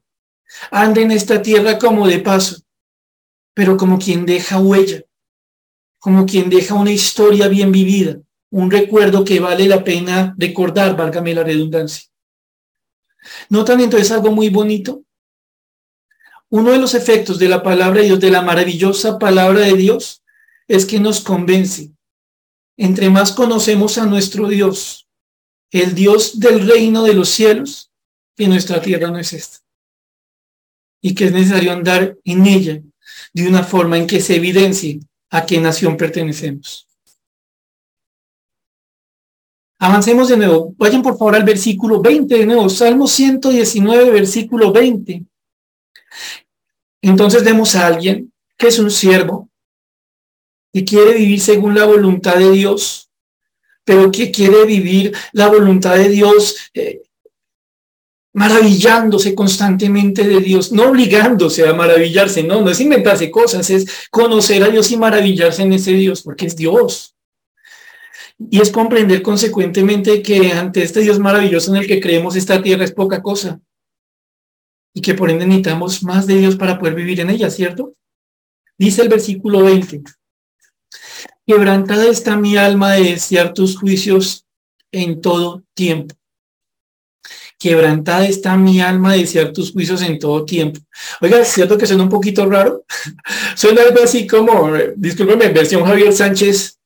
anda 0.72 1.02
en 1.02 1.12
esta 1.12 1.42
tierra 1.42 1.78
como 1.78 2.08
de 2.08 2.20
paso, 2.20 2.62
pero 3.54 3.78
como 3.78 3.98
quien 3.98 4.26
deja 4.26 4.60
huella, 4.60 5.04
como 6.00 6.26
quien 6.26 6.50
deja 6.50 6.76
una 6.76 6.92
historia 6.92 7.48
bien 7.48 7.72
vivida, 7.72 8.18
un 8.52 8.72
recuerdo 8.72 9.26
que 9.26 9.40
vale 9.40 9.68
la 9.68 9.84
pena 9.84 10.36
recordar, 10.38 10.96
válgame 10.96 11.34
la 11.34 11.44
redundancia. 11.44 12.10
¿Notan 13.50 13.82
entonces 13.82 14.12
algo 14.12 14.32
muy 14.32 14.50
bonito? 14.50 15.04
Uno 16.50 16.72
de 16.72 16.78
los 16.78 16.94
efectos 16.94 17.40
de 17.40 17.50
la 17.50 17.64
palabra 17.64 18.02
de 18.02 18.08
Dios, 18.08 18.20
de 18.20 18.32
la 18.32 18.42
maravillosa 18.42 19.20
palabra 19.20 19.62
de 19.62 19.74
Dios, 19.74 20.24
es 20.68 20.86
que 20.86 21.00
nos 21.00 21.22
convence. 21.22 21.92
Entre 22.78 23.10
más 23.10 23.32
conocemos 23.32 23.98
a 23.98 24.06
nuestro 24.06 24.48
Dios, 24.48 25.08
el 25.72 25.96
Dios 25.96 26.40
del 26.40 26.68
reino 26.68 27.04
de 27.04 27.14
los 27.14 27.30
cielos, 27.30 27.92
que 28.36 28.48
nuestra 28.48 28.82
tierra 28.82 29.10
no 29.10 29.18
es 29.18 29.34
esta. 29.34 29.60
Y 31.02 31.16
que 31.16 31.26
es 31.26 31.32
necesario 31.32 31.72
andar 31.72 32.18
en 32.24 32.46
ella 32.46 32.82
de 33.34 33.48
una 33.48 33.64
forma 33.64 33.98
en 33.98 34.08
que 34.08 34.22
se 34.22 34.36
evidencie 34.36 35.00
a 35.30 35.46
qué 35.46 35.60
nación 35.60 35.98
pertenecemos. 35.98 36.85
Avancemos 39.80 40.30
de 40.30 40.38
nuevo. 40.38 40.74
Vayan 40.78 41.02
por 41.02 41.18
favor 41.18 41.36
al 41.36 41.44
versículo 41.44 42.02
20 42.02 42.38
de 42.38 42.46
nuevo. 42.46 42.70
Salmo 42.70 43.08
119, 43.08 44.10
versículo 44.10 44.72
20. 44.72 45.24
Entonces 47.02 47.44
vemos 47.44 47.76
a 47.76 47.88
alguien 47.88 48.32
que 48.58 48.68
es 48.68 48.80
un 48.80 48.90
siervo, 48.90 49.50
que 50.74 50.86
quiere 50.86 51.14
vivir 51.14 51.42
según 51.42 51.76
la 51.76 51.86
voluntad 51.86 52.36
de 52.36 52.52
Dios, 52.52 53.10
pero 53.84 54.12
que 54.12 54.32
quiere 54.32 54.66
vivir 54.66 55.16
la 55.34 55.48
voluntad 55.48 55.96
de 55.96 56.10
Dios 56.10 56.56
eh, 56.74 57.04
maravillándose 58.34 59.34
constantemente 59.34 60.28
de 60.28 60.42
Dios, 60.42 60.72
no 60.72 60.90
obligándose 60.90 61.68
a 61.68 61.74
maravillarse, 61.74 62.44
no, 62.44 62.62
no 62.62 62.70
es 62.70 62.82
inventarse 62.82 63.32
cosas, 63.32 63.70
es 63.70 63.86
conocer 64.12 64.62
a 64.64 64.68
Dios 64.68 64.92
y 64.92 64.98
maravillarse 64.98 65.62
en 65.62 65.74
ese 65.74 65.92
Dios, 65.92 66.22
porque 66.22 66.48
es 66.48 66.56
Dios. 66.56 67.15
Y 68.38 68.60
es 68.60 68.70
comprender 68.70 69.22
consecuentemente 69.22 70.22
que 70.22 70.52
ante 70.52 70.84
este 70.84 71.02
Dios 71.02 71.20
maravilloso 71.20 71.72
en 71.74 71.82
el 71.82 71.88
que 71.88 72.02
creemos 72.02 72.36
esta 72.36 72.62
tierra 72.62 72.84
es 72.84 72.92
poca 72.92 73.22
cosa. 73.22 73.60
Y 74.94 75.02
que 75.02 75.14
por 75.14 75.30
ende 75.30 75.46
necesitamos 75.46 76.04
más 76.04 76.28
de 76.28 76.38
Dios 76.38 76.56
para 76.56 76.80
poder 76.80 76.96
vivir 76.96 77.20
en 77.20 77.30
ella, 77.30 77.50
¿cierto? 77.50 77.96
Dice 78.78 79.02
el 79.02 79.10
versículo 79.10 79.64
20. 79.64 80.04
Quebrantada 81.48 82.08
está 82.08 82.36
mi 82.36 82.58
alma 82.58 82.94
de 82.94 83.12
desear 83.12 83.54
tus 83.54 83.78
juicios 83.78 84.46
en 84.92 85.22
todo 85.22 85.64
tiempo. 85.74 86.16
Quebrantada 87.58 88.28
está 88.28 88.58
mi 88.58 88.82
alma 88.82 89.14
de 89.14 89.20
desear 89.20 89.54
tus 89.54 89.72
juicios 89.72 90.02
en 90.02 90.20
todo 90.20 90.44
tiempo. 90.44 90.80
Oiga, 91.22 91.40
es 91.40 91.48
cierto 91.48 91.78
que 91.78 91.88
suena 91.88 92.04
un 92.04 92.10
poquito 92.10 92.46
raro. 92.50 92.84
suena 93.56 93.82
algo 93.84 94.04
así 94.04 94.28
como, 94.28 94.72
discúlpeme, 94.96 95.50
versión 95.50 95.86
Javier 95.86 96.12
Sánchez, 96.14 96.80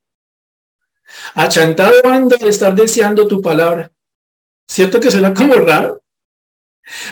Achantado 1.34 2.05
anda 2.05 2.38
de 2.38 2.49
estar 2.49 2.74
deseando 2.76 3.28
tu 3.28 3.41
palabra. 3.41 3.91
¿Cierto 4.68 4.99
que 4.99 5.12
suena 5.12 5.34
como 5.34 5.53
raro? 5.55 6.01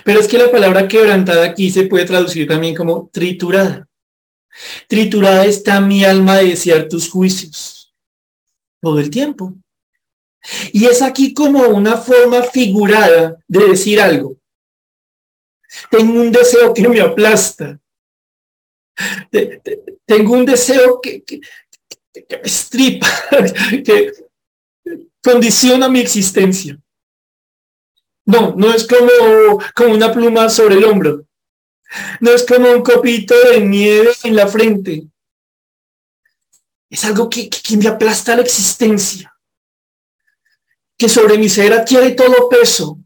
Pero 0.04 0.20
es 0.20 0.28
que 0.28 0.38
la 0.38 0.52
palabra 0.52 0.88
quebrantada 0.88 1.46
aquí 1.46 1.70
se 1.70 1.84
puede 1.84 2.06
traducir 2.06 2.48
también 2.48 2.76
como 2.76 3.10
triturada. 3.12 3.88
Triturada 4.88 5.46
está 5.46 5.80
mi 5.82 6.04
alma 6.04 6.38
de 6.38 6.50
desear 6.50 6.88
tus 6.88 7.10
juicios. 7.10 7.94
Todo 8.82 9.00
el 9.00 9.10
tiempo. 9.10 9.54
Y 10.72 10.86
es 10.86 11.02
aquí 11.02 11.34
como 11.34 11.68
una 11.68 11.98
forma 11.98 12.44
figurada 12.44 13.38
de 13.48 13.66
decir 13.68 14.00
algo. 14.00 14.38
Tengo 15.90 16.20
un 16.20 16.32
deseo 16.32 16.74
que 16.74 16.88
me 16.88 17.02
aplasta. 17.02 17.80
Tengo 20.06 20.34
un 20.34 20.46
deseo 20.46 21.00
que, 21.02 21.24
que 22.26 22.42
estripa, 22.44 23.08
que 23.86 24.14
condiciona 25.24 25.90
mi 25.90 26.00
existencia. 26.00 26.80
No, 28.26 28.54
no 28.56 28.74
es 28.74 28.86
como, 28.86 29.62
como 29.74 29.94
una 29.94 30.12
pluma 30.12 30.50
sobre 30.50 30.76
el 30.76 30.86
hombro. 30.86 31.26
No 32.20 32.32
es 32.32 32.46
como 32.46 32.70
un 32.72 32.84
copito 32.84 33.34
de 33.50 33.62
nieve 33.62 34.12
en 34.24 34.36
la 34.36 34.48
frente. 34.48 35.08
Es 36.90 37.06
algo 37.06 37.30
que, 37.30 37.50
que, 37.50 37.78
me 37.78 37.88
aplasta 37.88 38.36
la 38.36 38.42
existencia. 38.42 39.34
Que 40.98 41.08
sobre 41.08 41.38
mi 41.38 41.48
ser 41.48 41.72
adquiere 41.74 42.12
todo 42.12 42.50
peso. 42.50 43.00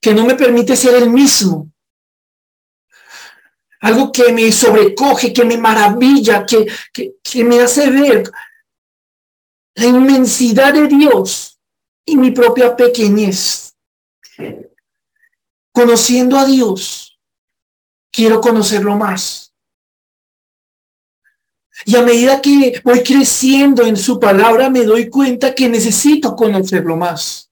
Que 0.00 0.12
no 0.12 0.26
me 0.26 0.34
permite 0.34 0.76
ser 0.76 1.00
el 1.00 1.10
mismo. 1.10 1.70
Algo 3.80 4.10
que 4.10 4.32
me 4.32 4.50
sobrecoge, 4.50 5.32
que 5.32 5.44
me 5.44 5.56
maravilla, 5.56 6.44
que, 6.44 6.66
que 7.22 7.44
me 7.44 7.60
hace 7.60 7.90
ver 7.90 8.30
la 9.74 9.86
inmensidad 9.86 10.74
de 10.74 10.88
Dios 10.88 11.58
y 12.04 12.16
mi 12.16 12.32
propia 12.32 12.74
pequeñez. 12.74 13.76
Conociendo 15.72 16.36
a 16.36 16.44
Dios, 16.44 17.18
quiero 18.10 18.40
conocerlo 18.40 18.96
más. 18.96 19.54
Y 21.84 21.94
a 21.96 22.02
medida 22.02 22.40
que 22.40 22.80
voy 22.84 23.04
creciendo 23.04 23.84
en 23.84 23.96
su 23.96 24.18
palabra, 24.18 24.68
me 24.68 24.84
doy 24.84 25.08
cuenta 25.08 25.54
que 25.54 25.68
necesito 25.68 26.34
conocerlo 26.34 26.96
más. 26.96 27.50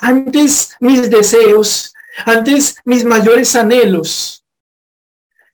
Antes 0.00 0.74
mis 0.80 1.08
deseos, 1.08 1.94
antes 2.26 2.76
mis 2.84 3.04
mayores 3.04 3.54
anhelos, 3.54 4.43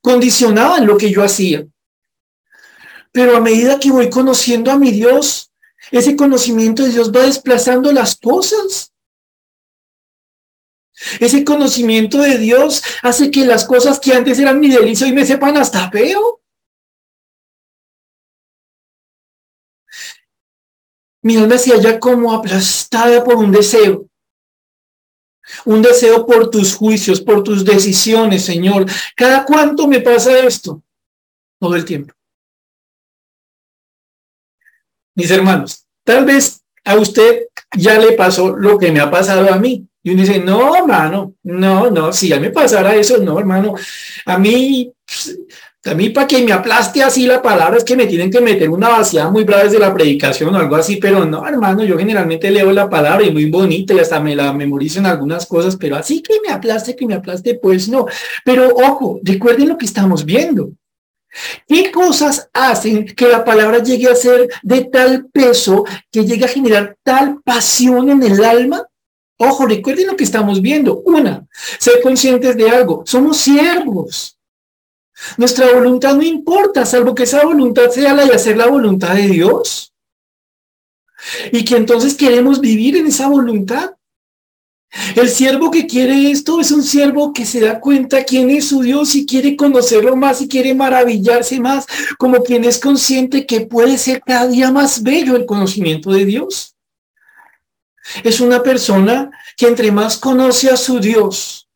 condicionaban 0.01 0.86
lo 0.86 0.96
que 0.96 1.11
yo 1.11 1.22
hacía. 1.22 1.66
Pero 3.12 3.36
a 3.36 3.40
medida 3.40 3.80
que 3.80 3.90
voy 3.90 4.09
conociendo 4.09 4.70
a 4.70 4.78
mi 4.78 4.90
Dios, 4.90 5.53
ese 5.90 6.16
conocimiento 6.16 6.84
de 6.84 6.90
Dios 6.90 7.12
va 7.12 7.22
desplazando 7.22 7.92
las 7.92 8.16
cosas. 8.16 8.92
Ese 11.18 11.44
conocimiento 11.44 12.18
de 12.18 12.38
Dios 12.38 12.82
hace 13.03 13.30
que 13.30 13.46
las 13.46 13.64
cosas 13.64 13.98
que 13.98 14.12
antes 14.12 14.38
eran 14.38 14.61
mi 14.61 14.68
delicia 14.68 15.07
y 15.07 15.12
me 15.12 15.24
sepan 15.24 15.57
hasta 15.57 15.90
feo. 15.90 16.42
Mi 21.22 21.36
alma 21.36 21.59
se 21.59 21.72
halla 21.72 21.98
como 21.98 22.32
aplastada 22.32 23.24
por 23.24 23.36
un 23.36 23.51
deseo. 23.51 24.09
Un 25.64 25.82
deseo 25.82 26.26
por 26.26 26.51
tus 26.51 26.74
juicios, 26.74 27.20
por 27.20 27.42
tus 27.42 27.64
decisiones, 27.64 28.44
Señor. 28.44 28.86
¿Cada 29.16 29.44
cuánto 29.44 29.86
me 29.88 30.01
pasa 30.01 30.38
esto? 30.38 30.82
Todo 31.59 31.76
el 31.76 31.84
tiempo 31.84 32.14
mis 35.20 35.30
hermanos, 35.30 35.86
tal 36.05 36.24
vez 36.24 36.62
a 36.84 36.96
usted 36.96 37.46
ya 37.76 37.98
le 37.98 38.12
pasó 38.12 38.57
lo 38.57 38.78
que 38.78 38.90
me 38.90 39.01
ha 39.01 39.11
pasado 39.11 39.53
a 39.53 39.59
mí. 39.59 39.86
Y 40.03 40.12
uno 40.12 40.22
dice, 40.22 40.40
no, 40.40 40.74
hermano, 40.74 41.34
no, 41.42 41.90
no, 41.90 42.11
si 42.11 42.28
ya 42.28 42.40
me 42.40 42.51
pasara 42.51 42.94
eso, 42.94 43.18
no, 43.18 43.38
hermano, 43.38 43.74
a 44.24 44.38
mí, 44.38 44.90
a 45.87 45.95
mí 45.95 46.11
para 46.11 46.26
que 46.26 46.43
me 46.43 46.53
aplaste 46.53 47.03
así 47.03 47.26
la 47.26 47.41
palabra 47.41 47.78
es 47.78 47.85
que 47.85 47.97
me 47.97 48.07
tienen 48.07 48.31
que 48.31 48.41
meter 48.41 48.68
una 48.68 48.91
vaciada 48.91 49.31
muy 49.31 49.45
brava 49.45 49.64
desde 49.64 49.78
la 49.78 49.95
predicación 49.95 50.55
o 50.55 50.59
algo 50.59 50.76
así, 50.76 50.97
pero 50.97 51.24
no, 51.24 51.47
hermano, 51.47 51.83
yo 51.85 51.97
generalmente 51.97 52.51
leo 52.51 52.70
la 52.70 52.91
palabra 52.91 53.24
y 53.24 53.31
muy 53.31 53.47
bonita 53.51 53.95
y 53.95 53.99
hasta 53.99 54.20
me 54.20 54.37
la 54.37 54.53
memorizo 54.53 54.99
en 54.99 55.07
algunas 55.07 55.47
cosas, 55.47 55.76
pero 55.76 55.97
así 55.97 56.20
que 56.20 56.35
me 56.47 56.53
aplaste, 56.53 56.95
que 56.95 57.07
me 57.07 57.14
aplaste, 57.14 57.55
pues 57.55 57.89
no. 57.89 58.05
Pero 58.45 58.68
ojo, 58.68 59.20
recuerden 59.22 59.70
lo 59.70 59.78
que 59.78 59.87
estamos 59.87 60.26
viendo. 60.26 60.70
¿Qué 61.66 61.91
cosas 61.91 62.51
hacen 62.53 63.07
que 63.07 63.28
la 63.28 63.45
palabra 63.45 63.83
llegue 63.83 64.11
a 64.11 64.14
ser 64.14 64.49
de 64.62 64.85
tal 64.85 65.28
peso 65.33 65.85
que 66.11 66.26
llegue 66.26 66.45
a 66.45 66.49
generar 66.49 66.97
tal 67.03 67.41
pasión 67.43 68.11
en 68.11 68.22
el 68.22 68.45
alma? 68.45 68.87
Ojo, 69.39 69.64
recuerden 69.64 70.09
lo 70.09 70.16
que 70.16 70.24
estamos 70.24 70.61
viendo. 70.61 71.01
Una, 71.07 71.47
ser 71.78 72.03
conscientes 72.03 72.55
de 72.57 72.68
algo. 72.68 73.03
Somos 73.07 73.39
siervos. 73.39 74.39
Nuestra 75.36 75.72
voluntad 75.72 76.14
no 76.14 76.22
importa, 76.22 76.86
salvo 76.86 77.14
que 77.14 77.24
esa 77.24 77.44
voluntad 77.44 77.90
sea 77.90 78.14
la 78.14 78.24
de 78.24 78.34
hacer 78.34 78.56
la 78.56 78.66
voluntad 78.66 79.14
de 79.14 79.28
Dios. 79.28 79.92
Y 81.52 81.64
que 81.64 81.76
entonces 81.76 82.14
queremos 82.14 82.60
vivir 82.60 82.96
en 82.96 83.06
esa 83.06 83.28
voluntad. 83.28 83.94
El 85.14 85.28
siervo 85.28 85.70
que 85.70 85.86
quiere 85.86 86.32
esto 86.32 86.60
es 86.60 86.72
un 86.72 86.82
siervo 86.82 87.32
que 87.32 87.46
se 87.46 87.60
da 87.60 87.78
cuenta 87.78 88.24
quién 88.24 88.50
es 88.50 88.68
su 88.68 88.82
Dios 88.82 89.14
y 89.14 89.24
quiere 89.24 89.54
conocerlo 89.54 90.16
más 90.16 90.40
y 90.40 90.48
quiere 90.48 90.74
maravillarse 90.74 91.60
más, 91.60 91.86
como 92.18 92.42
quien 92.42 92.64
es 92.64 92.80
consciente 92.80 93.46
que 93.46 93.60
puede 93.60 93.98
ser 93.98 94.20
cada 94.20 94.48
día 94.48 94.72
más 94.72 95.02
bello 95.02 95.36
el 95.36 95.46
conocimiento 95.46 96.10
de 96.10 96.24
Dios. 96.24 96.74
Es 98.24 98.40
una 98.40 98.62
persona 98.62 99.30
que 99.56 99.68
entre 99.68 99.92
más 99.92 100.18
conoce 100.18 100.70
a 100.70 100.76
su 100.76 100.98
Dios, 100.98 101.68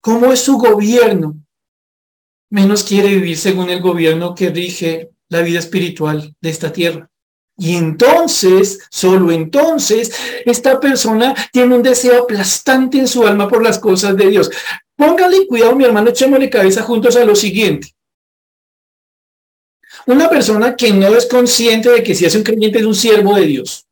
cómo 0.00 0.32
es 0.32 0.40
su 0.40 0.58
gobierno, 0.58 1.34
menos 2.50 2.84
quiere 2.84 3.08
vivir 3.08 3.36
según 3.36 3.70
el 3.70 3.80
gobierno 3.80 4.34
que 4.34 4.50
rige 4.50 5.10
la 5.28 5.42
vida 5.42 5.58
espiritual 5.58 6.34
de 6.40 6.50
esta 6.50 6.72
tierra. 6.72 7.10
Y 7.58 7.74
entonces, 7.74 8.80
solo 8.90 9.32
entonces, 9.32 10.12
esta 10.44 10.78
persona 10.78 11.34
tiene 11.52 11.74
un 11.74 11.82
deseo 11.82 12.22
aplastante 12.22 12.98
en 12.98 13.08
su 13.08 13.26
alma 13.26 13.48
por 13.48 13.62
las 13.62 13.78
cosas 13.78 14.16
de 14.16 14.28
Dios. 14.28 14.50
Póngale 14.94 15.46
cuidado, 15.46 15.74
mi 15.74 15.84
hermano, 15.84 16.10
echémosle 16.10 16.50
cabeza 16.50 16.82
juntos 16.82 17.16
a 17.16 17.24
lo 17.24 17.34
siguiente. 17.34 17.94
Una 20.06 20.28
persona 20.28 20.76
que 20.76 20.92
no 20.92 21.08
es 21.16 21.26
consciente 21.26 21.90
de 21.90 22.02
que 22.02 22.14
si 22.14 22.26
es 22.26 22.34
un 22.34 22.42
creyente 22.42 22.78
es 22.78 22.84
un 22.84 22.94
siervo 22.94 23.34
de 23.34 23.46
Dios. 23.46 23.85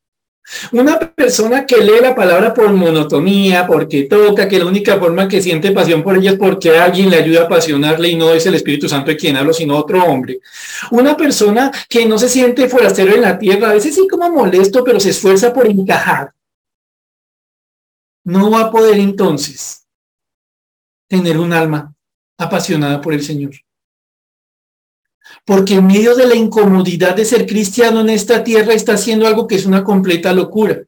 Una 0.72 0.98
persona 0.98 1.64
que 1.64 1.78
lee 1.78 2.00
la 2.02 2.14
palabra 2.14 2.52
por 2.52 2.70
monotonía, 2.72 3.66
porque 3.66 4.04
toca, 4.04 4.46
que 4.46 4.58
la 4.58 4.66
única 4.66 4.98
forma 4.98 5.26
que 5.26 5.40
siente 5.40 5.72
pasión 5.72 6.02
por 6.02 6.18
ella 6.18 6.32
es 6.32 6.38
porque 6.38 6.76
alguien 6.76 7.10
le 7.10 7.16
ayuda 7.16 7.42
a 7.42 7.44
apasionarle 7.44 8.08
y 8.08 8.16
no 8.16 8.32
es 8.32 8.44
el 8.46 8.54
Espíritu 8.54 8.88
Santo 8.88 9.10
de 9.10 9.16
quien 9.16 9.36
hablo, 9.36 9.52
sino 9.52 9.76
otro 9.76 10.04
hombre. 10.04 10.40
Una 10.90 11.16
persona 11.16 11.72
que 11.88 12.06
no 12.06 12.18
se 12.18 12.28
siente 12.28 12.68
forastero 12.68 13.14
en 13.14 13.22
la 13.22 13.38
tierra, 13.38 13.70
a 13.70 13.74
veces 13.74 13.94
sí 13.94 14.06
como 14.06 14.30
molesto, 14.30 14.84
pero 14.84 15.00
se 15.00 15.10
esfuerza 15.10 15.52
por 15.52 15.66
encajar. 15.66 16.32
No 18.24 18.50
va 18.50 18.60
a 18.60 18.70
poder 18.70 18.98
entonces 18.98 19.86
tener 21.08 21.38
un 21.38 21.52
alma 21.52 21.94
apasionada 22.38 23.00
por 23.00 23.14
el 23.14 23.22
Señor 23.22 23.52
porque 25.44 25.74
en 25.74 25.86
medio 25.86 26.14
de 26.14 26.26
la 26.26 26.34
incomodidad 26.34 27.14
de 27.14 27.24
ser 27.24 27.46
cristiano 27.46 28.00
en 28.00 28.10
esta 28.10 28.42
tierra 28.42 28.72
está 28.72 28.94
haciendo 28.94 29.26
algo 29.26 29.46
que 29.46 29.56
es 29.56 29.66
una 29.66 29.84
completa 29.84 30.32
locura. 30.32 30.82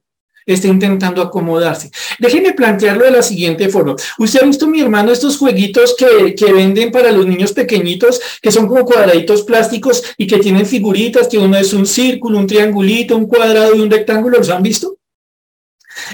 Está 0.47 0.69
intentando 0.69 1.21
acomodarse. 1.23 1.91
Déjeme 2.21 2.53
plantearlo 2.53 3.05
de 3.05 3.11
la 3.11 3.23
siguiente 3.23 3.69
forma. 3.69 3.97
Usted 4.17 4.43
ha 4.43 4.47
visto, 4.47 4.69
mi 4.69 4.81
hermano, 4.81 5.11
estos 5.11 5.37
jueguitos 5.39 5.97
que, 5.99 6.37
que 6.37 6.53
venden 6.53 6.93
para 6.93 7.11
los 7.11 7.27
niños 7.27 7.53
pequeñitos, 7.53 8.21
que 8.41 8.53
son 8.53 8.69
como 8.69 8.85
cuadraditos 8.85 9.43
plásticos 9.43 10.05
y 10.17 10.29
que 10.29 10.39
tienen 10.39 10.65
figuritas, 10.65 11.27
que 11.27 11.39
uno 11.39 11.57
es 11.57 11.73
un 11.73 11.85
círculo, 11.85 12.39
un 12.39 12.47
triangulito, 12.47 13.17
un 13.17 13.27
cuadrado 13.27 13.75
y 13.75 13.81
un 13.81 13.91
rectángulo. 13.91 14.39
¿Los 14.39 14.51
han 14.51 14.63
visto? 14.63 14.97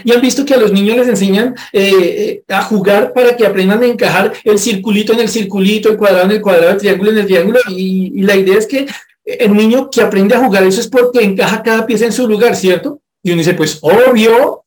Y 0.04 0.12
han 0.12 0.20
visto 0.20 0.44
que 0.44 0.54
a 0.54 0.58
los 0.58 0.72
niños 0.72 0.96
les 0.96 1.08
enseñan 1.08 1.54
eh, 1.72 2.42
a 2.48 2.62
jugar 2.62 3.12
para 3.12 3.36
que 3.36 3.46
aprendan 3.46 3.82
a 3.82 3.86
encajar 3.86 4.32
el 4.44 4.58
circulito 4.58 5.12
en 5.12 5.20
el 5.20 5.28
circulito, 5.28 5.90
el 5.90 5.96
cuadrado 5.96 6.24
en 6.24 6.32
el 6.32 6.40
cuadrado, 6.40 6.72
el 6.72 6.78
triángulo 6.78 7.10
en 7.10 7.18
el 7.18 7.26
triángulo. 7.26 7.58
Y, 7.68 8.22
la 8.22 8.36
idea 8.36 8.58
es 8.58 8.66
que 8.66 8.86
el 9.24 9.54
niño 9.54 9.90
que 9.90 10.02
aprende 10.02 10.34
a 10.34 10.44
jugar 10.44 10.62
eso 10.64 10.80
es 10.80 10.88
porque 10.88 11.22
encaja 11.22 11.62
cada 11.62 11.86
pieza 11.86 12.06
en 12.06 12.12
su 12.12 12.28
lugar, 12.28 12.56
¿cierto? 12.56 13.00
Y 13.22 13.30
uno 13.30 13.38
dice, 13.38 13.54
pues 13.54 13.78
obvio. 13.82 14.64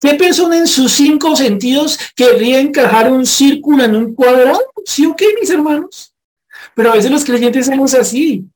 ¿Qué 0.00 0.14
persona 0.14 0.56
en 0.56 0.66
sus 0.66 0.92
cinco 0.92 1.36
sentidos 1.36 1.98
querría 2.16 2.58
encajar 2.58 3.12
un 3.12 3.26
círculo 3.26 3.84
en 3.84 3.94
un 3.94 4.14
cuadrado? 4.14 4.60
¿Sí 4.86 5.04
o 5.04 5.14
qué, 5.14 5.26
mis 5.38 5.50
hermanos? 5.50 6.14
Pero 6.74 6.92
a 6.92 6.94
veces 6.94 7.10
los 7.10 7.24
creyentes 7.24 7.66
somos 7.66 7.92
así. 7.92 8.46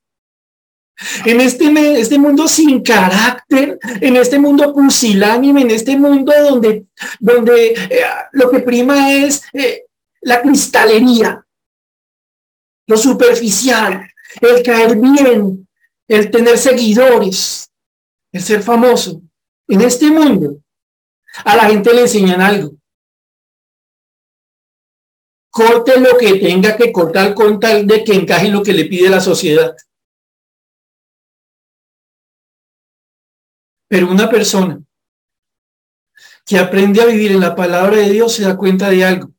En 1.25 1.41
este, 1.41 2.01
este 2.01 2.19
mundo 2.19 2.47
sin 2.47 2.83
carácter, 2.83 3.79
en 4.01 4.17
este 4.17 4.39
mundo 4.39 4.73
pusilánime, 4.73 5.63
en 5.63 5.71
este 5.71 5.97
mundo 5.97 6.33
donde, 6.49 6.87
donde 7.19 7.73
eh, 7.73 8.05
lo 8.33 8.51
que 8.51 8.61
prima 8.61 9.13
es 9.13 9.43
eh, 9.53 9.87
la 10.21 10.41
cristalería, 10.41 11.45
lo 12.87 12.97
superficial, 12.97 14.09
el 14.41 14.63
caer 14.63 14.97
bien, 14.97 15.69
el 16.09 16.31
tener 16.31 16.59
seguidores, 16.59 17.71
el 18.33 18.43
ser 18.43 18.63
famoso. 18.63 19.21
En 19.67 19.81
este 19.81 20.11
mundo, 20.11 20.59
a 21.45 21.57
la 21.57 21.65
gente 21.65 21.93
le 21.93 22.03
enseñan 22.03 22.41
algo. 22.41 22.73
Corte 25.51 25.99
lo 26.01 26.17
que 26.19 26.35
tenga 26.35 26.77
que 26.77 26.93
cortar 26.93 27.35
con 27.35 27.59
tal 27.61 27.87
de 27.87 28.05
que 28.05 28.15
encaje 28.15 28.49
lo 28.49 28.63
que 28.63 28.73
le 28.73 28.85
pide 28.87 29.09
la 29.09 29.21
sociedad. 29.21 29.75
Pero 33.89 34.11
una 34.11 34.29
persona 34.29 34.83
que 36.47 36.59
aprende 36.59 37.01
a 37.01 37.07
vivir 37.07 37.33
en 37.33 37.41
la 37.41 37.55
palabra 37.55 37.97
de 37.97 38.11
Dios 38.11 38.35
se 38.35 38.43
da 38.43 38.57
cuenta 38.57 38.91
de 38.91 39.05
algo. 39.05 39.31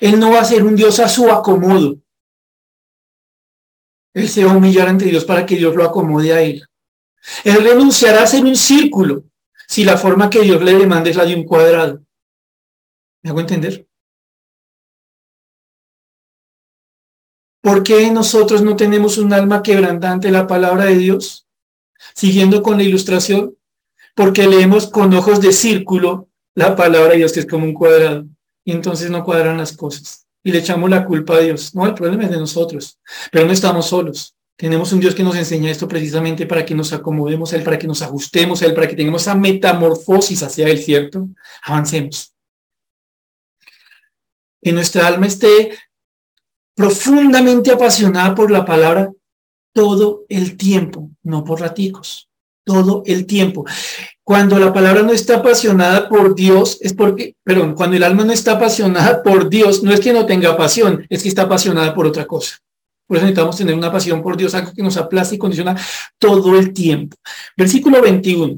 Él 0.00 0.18
no 0.18 0.32
va 0.32 0.40
a 0.40 0.44
ser 0.44 0.64
un 0.64 0.74
Dios 0.74 0.98
a 1.00 1.08
su 1.08 1.30
acomodo. 1.30 1.98
Él 4.12 4.28
se 4.28 4.44
va 4.44 4.52
a 4.52 4.56
humillar 4.56 4.88
ante 4.88 5.04
Dios 5.04 5.24
para 5.24 5.46
que 5.46 5.56
Dios 5.56 5.74
lo 5.76 5.84
acomode 5.84 6.32
a 6.32 6.42
él. 6.42 6.64
Él 7.44 7.62
renunciará 7.62 8.22
a 8.22 8.26
ser 8.26 8.44
un 8.44 8.56
círculo 8.56 9.24
si 9.68 9.84
la 9.84 9.96
forma 9.96 10.28
que 10.30 10.40
Dios 10.40 10.60
le 10.62 10.74
demanda 10.74 11.10
es 11.10 11.16
la 11.16 11.24
de 11.24 11.36
un 11.36 11.44
cuadrado. 11.44 12.02
¿Me 13.22 13.30
hago 13.30 13.40
entender? 13.40 13.86
¿Por 17.62 17.82
qué 17.82 18.10
nosotros 18.10 18.62
no 18.62 18.74
tenemos 18.74 19.18
un 19.18 19.32
alma 19.32 19.62
quebrantante 19.62 20.30
la 20.30 20.46
palabra 20.46 20.86
de 20.86 20.96
Dios? 20.96 21.46
Siguiendo 22.14 22.62
con 22.62 22.78
la 22.78 22.82
ilustración, 22.82 23.56
porque 24.14 24.46
leemos 24.46 24.88
con 24.88 25.12
ojos 25.14 25.40
de 25.40 25.52
círculo 25.52 26.28
la 26.54 26.76
palabra 26.76 27.12
de 27.12 27.18
Dios, 27.18 27.32
que 27.32 27.40
es 27.40 27.46
como 27.46 27.64
un 27.64 27.74
cuadrado, 27.74 28.26
y 28.64 28.72
entonces 28.72 29.10
no 29.10 29.24
cuadran 29.24 29.58
las 29.58 29.76
cosas. 29.76 30.26
Y 30.42 30.52
le 30.52 30.58
echamos 30.58 30.90
la 30.90 31.04
culpa 31.04 31.36
a 31.36 31.40
Dios. 31.40 31.74
No, 31.74 31.86
el 31.86 31.94
problema 31.94 32.24
es 32.24 32.30
de 32.30 32.38
nosotros, 32.38 32.98
pero 33.30 33.46
no 33.46 33.52
estamos 33.52 33.86
solos. 33.86 34.34
Tenemos 34.56 34.92
un 34.92 35.00
Dios 35.00 35.14
que 35.14 35.22
nos 35.22 35.36
enseña 35.36 35.70
esto 35.70 35.88
precisamente 35.88 36.44
para 36.44 36.66
que 36.66 36.74
nos 36.74 36.92
acomodemos 36.92 37.52
a 37.52 37.56
Él, 37.56 37.62
para 37.62 37.78
que 37.78 37.86
nos 37.86 38.02
ajustemos 38.02 38.60
a 38.60 38.66
Él, 38.66 38.74
para 38.74 38.88
que 38.88 38.96
tengamos 38.96 39.22
esa 39.22 39.34
metamorfosis 39.34 40.42
hacia 40.42 40.68
Él, 40.68 40.78
¿cierto? 40.78 41.28
Avancemos. 41.62 42.34
Que 44.62 44.72
nuestra 44.72 45.06
alma 45.06 45.26
esté 45.26 45.70
profundamente 46.74 47.70
apasionada 47.70 48.34
por 48.34 48.50
la 48.50 48.64
palabra 48.64 49.10
todo 49.72 50.24
el 50.28 50.56
tiempo, 50.56 51.10
no 51.22 51.44
por 51.44 51.60
raticos, 51.60 52.28
todo 52.64 53.02
el 53.06 53.26
tiempo. 53.26 53.64
Cuando 54.24 54.58
la 54.58 54.72
palabra 54.72 55.02
no 55.02 55.12
está 55.12 55.36
apasionada 55.36 56.08
por 56.08 56.34
Dios, 56.34 56.78
es 56.80 56.92
porque, 56.94 57.34
perdón, 57.42 57.74
cuando 57.74 57.96
el 57.96 58.04
alma 58.04 58.24
no 58.24 58.32
está 58.32 58.52
apasionada 58.52 59.22
por 59.22 59.48
Dios, 59.48 59.82
no 59.82 59.92
es 59.92 60.00
que 60.00 60.12
no 60.12 60.26
tenga 60.26 60.56
pasión, 60.56 61.06
es 61.08 61.22
que 61.22 61.28
está 61.28 61.42
apasionada 61.42 61.94
por 61.94 62.06
otra 62.06 62.26
cosa. 62.26 62.58
Por 63.06 63.16
eso 63.16 63.26
necesitamos 63.26 63.56
tener 63.56 63.74
una 63.74 63.90
pasión 63.90 64.22
por 64.22 64.36
Dios, 64.36 64.54
algo 64.54 64.72
que 64.72 64.82
nos 64.82 64.96
aplaste 64.96 65.34
y 65.34 65.38
condiciona 65.38 65.76
todo 66.16 66.56
el 66.56 66.72
tiempo. 66.72 67.16
Versículo 67.56 68.00
21. 68.00 68.56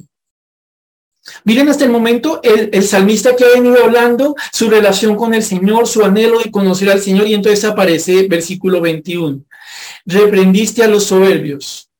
Miren 1.45 1.69
hasta 1.69 1.85
el 1.85 1.91
momento 1.91 2.41
el, 2.43 2.83
salmista 2.83 3.37
que 3.37 3.45
ha 3.45 3.49
venido 3.49 3.83
hablando, 3.83 4.35
su 4.53 4.69
relación 4.69 5.17
con 5.17 5.35
el 5.35 5.43
Señor, 5.43 5.87
su 5.87 6.05
anhelo 6.05 6.41
de 6.41 6.51
conocer 6.51 6.91
al 6.91 7.01
Señor, 7.01 7.29
y 7.29 7.35
entonces 7.35 7.65
aparece 7.65 8.27
versículo 8.29 8.81
21. 8.81 9.41
Reprendiste 10.05 10.83
a 10.83 10.89
los 10.89 11.05
soberbios, 11.05 11.91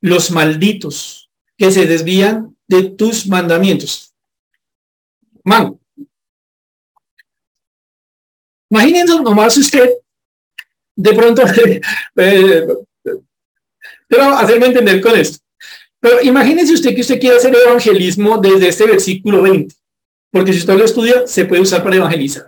los 0.00 0.30
malditos, 0.30 1.30
que 1.56 1.70
se 1.70 1.86
desvían 1.86 2.56
de 2.66 2.84
tus 2.84 3.26
mandamientos. 3.26 4.14
Man, 5.44 5.78
imagínense 8.70 9.20
nomás 9.20 9.56
usted, 9.56 9.90
de 10.96 11.12
pronto, 11.12 11.42
eh, 12.16 12.66
pero 14.08 14.24
hacerme 14.36 14.66
entender 14.66 15.00
con 15.00 15.16
esto. 15.16 15.38
Pero 16.00 16.22
imagínese 16.22 16.72
usted 16.72 16.94
que 16.94 17.02
usted 17.02 17.20
quiere 17.20 17.36
hacer 17.36 17.54
evangelismo 17.54 18.38
desde 18.38 18.68
este 18.68 18.86
versículo 18.86 19.42
20, 19.42 19.74
porque 20.30 20.52
si 20.52 20.60
usted 20.60 20.74
lo 20.74 20.84
estudia, 20.84 21.26
se 21.26 21.44
puede 21.44 21.62
usar 21.62 21.82
para 21.82 21.96
evangelizar. 21.96 22.46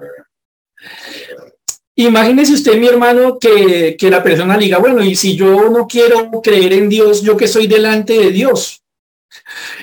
Imagínese 1.95 2.55
usted, 2.55 2.79
mi 2.79 2.87
hermano, 2.87 3.39
que, 3.39 3.97
que 3.99 4.11
la 4.11 4.23
persona 4.23 4.57
diga, 4.57 4.79
bueno, 4.79 5.03
y 5.03 5.15
si 5.15 5.37
yo 5.37 5.69
no 5.69 5.87
quiero 5.87 6.31
creer 6.43 6.73
en 6.73 6.89
Dios, 6.89 7.23
yo 7.23 7.37
que 7.37 7.47
soy 7.47 7.67
delante 7.67 8.15
de 8.15 8.31
Dios. 8.31 8.83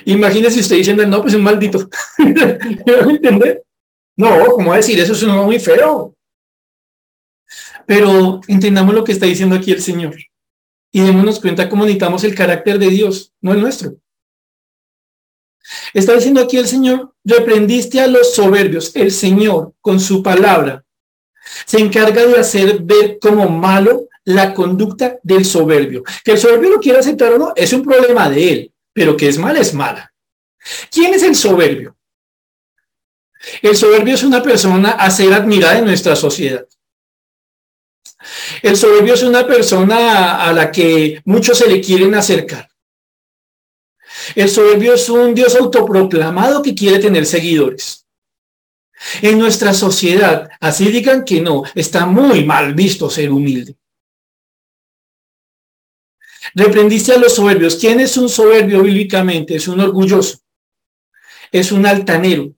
Imagínese 0.04 0.60
usted 0.60 0.76
diciendo, 0.76 1.06
no, 1.06 1.22
pues 1.22 1.34
es 1.34 1.38
un 1.38 1.44
maldito. 1.44 1.88
¿Me 2.18 3.12
entender? 3.12 3.62
No, 4.16 4.46
¿cómo 4.46 4.74
decir 4.74 4.98
eso? 4.98 5.12
Es 5.12 5.22
muy 5.22 5.58
feo. 5.60 6.14
Pero 7.86 8.40
entendamos 8.48 8.94
lo 8.94 9.04
que 9.04 9.12
está 9.12 9.26
diciendo 9.26 9.56
aquí 9.56 9.72
el 9.72 9.82
Señor 9.82 10.16
y 10.92 11.00
démonos 11.00 11.40
cuenta 11.40 11.68
cómo 11.68 11.84
necesitamos 11.84 12.24
el 12.24 12.34
carácter 12.34 12.78
de 12.78 12.88
Dios, 12.88 13.32
no 13.40 13.52
el 13.52 13.60
nuestro. 13.60 13.96
Está 15.94 16.14
diciendo 16.14 16.40
aquí 16.40 16.56
el 16.56 16.66
Señor, 16.66 17.14
reprendiste 17.24 18.00
a 18.00 18.06
los 18.06 18.34
soberbios. 18.34 18.94
El 18.96 19.12
Señor, 19.12 19.74
con 19.80 20.00
su 20.00 20.22
palabra, 20.22 20.84
se 21.66 21.78
encarga 21.78 22.26
de 22.26 22.38
hacer 22.38 22.80
ver 22.80 23.18
como 23.20 23.48
malo 23.48 24.08
la 24.24 24.54
conducta 24.54 25.18
del 25.22 25.44
soberbio. 25.44 26.02
Que 26.24 26.32
el 26.32 26.38
soberbio 26.38 26.70
lo 26.70 26.80
quiera 26.80 27.00
aceptar 27.00 27.32
o 27.32 27.38
no, 27.38 27.52
es 27.56 27.72
un 27.72 27.82
problema 27.82 28.28
de 28.28 28.52
él, 28.52 28.72
pero 28.92 29.16
que 29.16 29.28
es 29.28 29.38
mala, 29.38 29.60
es 29.60 29.74
mala. 29.74 30.12
¿Quién 30.90 31.14
es 31.14 31.22
el 31.22 31.34
soberbio? 31.34 31.96
El 33.62 33.76
soberbio 33.76 34.14
es 34.14 34.22
una 34.22 34.42
persona 34.42 34.90
a 34.90 35.10
ser 35.10 35.32
admirada 35.32 35.78
en 35.78 35.86
nuestra 35.86 36.14
sociedad. 36.14 36.66
El 38.62 38.76
soberbio 38.76 39.14
es 39.14 39.22
una 39.22 39.46
persona 39.46 40.44
a 40.44 40.52
la 40.52 40.70
que 40.70 41.22
muchos 41.24 41.56
se 41.56 41.68
le 41.68 41.80
quieren 41.80 42.14
acercar. 42.14 42.68
El 44.34 44.50
soberbio 44.50 44.94
es 44.94 45.08
un 45.08 45.34
Dios 45.34 45.56
autoproclamado 45.56 46.62
que 46.62 46.74
quiere 46.74 46.98
tener 46.98 47.24
seguidores. 47.24 47.99
En 49.22 49.38
nuestra 49.38 49.72
sociedad, 49.72 50.50
así 50.60 50.90
digan 50.90 51.24
que 51.24 51.40
no, 51.40 51.62
está 51.74 52.06
muy 52.06 52.44
mal 52.44 52.74
visto 52.74 53.08
ser 53.08 53.30
humilde. 53.30 53.76
Reprendiste 56.54 57.12
a 57.12 57.18
los 57.18 57.34
soberbios. 57.34 57.76
¿Quién 57.76 58.00
es 58.00 58.16
un 58.16 58.28
soberbio 58.28 58.82
bíblicamente? 58.82 59.56
Es 59.56 59.68
un 59.68 59.80
orgulloso. 59.80 60.38
Es 61.52 61.72
un 61.72 61.86
altanero. 61.86 62.52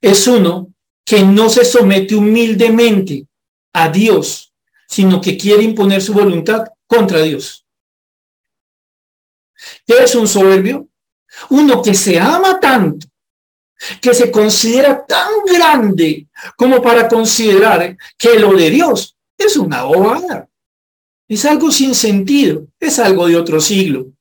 Es 0.00 0.26
uno 0.26 0.72
que 1.04 1.22
no 1.22 1.48
se 1.48 1.64
somete 1.64 2.14
humildemente 2.14 3.26
a 3.72 3.88
Dios, 3.88 4.52
sino 4.88 5.20
que 5.20 5.36
quiere 5.36 5.62
imponer 5.62 6.02
su 6.02 6.12
voluntad 6.12 6.66
contra 6.86 7.22
Dios. 7.22 7.64
¿Qué 9.86 9.98
es 10.02 10.14
un 10.14 10.26
soberbio? 10.26 10.88
Uno 11.50 11.82
que 11.82 11.94
se 11.94 12.18
ama 12.18 12.58
tanto, 12.60 13.06
que 14.00 14.14
se 14.14 14.30
considera 14.30 15.04
tan 15.04 15.28
grande 15.46 16.28
como 16.56 16.80
para 16.82 17.08
considerar 17.08 17.96
que 18.16 18.38
lo 18.38 18.54
de 18.54 18.70
Dios 18.70 19.16
es 19.36 19.56
una 19.56 19.84
bobada. 19.84 20.48
Es 21.28 21.44
algo 21.44 21.70
sin 21.70 21.94
sentido, 21.94 22.66
es 22.78 22.98
algo 22.98 23.26
de 23.26 23.36
otro 23.36 23.60
siglo. 23.60 24.12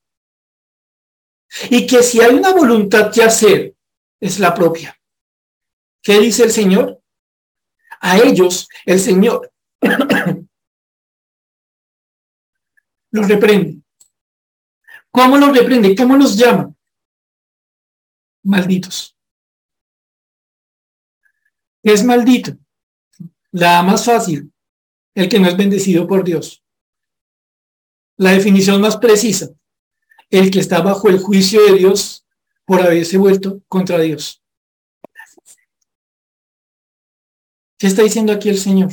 Y 1.70 1.86
que 1.86 2.02
si 2.02 2.22
hay 2.22 2.34
una 2.34 2.54
voluntad 2.54 3.12
que 3.12 3.24
hacer, 3.24 3.76
es 4.20 4.40
la 4.40 4.54
propia. 4.54 4.98
¿Qué 6.02 6.20
dice 6.20 6.44
el 6.44 6.52
Señor? 6.52 7.02
A 8.00 8.18
ellos 8.20 8.68
el 8.86 9.00
Señor 9.00 9.52
los 13.12 13.28
reprende. 13.28 13.82
¿Cómo 15.12 15.38
los 15.38 15.56
reprende? 15.56 15.96
¿Cómo 15.96 16.16
los 16.16 16.38
llama? 16.38 16.74
Malditos. 18.44 19.16
Es 21.84 22.04
maldito. 22.04 22.58
La 23.52 23.82
más 23.84 24.06
fácil, 24.06 24.52
el 25.16 25.28
que 25.28 25.40
no 25.40 25.48
es 25.48 25.58
bendecido 25.58 26.08
por 26.08 26.24
Dios. 26.24 26.64
La 28.18 28.32
definición 28.32 28.80
más 28.82 28.98
precisa, 28.98 29.50
el 30.30 30.52
que 30.52 30.60
está 30.60 30.82
bajo 30.82 31.10
el 31.10 31.20
juicio 31.20 31.62
de 31.66 31.80
Dios 31.80 32.26
por 32.66 32.82
haberse 32.82 33.18
vuelto 33.18 33.62
contra 33.68 34.00
Dios. 34.00 34.42
¿Qué 37.78 37.88
está 37.88 38.04
diciendo 38.04 38.32
aquí 38.32 38.48
el 38.50 38.60
Señor? 38.60 38.92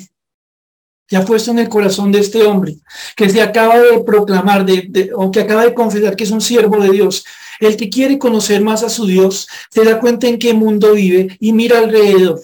Ha 1.12 1.24
puesto 1.24 1.50
en 1.50 1.58
el 1.58 1.68
corazón 1.68 2.10
de 2.10 2.20
este 2.20 2.42
hombre, 2.42 2.76
que 3.16 3.28
se 3.28 3.40
acaba 3.40 3.78
de 3.78 4.02
proclamar, 4.02 4.64
de, 4.64 5.10
o 5.14 5.30
que 5.30 5.40
acaba 5.40 5.64
de 5.64 5.74
confesar 5.74 6.16
que 6.16 6.24
es 6.24 6.30
un 6.30 6.40
siervo 6.40 6.82
de 6.82 6.90
Dios, 6.90 7.24
el 7.60 7.76
que 7.76 7.88
quiere 7.88 8.18
conocer 8.18 8.62
más 8.62 8.82
a 8.82 8.88
su 8.88 9.06
Dios, 9.06 9.48
se 9.70 9.84
da 9.84 10.00
cuenta 10.00 10.26
en 10.26 10.38
qué 10.38 10.54
mundo 10.54 10.94
vive 10.94 11.36
y 11.40 11.52
mira 11.52 11.78
alrededor. 11.78 12.40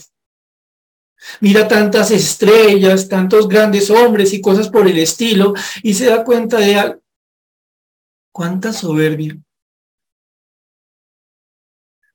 Mira 1.41 1.66
tantas 1.68 2.11
estrellas, 2.11 3.09
tantos 3.09 3.49
grandes 3.49 3.91
hombres 3.91 4.33
y 4.33 4.41
cosas 4.41 4.68
por 4.68 4.87
el 4.87 4.99
estilo, 4.99 5.55
y 5.83 5.95
se 5.95 6.07
da 6.07 6.25
cuenta 6.25 6.59
de 6.59 6.99
cuánta 8.33 8.72
soberbia, 8.72 9.39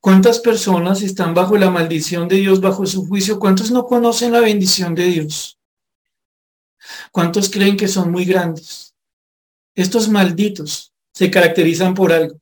¿Cuántas 0.01 0.39
personas 0.39 1.01
están 1.01 1.33
bajo 1.33 1.57
la 1.57 1.69
maldición 1.69 2.29
de 2.29 2.37
Dios, 2.37 2.61
bajo 2.61 2.85
su 2.85 3.05
juicio? 3.05 3.37
¿Cuántos 3.37 3.69
no 3.69 3.85
conocen 3.85 4.31
la 4.31 4.39
bendición 4.39 4.95
de 4.95 5.05
Dios? 5.05 5.59
¿Cuántos 7.11 7.49
creen 7.49 7.75
que 7.75 7.87
son 7.89 8.09
muy 8.09 8.23
grandes? 8.23 8.95
Estos 9.75 10.07
malditos 10.07 10.93
se 11.13 11.29
caracterizan 11.29 11.93
por 11.93 12.13
algo. 12.13 12.39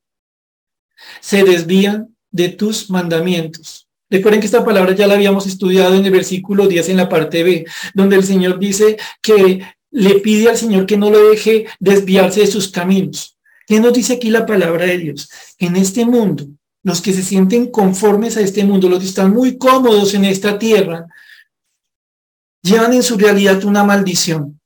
Se 1.20 1.44
desvían 1.44 2.16
de 2.30 2.50
tus 2.50 2.92
mandamientos. 2.92 3.87
Recuerden 4.10 4.40
que 4.40 4.48
esta 4.48 4.64
palabra 4.64 4.96
ya 4.96 5.08
la 5.08 5.16
habíamos 5.16 5.48
estudiado 5.48 5.96
en 5.96 6.06
el 6.06 6.12
versículo 6.12 6.68
10 6.68 6.90
en 6.90 6.98
la 6.98 7.10
parte 7.10 7.44
B, 7.44 7.66
donde 7.94 8.16
el 8.16 8.24
Señor 8.24 8.60
dice 8.60 8.98
que 9.22 9.62
le 9.92 10.20
pide 10.20 10.50
al 10.50 10.58
Señor 10.58 10.86
que 10.86 10.98
no 10.98 11.10
lo 11.10 11.30
deje 11.30 11.66
desviarse 11.80 12.42
de 12.42 12.48
sus 12.48 12.70
caminos. 12.70 13.38
¿Qué 13.66 13.80
nos 13.80 13.94
dice 13.94 14.14
aquí 14.14 14.30
la 14.30 14.46
palabra 14.46 14.86
de 14.86 14.98
Dios? 14.98 15.30
En 15.58 15.76
este 15.76 16.06
mundo 16.06 16.48
los 16.88 17.02
que 17.02 17.12
se 17.12 17.22
sienten 17.22 17.70
conformes 17.70 18.38
a 18.38 18.42
este 18.42 18.64
mundo, 18.64 18.88
los 18.88 19.00
que 19.00 19.08
están 19.08 19.34
muy 19.34 19.58
cómodos 19.58 20.14
en 20.14 20.24
esta 20.24 20.58
tierra, 20.58 21.06
llevan 22.64 22.94
en 22.94 23.04
su 23.04 23.18
realidad 23.18 23.62
una 23.66 23.84
maldición. 23.84 24.62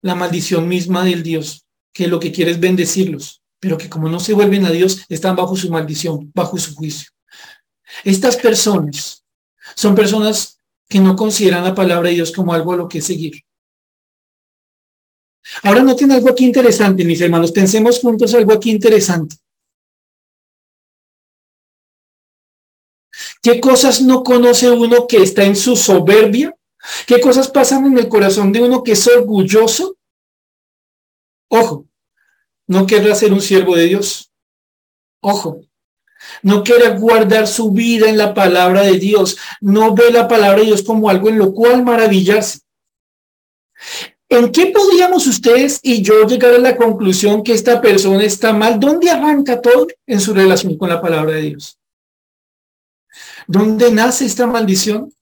La 0.00 0.14
maldición 0.14 0.68
misma 0.68 1.04
del 1.04 1.24
Dios, 1.24 1.66
que 1.92 2.06
lo 2.06 2.20
que 2.20 2.30
quiere 2.30 2.52
es 2.52 2.60
bendecirlos, 2.60 3.42
pero 3.58 3.76
que 3.76 3.88
como 3.88 4.08
no 4.08 4.20
se 4.20 4.32
vuelven 4.32 4.64
a 4.64 4.70
Dios, 4.70 5.04
están 5.08 5.34
bajo 5.34 5.56
su 5.56 5.72
maldición, 5.72 6.30
bajo 6.32 6.56
su 6.56 6.72
juicio. 6.76 7.10
Estas 8.04 8.36
personas 8.36 9.24
son 9.74 9.94
personas 9.94 10.60
que 10.88 11.00
no 11.00 11.16
consideran 11.16 11.64
la 11.64 11.74
palabra 11.74 12.08
de 12.08 12.16
Dios 12.16 12.32
como 12.32 12.52
algo 12.52 12.72
a 12.72 12.76
lo 12.76 12.88
que 12.88 13.00
seguir. 13.00 13.42
Ahora 15.62 15.82
noten 15.82 16.10
algo 16.12 16.30
aquí 16.30 16.44
interesante, 16.44 17.04
mis 17.04 17.20
hermanos. 17.20 17.52
Pensemos 17.52 18.00
juntos 18.00 18.34
algo 18.34 18.52
aquí 18.52 18.70
interesante. 18.70 19.36
¿Qué 23.42 23.60
cosas 23.60 24.02
no 24.02 24.24
conoce 24.24 24.70
uno 24.70 25.06
que 25.06 25.18
está 25.18 25.44
en 25.44 25.54
su 25.54 25.76
soberbia? 25.76 26.56
¿Qué 27.06 27.20
cosas 27.20 27.48
pasan 27.48 27.86
en 27.86 27.98
el 27.98 28.08
corazón 28.08 28.52
de 28.52 28.60
uno 28.60 28.82
que 28.82 28.92
es 28.92 29.06
orgulloso? 29.06 29.96
Ojo, 31.48 31.86
no 32.66 32.86
querrá 32.86 33.14
ser 33.14 33.32
un 33.32 33.40
siervo 33.40 33.76
de 33.76 33.84
Dios. 33.84 34.32
Ojo, 35.20 35.60
no 36.42 36.62
quiere 36.62 36.90
guardar 36.98 37.46
su 37.46 37.70
vida 37.72 38.08
en 38.08 38.18
la 38.18 38.34
palabra 38.34 38.82
de 38.82 38.98
Dios, 38.98 39.36
no 39.60 39.94
ve 39.94 40.10
la 40.10 40.28
palabra 40.28 40.60
de 40.60 40.66
Dios 40.66 40.82
como 40.82 41.08
algo 41.10 41.28
en 41.28 41.38
lo 41.38 41.52
cual 41.52 41.84
maravillarse. 41.84 42.60
¿En 44.28 44.50
qué 44.50 44.66
podríamos 44.66 45.26
ustedes 45.26 45.78
y 45.82 46.02
yo 46.02 46.26
llegar 46.26 46.52
a 46.54 46.58
la 46.58 46.76
conclusión 46.76 47.44
que 47.44 47.52
esta 47.52 47.80
persona 47.80 48.24
está 48.24 48.52
mal? 48.52 48.80
¿Dónde 48.80 49.08
arranca 49.08 49.60
todo 49.60 49.86
en 50.06 50.20
su 50.20 50.34
relación 50.34 50.76
con 50.76 50.88
la 50.88 51.00
palabra 51.00 51.36
de 51.36 51.42
Dios? 51.42 51.78
¿Dónde 53.46 53.92
nace 53.92 54.26
esta 54.26 54.46
maldición? 54.46 55.12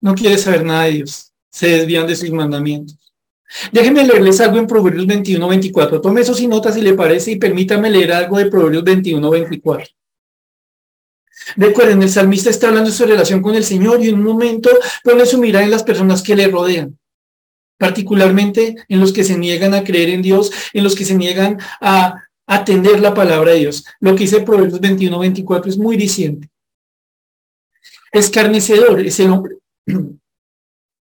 No 0.00 0.14
quiere 0.14 0.38
saber 0.38 0.64
nada 0.64 0.84
de 0.84 0.92
Dios. 0.92 1.32
Se 1.50 1.68
desvían 1.68 2.06
de 2.06 2.16
sus 2.16 2.30
mandamientos. 2.30 2.96
Déjenme 3.70 4.06
leerles 4.06 4.40
algo 4.40 4.58
en 4.58 4.66
Proverbios 4.66 5.06
21, 5.06 5.46
24. 5.46 6.00
Tome 6.00 6.22
eso 6.22 6.34
sin 6.34 6.48
notas 6.48 6.74
si 6.74 6.80
le 6.80 6.94
parece 6.94 7.32
y 7.32 7.36
permítame 7.36 7.90
leer 7.90 8.12
algo 8.12 8.38
de 8.38 8.46
Proverbios 8.46 8.82
21, 8.82 9.30
24. 9.30 9.86
Recuerden, 11.56 12.02
el 12.02 12.10
salmista 12.10 12.50
está 12.50 12.68
hablando 12.68 12.90
de 12.90 12.96
su 12.96 13.04
relación 13.04 13.42
con 13.42 13.54
el 13.54 13.64
Señor 13.64 14.02
y 14.02 14.08
en 14.08 14.16
un 14.16 14.24
momento 14.24 14.70
pone 15.02 15.26
su 15.26 15.38
mirada 15.38 15.64
en 15.64 15.70
las 15.70 15.82
personas 15.82 16.22
que 16.22 16.36
le 16.36 16.48
rodean, 16.48 16.98
particularmente 17.78 18.76
en 18.88 19.00
los 19.00 19.12
que 19.12 19.24
se 19.24 19.38
niegan 19.38 19.74
a 19.74 19.84
creer 19.84 20.10
en 20.10 20.22
Dios, 20.22 20.50
en 20.72 20.84
los 20.84 20.94
que 20.94 21.04
se 21.04 21.14
niegan 21.14 21.58
a 21.80 22.22
atender 22.46 23.00
la 23.00 23.14
palabra 23.14 23.52
de 23.52 23.60
Dios. 23.60 23.84
Lo 24.00 24.14
que 24.14 24.24
dice 24.24 24.40
Proverbios 24.40 24.80
21, 24.80 25.18
24 25.18 25.70
es 25.70 25.78
muy 25.78 25.96
diciente. 25.96 26.48
Escarnecedor 28.12 29.00
es 29.00 29.18
el 29.20 29.30
hombre. 29.30 29.56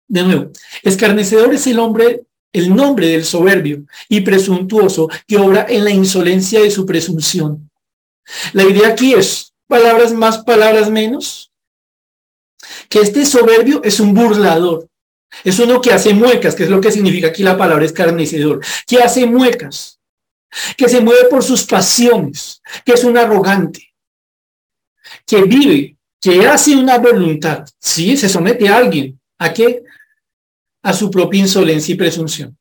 De 0.08 0.24
nuevo, 0.24 0.52
escarnecedor 0.84 1.54
es 1.54 1.66
el 1.68 1.80
hombre, 1.80 2.24
el 2.52 2.76
nombre 2.76 3.08
del 3.08 3.24
soberbio 3.24 3.86
y 4.10 4.20
presuntuoso 4.20 5.08
que 5.26 5.38
obra 5.38 5.66
en 5.70 5.86
la 5.86 5.92
insolencia 5.92 6.62
de 6.62 6.70
su 6.70 6.86
presunción. 6.86 7.70
La 8.52 8.64
idea 8.64 8.90
aquí 8.90 9.14
es 9.14 9.51
palabras 9.72 10.12
más, 10.12 10.40
palabras 10.44 10.90
menos. 10.90 11.50
Que 12.90 13.00
este 13.00 13.26
soberbio 13.26 13.82
es 13.84 14.02
un 14.02 14.14
burlador. 14.14 14.90
Es 15.46 15.58
uno 15.60 15.80
que 15.80 15.94
hace 15.94 16.14
muecas, 16.14 16.56
que 16.56 16.64
es 16.64 16.70
lo 16.70 16.82
que 16.82 16.92
significa 16.92 17.28
aquí 17.28 17.42
la 17.42 17.58
palabra 17.58 17.86
escarnecedor, 17.86 18.60
que 18.86 19.02
hace 19.02 19.26
muecas, 19.26 19.98
que 20.76 20.90
se 20.90 21.00
mueve 21.00 21.30
por 21.30 21.42
sus 21.42 21.64
pasiones, 21.64 22.62
que 22.84 22.92
es 22.92 23.04
un 23.06 23.18
arrogante, 23.18 23.94
que 25.26 25.44
vive 25.44 25.98
que 26.20 26.46
hace 26.46 26.76
una 26.76 26.98
voluntad, 27.00 27.66
sí, 27.80 28.16
se 28.16 28.30
somete 28.30 28.68
a 28.68 28.78
alguien. 28.78 29.20
¿A 29.40 29.52
qué? 29.52 29.84
A 30.84 30.94
su 30.94 31.10
propia 31.10 31.40
insolencia 31.40 31.96
y 31.96 31.98
presunción. 31.98 32.56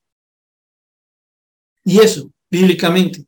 Y 1.85 1.99
eso, 1.99 2.31
bíblicamente, 2.49 3.27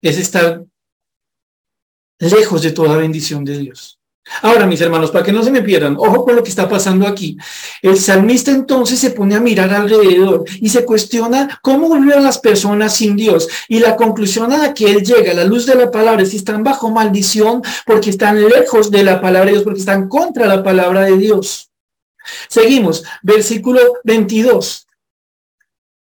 es 0.00 0.18
estar 0.18 0.64
lejos 2.32 2.62
de 2.62 2.72
toda 2.72 2.96
bendición 2.96 3.44
de 3.44 3.58
Dios. 3.58 3.98
Ahora, 4.40 4.66
mis 4.66 4.80
hermanos, 4.80 5.10
para 5.10 5.24
que 5.24 5.32
no 5.32 5.42
se 5.42 5.50
me 5.50 5.60
pierdan, 5.60 5.96
ojo 5.98 6.24
con 6.24 6.34
lo 6.34 6.42
que 6.42 6.48
está 6.48 6.66
pasando 6.66 7.06
aquí. 7.06 7.36
El 7.82 7.98
salmista 7.98 8.50
entonces 8.50 8.98
se 8.98 9.10
pone 9.10 9.34
a 9.34 9.40
mirar 9.40 9.70
alrededor 9.70 10.44
y 10.60 10.70
se 10.70 10.84
cuestiona 10.84 11.58
cómo 11.62 11.94
a 11.94 12.20
las 12.20 12.38
personas 12.38 12.96
sin 12.96 13.16
Dios. 13.16 13.48
Y 13.68 13.80
la 13.80 13.96
conclusión 13.96 14.50
a 14.52 14.58
la 14.58 14.74
que 14.74 14.90
él 14.90 15.02
llega, 15.04 15.32
a 15.32 15.34
la 15.34 15.44
luz 15.44 15.66
de 15.66 15.74
la 15.74 15.90
palabra, 15.90 16.22
es 16.22 16.30
que 16.30 16.38
están 16.38 16.64
bajo 16.64 16.90
maldición 16.90 17.62
porque 17.84 18.10
están 18.10 18.42
lejos 18.48 18.90
de 18.90 19.04
la 19.04 19.20
palabra 19.20 19.46
de 19.46 19.52
Dios, 19.52 19.64
porque 19.64 19.80
están 19.80 20.08
contra 20.08 20.46
la 20.46 20.62
palabra 20.62 21.02
de 21.02 21.18
Dios. 21.18 21.70
Seguimos, 22.48 23.04
versículo 23.22 23.80
22. 24.04 24.86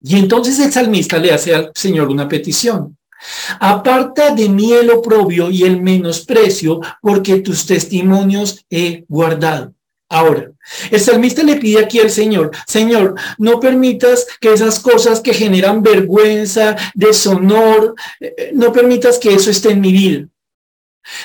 Y 0.03 0.19
entonces 0.19 0.59
el 0.59 0.71
salmista 0.71 1.17
le 1.17 1.33
hace 1.33 1.55
al 1.55 1.73
Señor 1.75 2.09
una 2.09 2.29
petición. 2.29 2.99
Aparta 3.61 4.35
de 4.35 4.49
mí 4.49 4.73
el 4.73 4.91
oprobio 4.91 5.51
y 5.51 5.65
el 5.65 5.81
menosprecio, 5.81 6.81
porque 7.01 7.41
tus 7.41 7.67
testimonios 7.67 8.65
he 8.71 9.05
guardado. 9.09 9.75
Ahora, 10.09 10.53
el 10.91 11.01
salmista 11.01 11.43
le 11.43 11.57
pide 11.57 11.81
aquí 11.81 11.99
al 11.99 12.11
Señor, 12.11 12.51
Señor, 12.67 13.15
no 13.39 13.59
permitas 13.59 14.27
que 14.41 14.53
esas 14.53 14.79
cosas 14.79 15.21
que 15.21 15.35
generan 15.35 15.83
vergüenza, 15.83 16.77
deshonor, 16.95 17.95
eh, 18.21 18.51
no 18.55 18.73
permitas 18.73 19.19
que 19.19 19.35
eso 19.35 19.51
esté 19.51 19.71
en 19.73 19.81
mi 19.81 19.93
vida. 19.93 20.29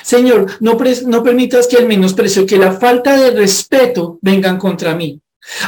Señor, 0.02 0.50
no, 0.60 0.76
no 1.06 1.22
permitas 1.22 1.66
que 1.66 1.76
el 1.76 1.86
menosprecio, 1.86 2.46
que 2.46 2.58
la 2.58 2.72
falta 2.72 3.16
de 3.16 3.30
respeto 3.30 4.18
vengan 4.20 4.58
contra 4.58 4.94
mí. 4.94 5.20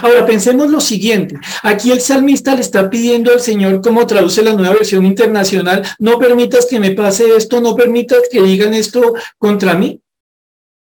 Ahora 0.03 0.27
pensemos 0.27 0.71
lo 0.71 0.81
siguiente, 0.81 1.37
aquí 1.63 1.91
el 1.91 2.01
salmista 2.01 2.55
le 2.55 2.61
está 2.61 2.89
pidiendo 2.89 3.33
al 3.33 3.41
Señor, 3.41 3.81
como 3.81 4.07
traduce 4.07 4.43
la 4.43 4.55
nueva 4.55 4.75
versión 4.75 5.05
internacional, 5.05 5.83
no 5.99 6.19
permitas 6.19 6.67
que 6.67 6.81
me 6.81 6.93
pase 6.93 7.37
esto, 7.37 7.61
no 7.61 7.75
permitas 7.75 8.23
que 8.31 8.43
digan 8.43 8.75
esto 8.75 9.15
contra 9.39 9.75
mí. 9.75 10.01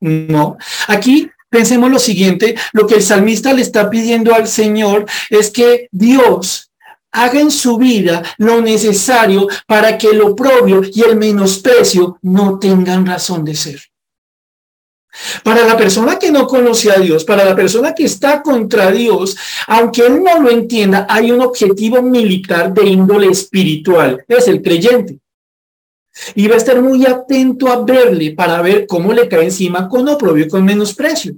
No, 0.01 0.57
aquí 0.87 1.29
pensemos 1.49 1.89
lo 1.89 1.99
siguiente, 1.99 2.55
lo 2.73 2.85
que 2.85 2.95
el 2.95 3.01
salmista 3.01 3.53
le 3.53 3.61
está 3.61 3.89
pidiendo 3.89 4.33
al 4.33 4.47
Señor 4.47 5.05
es 5.29 5.49
que 5.51 5.87
Dios 5.91 6.71
haga 7.11 7.39
en 7.39 7.49
su 7.49 7.77
vida 7.77 8.21
lo 8.37 8.61
necesario 8.61 9.47
para 9.67 9.97
que 9.97 10.09
el 10.09 10.21
oprobio 10.21 10.81
y 10.83 11.01
el 11.01 11.15
menosprecio 11.15 12.19
no 12.21 12.59
tengan 12.59 13.05
razón 13.05 13.45
de 13.45 13.55
ser. 13.55 13.81
Para 15.43 15.65
la 15.65 15.77
persona 15.77 16.19
que 16.19 16.31
no 16.31 16.47
conoce 16.47 16.91
a 16.91 16.99
Dios, 16.99 17.23
para 17.23 17.45
la 17.45 17.55
persona 17.55 17.93
que 17.93 18.05
está 18.05 18.41
contra 18.41 18.91
Dios, 18.91 19.37
aunque 19.67 20.05
él 20.05 20.21
no 20.23 20.41
lo 20.41 20.49
entienda, 20.49 21.07
hay 21.09 21.31
un 21.31 21.41
objetivo 21.41 22.01
militar 22.01 22.73
de 22.73 22.85
índole 22.85 23.27
espiritual, 23.27 24.23
es 24.27 24.47
el 24.47 24.61
creyente. 24.61 25.19
Y 26.33 26.47
va 26.47 26.55
a 26.55 26.57
estar 26.57 26.81
muy 26.81 27.05
atento 27.05 27.67
a 27.67 27.83
verle 27.83 28.31
para 28.31 28.61
ver 28.61 28.87
cómo 28.87 29.11
le 29.11 29.27
cae 29.27 29.45
encima 29.45 29.89
con 29.89 30.07
oprobio 30.07 30.45
y 30.45 30.49
con 30.49 30.63
menosprecio. 30.63 31.35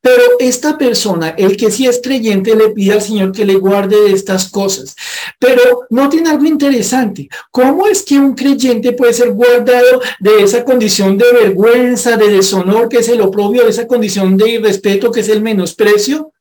Pero 0.00 0.22
esta 0.38 0.76
persona, 0.78 1.30
el 1.30 1.56
que 1.56 1.70
sí 1.70 1.86
es 1.86 2.00
creyente, 2.02 2.54
le 2.54 2.70
pide 2.70 2.94
al 2.94 3.02
Señor 3.02 3.32
que 3.32 3.44
le 3.44 3.54
guarde 3.54 4.00
de 4.02 4.12
estas 4.12 4.48
cosas. 4.50 4.94
Pero 5.38 5.86
no 5.90 6.08
tiene 6.08 6.30
algo 6.30 6.44
interesante. 6.44 7.28
¿Cómo 7.50 7.86
es 7.86 8.02
que 8.02 8.18
un 8.18 8.34
creyente 8.34 8.92
puede 8.92 9.12
ser 9.12 9.32
guardado 9.32 10.00
de 10.20 10.42
esa 10.42 10.64
condición 10.64 11.18
de 11.18 11.32
vergüenza, 11.32 12.16
de 12.16 12.28
deshonor, 12.28 12.88
que 12.88 12.98
es 12.98 13.08
el 13.08 13.20
oprobio, 13.20 13.64
de 13.64 13.70
esa 13.70 13.86
condición 13.86 14.36
de 14.36 14.50
irrespeto, 14.50 15.10
que 15.10 15.20
es 15.20 15.28
el 15.28 15.42
menosprecio? 15.42 16.32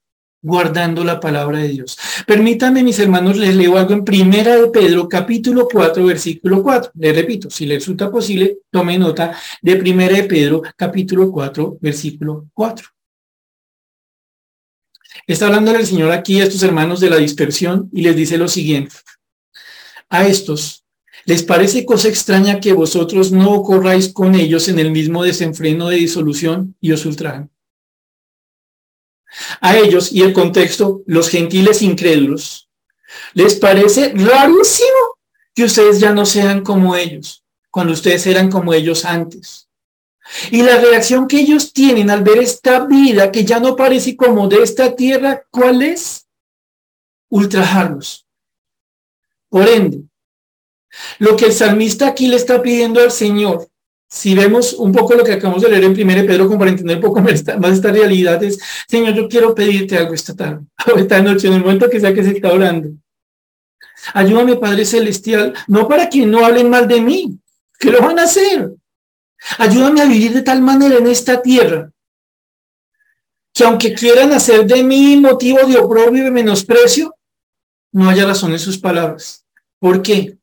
guardando 0.44 1.04
la 1.04 1.20
palabra 1.20 1.60
de 1.60 1.70
Dios. 1.70 1.98
Permítanme, 2.28 2.84
mis 2.84 3.00
hermanos, 3.00 3.38
les 3.38 3.56
leo 3.56 3.78
algo 3.78 3.94
en 3.94 4.04
Primera 4.04 4.58
de 4.58 4.68
Pedro, 4.68 5.08
capítulo 5.08 5.68
4, 5.72 6.06
versículo 6.06 6.62
4. 6.62 6.92
Les 6.96 7.16
repito, 7.16 7.50
si 7.50 7.66
les 7.66 7.80
resulta 7.80 8.12
posible, 8.12 8.58
tome 8.70 8.98
nota 8.98 9.36
de 9.62 9.78
Primera 9.78 10.18
de 10.18 10.26
Pedro, 10.26 10.62
capítulo 10.76 11.32
4, 11.32 11.78
versículo 11.80 12.48
4. 12.54 12.88
Está 15.28 15.48
hablando 15.48 15.72
el 15.76 15.86
Señor 15.86 16.12
aquí 16.12 16.42
a 16.42 16.44
estos 16.44 16.64
hermanos 16.64 17.00
de 17.00 17.10
la 17.10 17.18
dispersión 17.18 17.90
y 17.94 18.02
les 18.02 18.16
dice 18.16 18.38
lo 18.38 18.48
siguiente. 18.48 18.96
A 20.10 20.28
estos, 20.28 20.84
¿les 21.26 21.44
parece 21.44 21.86
cosa 21.86 22.08
extraña 22.08 22.60
que 22.60 22.74
vosotros 22.74 23.32
no 23.32 23.64
corráis 23.64 24.12
con 24.12 24.36
ellos 24.36 24.68
en 24.68 24.80
el 24.80 24.92
mismo 24.92 25.24
desenfreno 25.24 25.90
de 25.90 25.98
disolución 25.98 26.76
y 26.82 26.92
os 26.92 27.06
ultrajan? 27.06 27.50
A 29.62 29.78
ellos, 29.78 30.12
y 30.12 30.22
el 30.22 30.34
contexto, 30.34 31.02
los 31.08 31.30
gentiles 31.30 31.82
incrédulos, 31.82 32.70
¿les 33.34 33.56
parece 33.56 34.14
rarísimo 34.14 35.18
que 35.56 35.64
ustedes 35.64 36.00
ya 36.00 36.14
no 36.14 36.26
sean 36.26 36.62
como 36.62 36.96
ellos, 36.96 37.44
cuando 37.72 37.94
ustedes 37.94 38.28
eran 38.28 38.52
como 38.52 38.74
ellos 38.74 39.06
antes? 39.06 39.63
Y 40.52 40.64
la 40.64 40.78
reacción 40.78 41.28
que 41.28 41.40
ellos 41.40 41.74
tienen 41.74 42.10
al 42.10 42.24
ver 42.24 42.40
esta 42.40 42.86
vida 42.86 43.32
que 43.32 43.46
ya 43.46 43.60
no 43.60 43.76
parece 43.76 44.16
como 44.16 44.48
de 44.48 44.64
esta 44.64 44.96
tierra, 44.96 45.44
¿cuál 45.52 45.82
es? 45.82 46.28
Ultrajarlos. 47.30 48.26
Por 49.50 49.68
ende, 49.68 50.04
lo 51.20 51.36
que 51.36 51.46
el 51.46 51.54
salmista 51.54 52.08
aquí 52.08 52.28
le 52.28 52.36
está 52.36 52.62
pidiendo 52.62 53.02
al 53.02 53.12
Señor, 53.12 53.68
Si 54.16 54.36
vemos 54.36 54.74
un 54.74 54.92
poco 54.92 55.16
lo 55.16 55.24
que 55.24 55.34
acabamos 55.34 55.64
de 55.64 55.70
leer 55.70 55.86
en 55.86 55.92
1 55.92 56.28
Pedro, 56.28 56.46
como 56.46 56.60
para 56.60 56.70
entender 56.70 56.98
un 56.98 57.02
poco 57.02 57.20
más 57.20 57.34
esta, 57.34 57.58
esta 57.68 57.92
realidad, 57.92 58.44
es, 58.44 58.60
Señor, 58.88 59.16
yo 59.16 59.28
quiero 59.28 59.56
pedirte 59.56 59.98
algo 59.98 60.14
esta 60.14 60.36
tarde, 60.36 60.64
esta 60.98 61.20
noche, 61.24 61.48
en 61.48 61.54
el 61.54 61.62
momento 61.62 61.90
que 61.90 62.00
sea 62.00 62.14
que 62.14 62.24
se 62.24 62.32
está 62.32 62.54
orando. 62.54 62.90
Ayúdame, 64.14 64.58
Padre 64.58 64.86
Celestial, 64.86 65.54
no 65.68 65.88
para 65.88 66.10
que 66.10 66.28
no 66.28 66.46
hablen 66.46 66.70
mal 66.70 66.88
de 66.88 67.02
mí, 67.02 67.40
que 67.80 67.90
lo 67.90 68.02
van 68.02 68.20
a 68.20 68.24
hacer. 68.24 68.74
Ayúdame 69.58 70.02
a 70.02 70.06
vivir 70.06 70.34
de 70.34 70.42
tal 70.42 70.62
manera 70.62 70.98
en 70.98 71.08
esta 71.08 71.42
tierra 71.42 71.92
que 73.54 73.64
aunque 73.64 73.94
quieran 73.94 74.32
hacer 74.32 74.66
de 74.66 74.84
mí 74.84 75.16
motivo 75.18 75.60
de 75.68 75.78
oprobio 75.78 76.22
y 76.22 76.26
de 76.26 76.32
menosprecio, 76.32 77.16
no 77.92 78.10
haya 78.10 78.26
razón 78.26 78.52
en 78.52 78.60
sus 78.60 78.80
palabras. 78.80 79.46
¿Por 79.80 80.02
qué? 80.02 80.38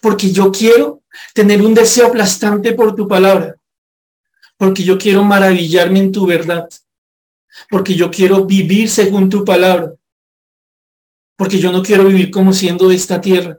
Porque 0.00 0.30
yo 0.30 0.52
quiero 0.52 1.02
tener 1.32 1.62
un 1.62 1.72
deseo 1.72 2.08
aplastante 2.08 2.72
por 2.72 2.94
tu 2.94 3.08
palabra. 3.08 3.56
Porque 4.58 4.84
yo 4.84 4.98
quiero 4.98 5.24
maravillarme 5.24 6.00
en 6.00 6.12
tu 6.12 6.26
verdad. 6.26 6.68
Porque 7.70 7.94
yo 7.94 8.10
quiero 8.10 8.44
vivir 8.44 8.90
según 8.90 9.30
tu 9.30 9.44
palabra. 9.44 9.94
Porque 11.36 11.58
yo 11.58 11.72
no 11.72 11.82
quiero 11.82 12.04
vivir 12.04 12.30
como 12.30 12.52
siendo 12.52 12.88
de 12.88 12.96
esta 12.96 13.20
tierra. 13.20 13.58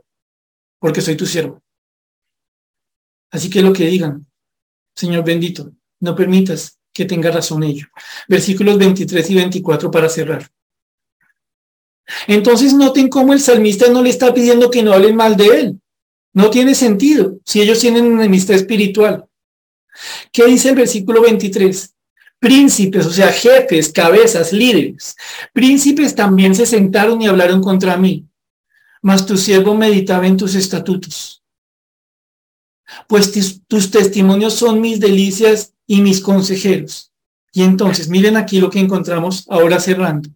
Porque 0.78 1.00
soy 1.00 1.16
tu 1.16 1.26
siervo. 1.26 1.63
Así 3.34 3.50
que 3.50 3.62
lo 3.62 3.72
que 3.72 3.86
digan, 3.86 4.24
Señor 4.94 5.24
bendito, 5.24 5.72
no 5.98 6.14
permitas 6.14 6.78
que 6.92 7.04
tenga 7.04 7.32
razón 7.32 7.64
ello. 7.64 7.88
Versículos 8.28 8.78
23 8.78 9.28
y 9.28 9.34
24 9.34 9.90
para 9.90 10.08
cerrar. 10.08 10.48
Entonces 12.28 12.74
noten 12.74 13.08
cómo 13.08 13.32
el 13.32 13.40
salmista 13.40 13.88
no 13.88 14.02
le 14.02 14.10
está 14.10 14.32
pidiendo 14.32 14.70
que 14.70 14.84
no 14.84 14.92
hablen 14.92 15.16
mal 15.16 15.36
de 15.36 15.46
él. 15.46 15.80
No 16.32 16.48
tiene 16.48 16.76
sentido 16.76 17.40
si 17.44 17.60
ellos 17.60 17.80
tienen 17.80 18.04
una 18.06 18.22
enemistad 18.22 18.54
espiritual. 18.54 19.24
¿Qué 20.30 20.46
dice 20.46 20.68
el 20.68 20.76
versículo 20.76 21.20
23? 21.20 21.92
Príncipes, 22.38 23.04
o 23.04 23.10
sea, 23.10 23.32
jefes, 23.32 23.90
cabezas, 23.90 24.52
líderes. 24.52 25.16
Príncipes 25.52 26.14
también 26.14 26.54
se 26.54 26.66
sentaron 26.66 27.20
y 27.20 27.26
hablaron 27.26 27.60
contra 27.60 27.96
mí, 27.96 28.28
mas 29.02 29.26
tu 29.26 29.36
siervo 29.36 29.74
meditaba 29.74 30.24
en 30.24 30.36
tus 30.36 30.54
estatutos. 30.54 31.43
Pues 33.08 33.32
tus 33.66 33.90
testimonios 33.90 34.54
son 34.54 34.80
mis 34.80 35.00
delicias 35.00 35.74
y 35.86 36.00
mis 36.00 36.20
consejeros. 36.20 37.12
Y 37.52 37.62
entonces, 37.62 38.08
miren 38.08 38.36
aquí 38.36 38.60
lo 38.60 38.70
que 38.70 38.80
encontramos 38.80 39.46
ahora 39.48 39.78
cerrando. 39.78 40.28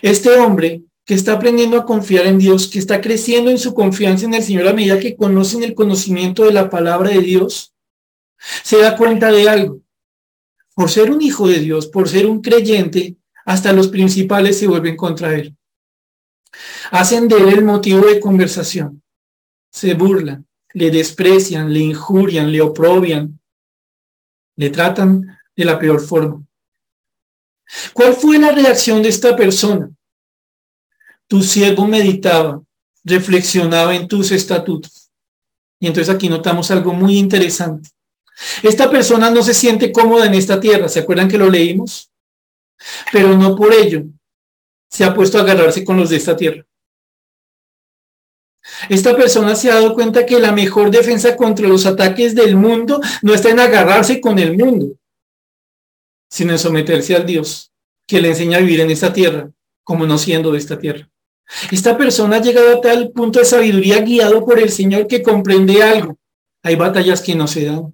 Este 0.00 0.30
hombre 0.30 0.82
que 1.04 1.14
está 1.14 1.34
aprendiendo 1.34 1.78
a 1.78 1.86
confiar 1.86 2.26
en 2.26 2.38
Dios, 2.38 2.66
que 2.66 2.78
está 2.78 3.00
creciendo 3.00 3.50
en 3.50 3.58
su 3.58 3.74
confianza 3.74 4.26
en 4.26 4.34
el 4.34 4.42
Señor 4.42 4.68
a 4.68 4.72
medida 4.72 4.98
que 4.98 5.16
conocen 5.16 5.62
el 5.62 5.74
conocimiento 5.74 6.44
de 6.44 6.52
la 6.52 6.68
palabra 6.68 7.10
de 7.10 7.20
Dios, 7.20 7.74
se 8.62 8.78
da 8.78 8.96
cuenta 8.96 9.30
de 9.30 9.48
algo. 9.48 9.80
Por 10.74 10.90
ser 10.90 11.10
un 11.10 11.20
hijo 11.20 11.48
de 11.48 11.60
Dios, 11.60 11.86
por 11.86 12.08
ser 12.08 12.26
un 12.26 12.40
creyente, 12.40 13.16
hasta 13.44 13.72
los 13.72 13.88
principales 13.88 14.58
se 14.58 14.66
vuelven 14.66 14.96
contra 14.96 15.34
él. 15.34 15.56
Hacen 16.90 17.28
de 17.28 17.36
él 17.36 17.48
el 17.48 17.64
motivo 17.64 18.06
de 18.06 18.20
conversación. 18.20 19.02
Se 19.70 19.94
burlan, 19.94 20.46
le 20.74 20.90
desprecian, 20.90 21.72
le 21.72 21.80
injurian, 21.80 22.50
le 22.50 22.60
oprobian, 22.60 23.38
le 24.56 24.70
tratan 24.70 25.38
de 25.56 25.64
la 25.64 25.78
peor 25.78 26.00
forma. 26.00 26.44
¿Cuál 27.92 28.14
fue 28.14 28.38
la 28.38 28.52
reacción 28.52 29.02
de 29.02 29.08
esta 29.08 29.36
persona? 29.36 29.90
Tu 31.26 31.42
siervo 31.42 31.86
meditaba, 31.86 32.62
reflexionaba 33.04 33.94
en 33.94 34.08
tus 34.08 34.30
estatutos. 34.32 35.10
Y 35.80 35.86
entonces 35.86 36.12
aquí 36.14 36.28
notamos 36.28 36.70
algo 36.70 36.92
muy 36.92 37.18
interesante. 37.18 37.90
Esta 38.62 38.90
persona 38.90 39.30
no 39.30 39.42
se 39.42 39.54
siente 39.54 39.92
cómoda 39.92 40.26
en 40.26 40.34
esta 40.34 40.60
tierra, 40.60 40.88
¿se 40.88 41.00
acuerdan 41.00 41.28
que 41.28 41.38
lo 41.38 41.50
leímos? 41.50 42.10
Pero 43.12 43.36
no 43.36 43.56
por 43.56 43.72
ello 43.72 44.04
se 44.88 45.04
ha 45.04 45.14
puesto 45.14 45.38
a 45.38 45.42
agarrarse 45.42 45.84
con 45.84 45.96
los 45.96 46.10
de 46.10 46.16
esta 46.16 46.36
tierra. 46.36 46.64
Esta 48.88 49.16
persona 49.16 49.54
se 49.54 49.70
ha 49.70 49.74
dado 49.74 49.94
cuenta 49.94 50.26
que 50.26 50.38
la 50.38 50.52
mejor 50.52 50.90
defensa 50.90 51.36
contra 51.36 51.68
los 51.68 51.86
ataques 51.86 52.34
del 52.34 52.56
mundo 52.56 53.00
no 53.22 53.34
está 53.34 53.50
en 53.50 53.60
agarrarse 53.60 54.20
con 54.20 54.38
el 54.38 54.56
mundo, 54.56 54.94
sino 56.30 56.52
en 56.52 56.58
someterse 56.58 57.16
al 57.16 57.26
Dios 57.26 57.72
que 58.06 58.20
le 58.20 58.28
enseña 58.28 58.58
a 58.58 58.60
vivir 58.60 58.80
en 58.80 58.90
esta 58.90 59.12
tierra, 59.12 59.50
como 59.84 60.06
no 60.06 60.16
siendo 60.16 60.52
de 60.52 60.58
esta 60.58 60.78
tierra. 60.78 61.08
Esta 61.70 61.96
persona 61.96 62.36
ha 62.36 62.42
llegado 62.42 62.78
a 62.78 62.80
tal 62.80 63.10
punto 63.10 63.38
de 63.38 63.44
sabiduría 63.44 64.00
guiado 64.00 64.44
por 64.44 64.58
el 64.58 64.70
Señor 64.70 65.06
que 65.06 65.22
comprende 65.22 65.82
algo. 65.82 66.18
Hay 66.62 66.76
batallas 66.76 67.22
que 67.22 67.34
no 67.34 67.46
se 67.46 67.64
dan. 67.64 67.92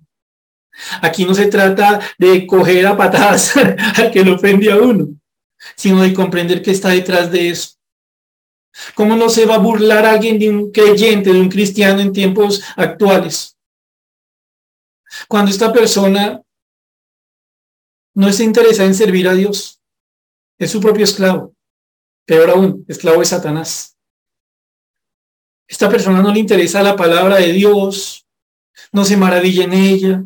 Aquí 1.03 1.25
no 1.25 1.35
se 1.35 1.47
trata 1.47 2.01
de 2.19 2.47
coger 2.47 2.87
a 2.87 2.97
patadas 2.97 3.55
al 3.97 4.11
que 4.11 4.25
lo 4.25 4.35
ofende 4.35 4.73
a 4.73 4.77
uno, 4.77 5.09
sino 5.77 6.03
de 6.03 6.13
comprender 6.13 6.63
que 6.63 6.73
está 6.73 6.89
detrás 6.89 7.31
de 7.31 7.51
eso 7.51 7.75
¿Cómo 8.95 9.17
no 9.17 9.29
se 9.29 9.47
va 9.47 9.57
a 9.57 9.59
burlar 9.59 10.05
alguien 10.05 10.39
de 10.39 10.51
un 10.51 10.71
creyente, 10.73 11.33
de 11.33 11.41
un 11.41 11.49
cristiano 11.49 12.01
en 12.01 12.13
tiempos 12.13 12.63
actuales? 12.77 13.57
Cuando 15.29 15.51
esta 15.51 15.73
persona 15.73 16.43
no 18.15 18.29
está 18.29 18.43
interesada 18.43 18.89
en 18.89 18.95
servir 18.95 19.29
a 19.29 19.35
Dios, 19.35 19.81
es 20.59 20.71
su 20.71 20.81
propio 20.81 21.05
esclavo. 21.05 21.55
Peor 22.27 22.51
aún, 22.51 22.85
esclavo 22.89 23.21
de 23.21 23.27
Satanás. 23.27 23.97
Esta 25.67 25.89
persona 25.89 26.23
no 26.23 26.33
le 26.33 26.41
interesa 26.41 26.83
la 26.83 26.97
palabra 26.97 27.37
de 27.37 27.53
Dios, 27.53 28.27
no 28.93 29.05
se 29.05 29.17
maravilla 29.17 29.65
en 29.65 29.73
ella. 29.73 30.25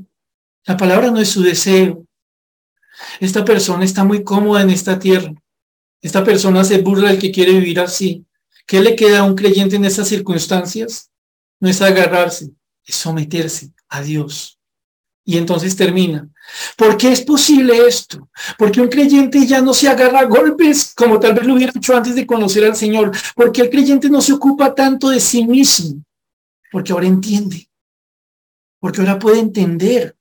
La 0.65 0.77
palabra 0.77 1.11
no 1.11 1.19
es 1.21 1.31
su 1.31 1.43
deseo. 1.43 2.05
Esta 3.21 3.45
persona 3.45 3.85
está 3.85 4.05
muy 4.05 4.25
cómoda 4.25 4.63
en 4.63 4.71
esta 4.71 4.99
tierra. 4.99 5.33
Esta 6.01 6.25
persona 6.25 6.65
se 6.65 6.79
burla 6.79 7.11
del 7.11 7.19
que 7.19 7.33
quiere 7.33 7.53
vivir 7.53 7.81
así. 7.81 8.25
¿Qué 8.69 8.83
le 8.83 8.95
queda 8.95 9.21
a 9.21 9.23
un 9.23 9.35
creyente 9.35 9.77
en 9.77 9.87
esas 9.87 10.09
circunstancias? 10.09 11.11
No 11.59 11.71
es 11.71 11.81
agarrarse, 11.81 12.51
es 12.85 12.95
someterse 12.95 13.73
a 13.89 14.03
Dios. 14.03 14.61
Y 15.25 15.39
entonces 15.39 15.75
termina. 15.75 16.29
¿Por 16.77 16.99
qué 16.99 17.11
es 17.11 17.23
posible 17.23 17.87
esto? 17.87 18.29
Porque 18.59 18.83
un 18.83 18.89
creyente 18.89 19.47
ya 19.47 19.63
no 19.63 19.73
se 19.73 19.89
agarra 19.89 20.21
a 20.21 20.25
golpes 20.27 20.93
como 20.95 21.19
tal 21.19 21.33
vez 21.33 21.47
lo 21.47 21.55
hubiera 21.55 21.73
hecho 21.75 21.97
antes 21.97 22.15
de 22.15 22.27
conocer 22.27 22.67
al 22.67 22.77
Señor. 22.77 23.11
Porque 23.35 23.63
el 23.63 23.71
creyente 23.71 24.11
no 24.11 24.21
se 24.21 24.35
ocupa 24.35 24.75
tanto 24.75 25.09
de 25.09 25.21
sí 25.21 25.47
mismo. 25.47 26.05
Porque 26.71 26.93
ahora 26.93 27.07
entiende. 27.07 27.71
Porque 28.81 29.01
ahora 29.01 29.19
puede 29.19 29.39
entender 29.39 30.15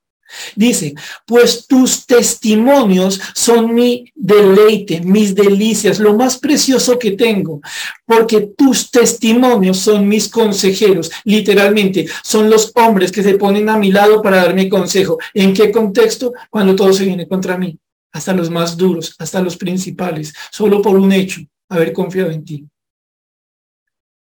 Dice, 0.56 0.94
pues 1.26 1.68
tus 1.68 2.06
testimonios 2.06 3.20
son 3.34 3.74
mi 3.74 4.12
deleite, 4.14 5.02
mis 5.02 5.34
delicias, 5.34 6.00
lo 6.00 6.16
más 6.16 6.38
precioso 6.38 7.00
que 7.00 7.12
tengo, 7.12 7.62
porque 8.06 8.42
tus 8.58 8.92
testimonios 8.92 9.78
son 9.78 10.08
mis 10.08 10.28
consejeros, 10.28 11.12
literalmente, 11.24 12.08
son 12.24 12.50
los 12.50 12.72
hombres 12.76 13.12
que 13.12 13.24
se 13.24 13.36
ponen 13.36 13.70
a 13.70 13.78
mi 13.78 13.92
lado 13.92 14.22
para 14.22 14.38
darme 14.38 14.70
consejo. 14.70 15.18
¿En 15.34 15.54
qué 15.54 15.72
contexto? 15.72 16.34
Cuando 16.50 16.76
todo 16.76 16.92
se 16.94 17.06
viene 17.06 17.28
contra 17.28 17.58
mí, 17.58 17.78
hasta 18.12 18.34
los 18.34 18.50
más 18.50 18.76
duros, 18.76 19.16
hasta 19.20 19.42
los 19.42 19.58
principales, 19.58 20.34
solo 20.52 20.82
por 20.82 20.98
un 20.98 21.12
hecho, 21.12 21.42
haber 21.70 21.94
confiado 21.94 22.32
en 22.32 22.44
ti. 22.44 22.66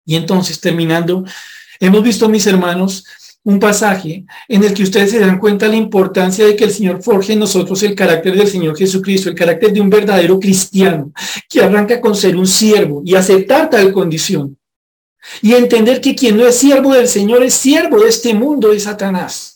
Y 0.05 0.15
entonces, 0.15 0.59
terminando, 0.59 1.23
hemos 1.79 2.03
visto, 2.03 2.27
mis 2.27 2.45
hermanos, 2.47 3.05
un 3.45 3.59
pasaje 3.59 4.25
en 4.47 4.63
el 4.63 4.73
que 4.73 4.83
ustedes 4.83 5.11
se 5.11 5.19
dan 5.19 5.39
cuenta 5.39 5.67
la 5.67 5.75
importancia 5.75 6.45
de 6.45 6.55
que 6.55 6.63
el 6.63 6.71
Señor 6.71 7.01
forje 7.03 7.33
en 7.33 7.39
nosotros 7.39 7.83
el 7.83 7.95
carácter 7.95 8.35
del 8.35 8.47
Señor 8.47 8.77
Jesucristo, 8.77 9.29
el 9.29 9.35
carácter 9.35 9.73
de 9.73 9.81
un 9.81 9.89
verdadero 9.89 10.39
cristiano, 10.39 11.11
que 11.49 11.61
arranca 11.61 11.99
con 11.99 12.15
ser 12.15 12.35
un 12.37 12.47
siervo 12.47 13.01
y 13.05 13.15
aceptar 13.15 13.69
tal 13.69 13.91
condición. 13.91 14.57
Y 15.41 15.53
entender 15.53 16.01
que 16.01 16.15
quien 16.15 16.37
no 16.37 16.45
es 16.45 16.55
siervo 16.55 16.93
del 16.93 17.07
Señor 17.07 17.43
es 17.43 17.53
siervo 17.53 18.01
de 18.01 18.09
este 18.09 18.33
mundo 18.33 18.69
de 18.69 18.79
Satanás 18.79 19.52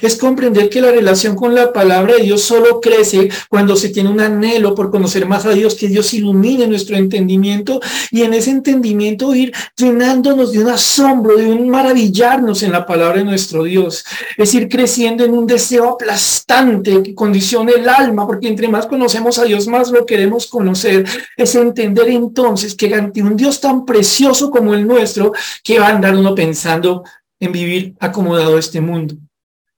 es 0.00 0.16
comprender 0.16 0.68
que 0.68 0.80
la 0.80 0.90
relación 0.90 1.36
con 1.36 1.54
la 1.54 1.72
palabra 1.72 2.14
de 2.14 2.22
Dios 2.22 2.42
solo 2.42 2.80
crece 2.80 3.28
cuando 3.48 3.76
se 3.76 3.90
tiene 3.90 4.10
un 4.10 4.20
anhelo 4.20 4.74
por 4.74 4.90
conocer 4.90 5.26
más 5.26 5.46
a 5.46 5.50
Dios, 5.50 5.74
que 5.74 5.88
Dios 5.88 6.12
ilumine 6.14 6.66
nuestro 6.66 6.96
entendimiento 6.96 7.80
y 8.10 8.22
en 8.22 8.34
ese 8.34 8.50
entendimiento 8.50 9.34
ir 9.34 9.52
llenándonos 9.76 10.52
de 10.52 10.60
un 10.60 10.68
asombro, 10.68 11.36
de 11.36 11.46
un 11.46 11.68
maravillarnos 11.68 12.62
en 12.62 12.72
la 12.72 12.86
palabra 12.86 13.18
de 13.18 13.24
nuestro 13.24 13.64
Dios. 13.64 14.04
Es 14.36 14.54
ir 14.54 14.68
creciendo 14.68 15.24
en 15.24 15.32
un 15.32 15.46
deseo 15.46 15.90
aplastante 15.90 17.02
que 17.02 17.14
condicione 17.14 17.72
el 17.72 17.88
alma, 17.88 18.26
porque 18.26 18.48
entre 18.48 18.68
más 18.68 18.86
conocemos 18.86 19.38
a 19.38 19.44
Dios, 19.44 19.66
más 19.66 19.90
lo 19.90 20.06
queremos 20.06 20.46
conocer. 20.46 21.04
Es 21.36 21.54
entender 21.54 22.08
entonces 22.08 22.74
que 22.74 22.94
ante 22.94 23.22
un 23.22 23.36
Dios 23.36 23.60
tan 23.60 23.84
precioso 23.84 24.50
como 24.50 24.74
el 24.74 24.86
nuestro, 24.86 25.32
que 25.62 25.78
va 25.78 25.88
a 25.88 25.94
andar 25.94 26.14
uno 26.14 26.34
pensando 26.34 27.04
en 27.40 27.52
vivir 27.52 27.94
acomodado 27.98 28.58
este 28.58 28.80
mundo 28.80 29.16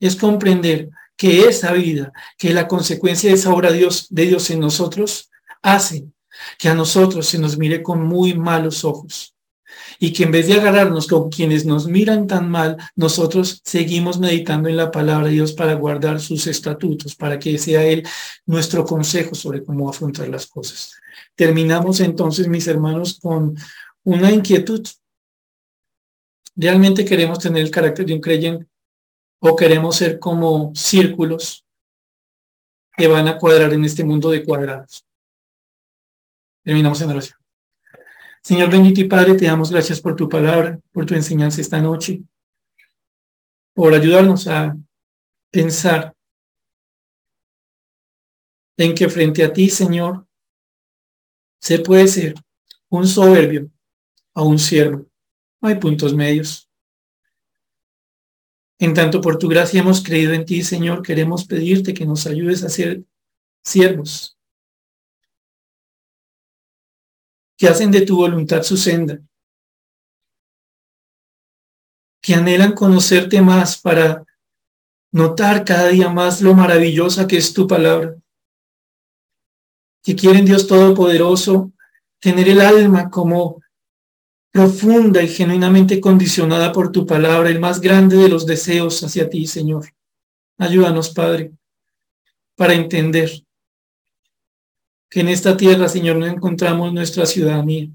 es 0.06 0.16
comprender 0.16 0.90
que 1.16 1.48
esa 1.48 1.72
vida, 1.72 2.12
que 2.36 2.52
la 2.52 2.68
consecuencia 2.68 3.30
de 3.30 3.36
esa 3.36 3.52
obra 3.54 3.70
de 3.70 3.78
Dios, 3.78 4.06
de 4.10 4.26
Dios 4.26 4.50
en 4.50 4.60
nosotros, 4.60 5.30
hace 5.62 6.06
que 6.58 6.68
a 6.68 6.74
nosotros 6.74 7.26
se 7.26 7.38
nos 7.38 7.56
mire 7.56 7.82
con 7.82 8.04
muy 8.04 8.34
malos 8.34 8.84
ojos. 8.84 9.30
y 9.98 10.12
que 10.12 10.24
en 10.24 10.32
vez 10.32 10.46
de 10.46 10.54
agarrarnos 10.54 11.06
con 11.06 11.30
quienes 11.30 11.64
nos 11.64 11.86
miran 11.86 12.26
tan 12.26 12.50
mal, 12.50 12.76
nosotros 12.96 13.60
seguimos 13.64 14.18
meditando 14.18 14.68
en 14.68 14.76
la 14.76 14.90
palabra 14.90 15.28
de 15.28 15.34
Dios 15.34 15.52
para 15.52 15.74
guardar 15.74 16.20
sus 16.20 16.46
estatutos, 16.46 17.14
para 17.14 17.38
que 17.38 17.58
sea 17.58 17.84
Él 17.84 18.06
nuestro 18.44 18.84
consejo 18.84 19.34
sobre 19.34 19.64
cómo 19.64 19.88
afrontar 19.88 20.28
las 20.28 20.46
cosas. 20.46 20.94
Terminamos 21.34 22.00
entonces, 22.00 22.48
mis 22.48 22.66
hermanos, 22.66 23.18
con 23.20 23.56
una 24.04 24.30
inquietud. 24.30 24.86
¿Realmente 26.56 27.04
queremos 27.04 27.38
tener 27.38 27.62
el 27.62 27.70
carácter 27.70 28.06
de 28.06 28.14
un 28.14 28.20
creyente 28.20 28.66
o 29.40 29.56
queremos 29.56 29.96
ser 29.96 30.18
como 30.18 30.74
círculos 30.74 31.64
que 32.96 33.08
van 33.08 33.28
a 33.28 33.38
cuadrar 33.38 33.72
en 33.72 33.84
este 33.84 34.04
mundo 34.04 34.30
de 34.30 34.44
cuadrados? 34.44 35.04
Terminamos 36.62 37.00
en 37.00 37.10
oración. 37.10 37.38
Señor 38.42 38.70
bendito 38.70 39.00
y 39.00 39.08
Padre, 39.08 39.34
te 39.34 39.46
damos 39.46 39.70
gracias 39.70 40.00
por 40.00 40.16
tu 40.16 40.28
palabra, 40.28 40.78
por 40.92 41.06
tu 41.06 41.14
enseñanza 41.14 41.60
esta 41.60 41.80
noche, 41.80 42.22
por 43.74 43.94
ayudarnos 43.94 44.46
a 44.48 44.76
pensar 45.50 46.14
en 48.76 48.94
que 48.94 49.08
frente 49.08 49.44
a 49.44 49.52
ti, 49.52 49.70
Señor, 49.70 50.26
se 51.60 51.78
puede 51.78 52.06
ser 52.06 52.34
un 52.90 53.06
soberbio 53.06 53.70
a 54.34 54.42
un 54.42 54.58
siervo. 54.58 55.06
No 55.60 55.68
hay 55.68 55.76
puntos 55.76 56.14
medios. 56.14 56.68
En 58.84 58.92
tanto, 58.92 59.22
por 59.22 59.38
tu 59.38 59.48
gracia 59.48 59.80
hemos 59.80 60.02
creído 60.02 60.34
en 60.34 60.44
ti, 60.44 60.62
Señor, 60.62 61.00
queremos 61.00 61.46
pedirte 61.46 61.94
que 61.94 62.04
nos 62.04 62.26
ayudes 62.26 62.62
a 62.62 62.68
ser 62.68 63.02
siervos 63.64 64.36
que 67.56 67.66
hacen 67.66 67.90
de 67.90 68.02
tu 68.02 68.16
voluntad 68.16 68.62
su 68.62 68.76
senda, 68.76 69.22
que 72.20 72.34
anhelan 72.34 72.74
conocerte 72.74 73.40
más 73.40 73.80
para 73.80 74.22
notar 75.12 75.64
cada 75.64 75.88
día 75.88 76.10
más 76.10 76.42
lo 76.42 76.52
maravillosa 76.52 77.26
que 77.26 77.38
es 77.38 77.54
tu 77.54 77.66
palabra, 77.66 78.16
que 80.02 80.14
quieren 80.14 80.44
Dios 80.44 80.66
Todopoderoso 80.66 81.72
tener 82.20 82.50
el 82.50 82.60
alma 82.60 83.08
como 83.08 83.62
profunda 84.54 85.20
y 85.20 85.26
genuinamente 85.26 86.00
condicionada 86.00 86.70
por 86.70 86.92
tu 86.92 87.04
palabra, 87.04 87.50
el 87.50 87.58
más 87.58 87.80
grande 87.80 88.16
de 88.16 88.28
los 88.28 88.46
deseos 88.46 89.02
hacia 89.02 89.28
ti, 89.28 89.48
Señor. 89.48 89.86
Ayúdanos, 90.58 91.10
Padre, 91.10 91.50
para 92.54 92.72
entender 92.72 93.32
que 95.10 95.20
en 95.20 95.28
esta 95.28 95.56
tierra, 95.56 95.88
Señor, 95.88 96.18
no 96.18 96.26
encontramos 96.26 96.92
nuestra 96.92 97.26
ciudadanía. 97.26 97.90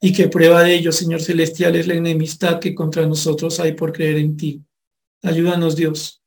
Y 0.00 0.12
que 0.12 0.26
prueba 0.26 0.64
de 0.64 0.74
ello, 0.74 0.90
Señor 0.90 1.22
Celestial, 1.22 1.76
es 1.76 1.86
la 1.86 1.94
enemistad 1.94 2.58
que 2.58 2.74
contra 2.74 3.06
nosotros 3.06 3.60
hay 3.60 3.74
por 3.74 3.92
creer 3.92 4.16
en 4.16 4.36
ti. 4.36 4.60
Ayúdanos, 5.22 5.76
Dios, 5.76 6.20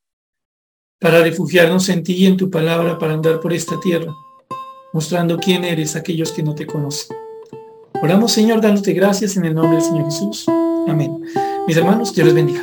para 0.98 1.20
refugiarnos 1.20 1.90
en 1.90 2.02
ti 2.02 2.14
y 2.14 2.24
en 2.24 2.38
tu 2.38 2.48
palabra, 2.48 2.98
para 2.98 3.12
andar 3.12 3.40
por 3.40 3.52
esta 3.52 3.78
tierra, 3.78 4.14
mostrando 4.94 5.36
quién 5.36 5.64
eres 5.64 5.96
aquellos 5.96 6.32
que 6.32 6.42
no 6.42 6.54
te 6.54 6.64
conocen. 6.64 7.25
Oramos, 8.02 8.32
Señor, 8.32 8.60
dándote 8.60 8.92
gracias 8.92 9.36
en 9.36 9.44
el 9.44 9.54
nombre 9.54 9.76
del 9.76 9.82
Señor 9.82 10.04
Jesús. 10.04 10.46
Amén. 10.88 11.20
Mis 11.66 11.76
hermanos, 11.76 12.14
Dios 12.14 12.26
les 12.26 12.34
bendiga. 12.34 12.62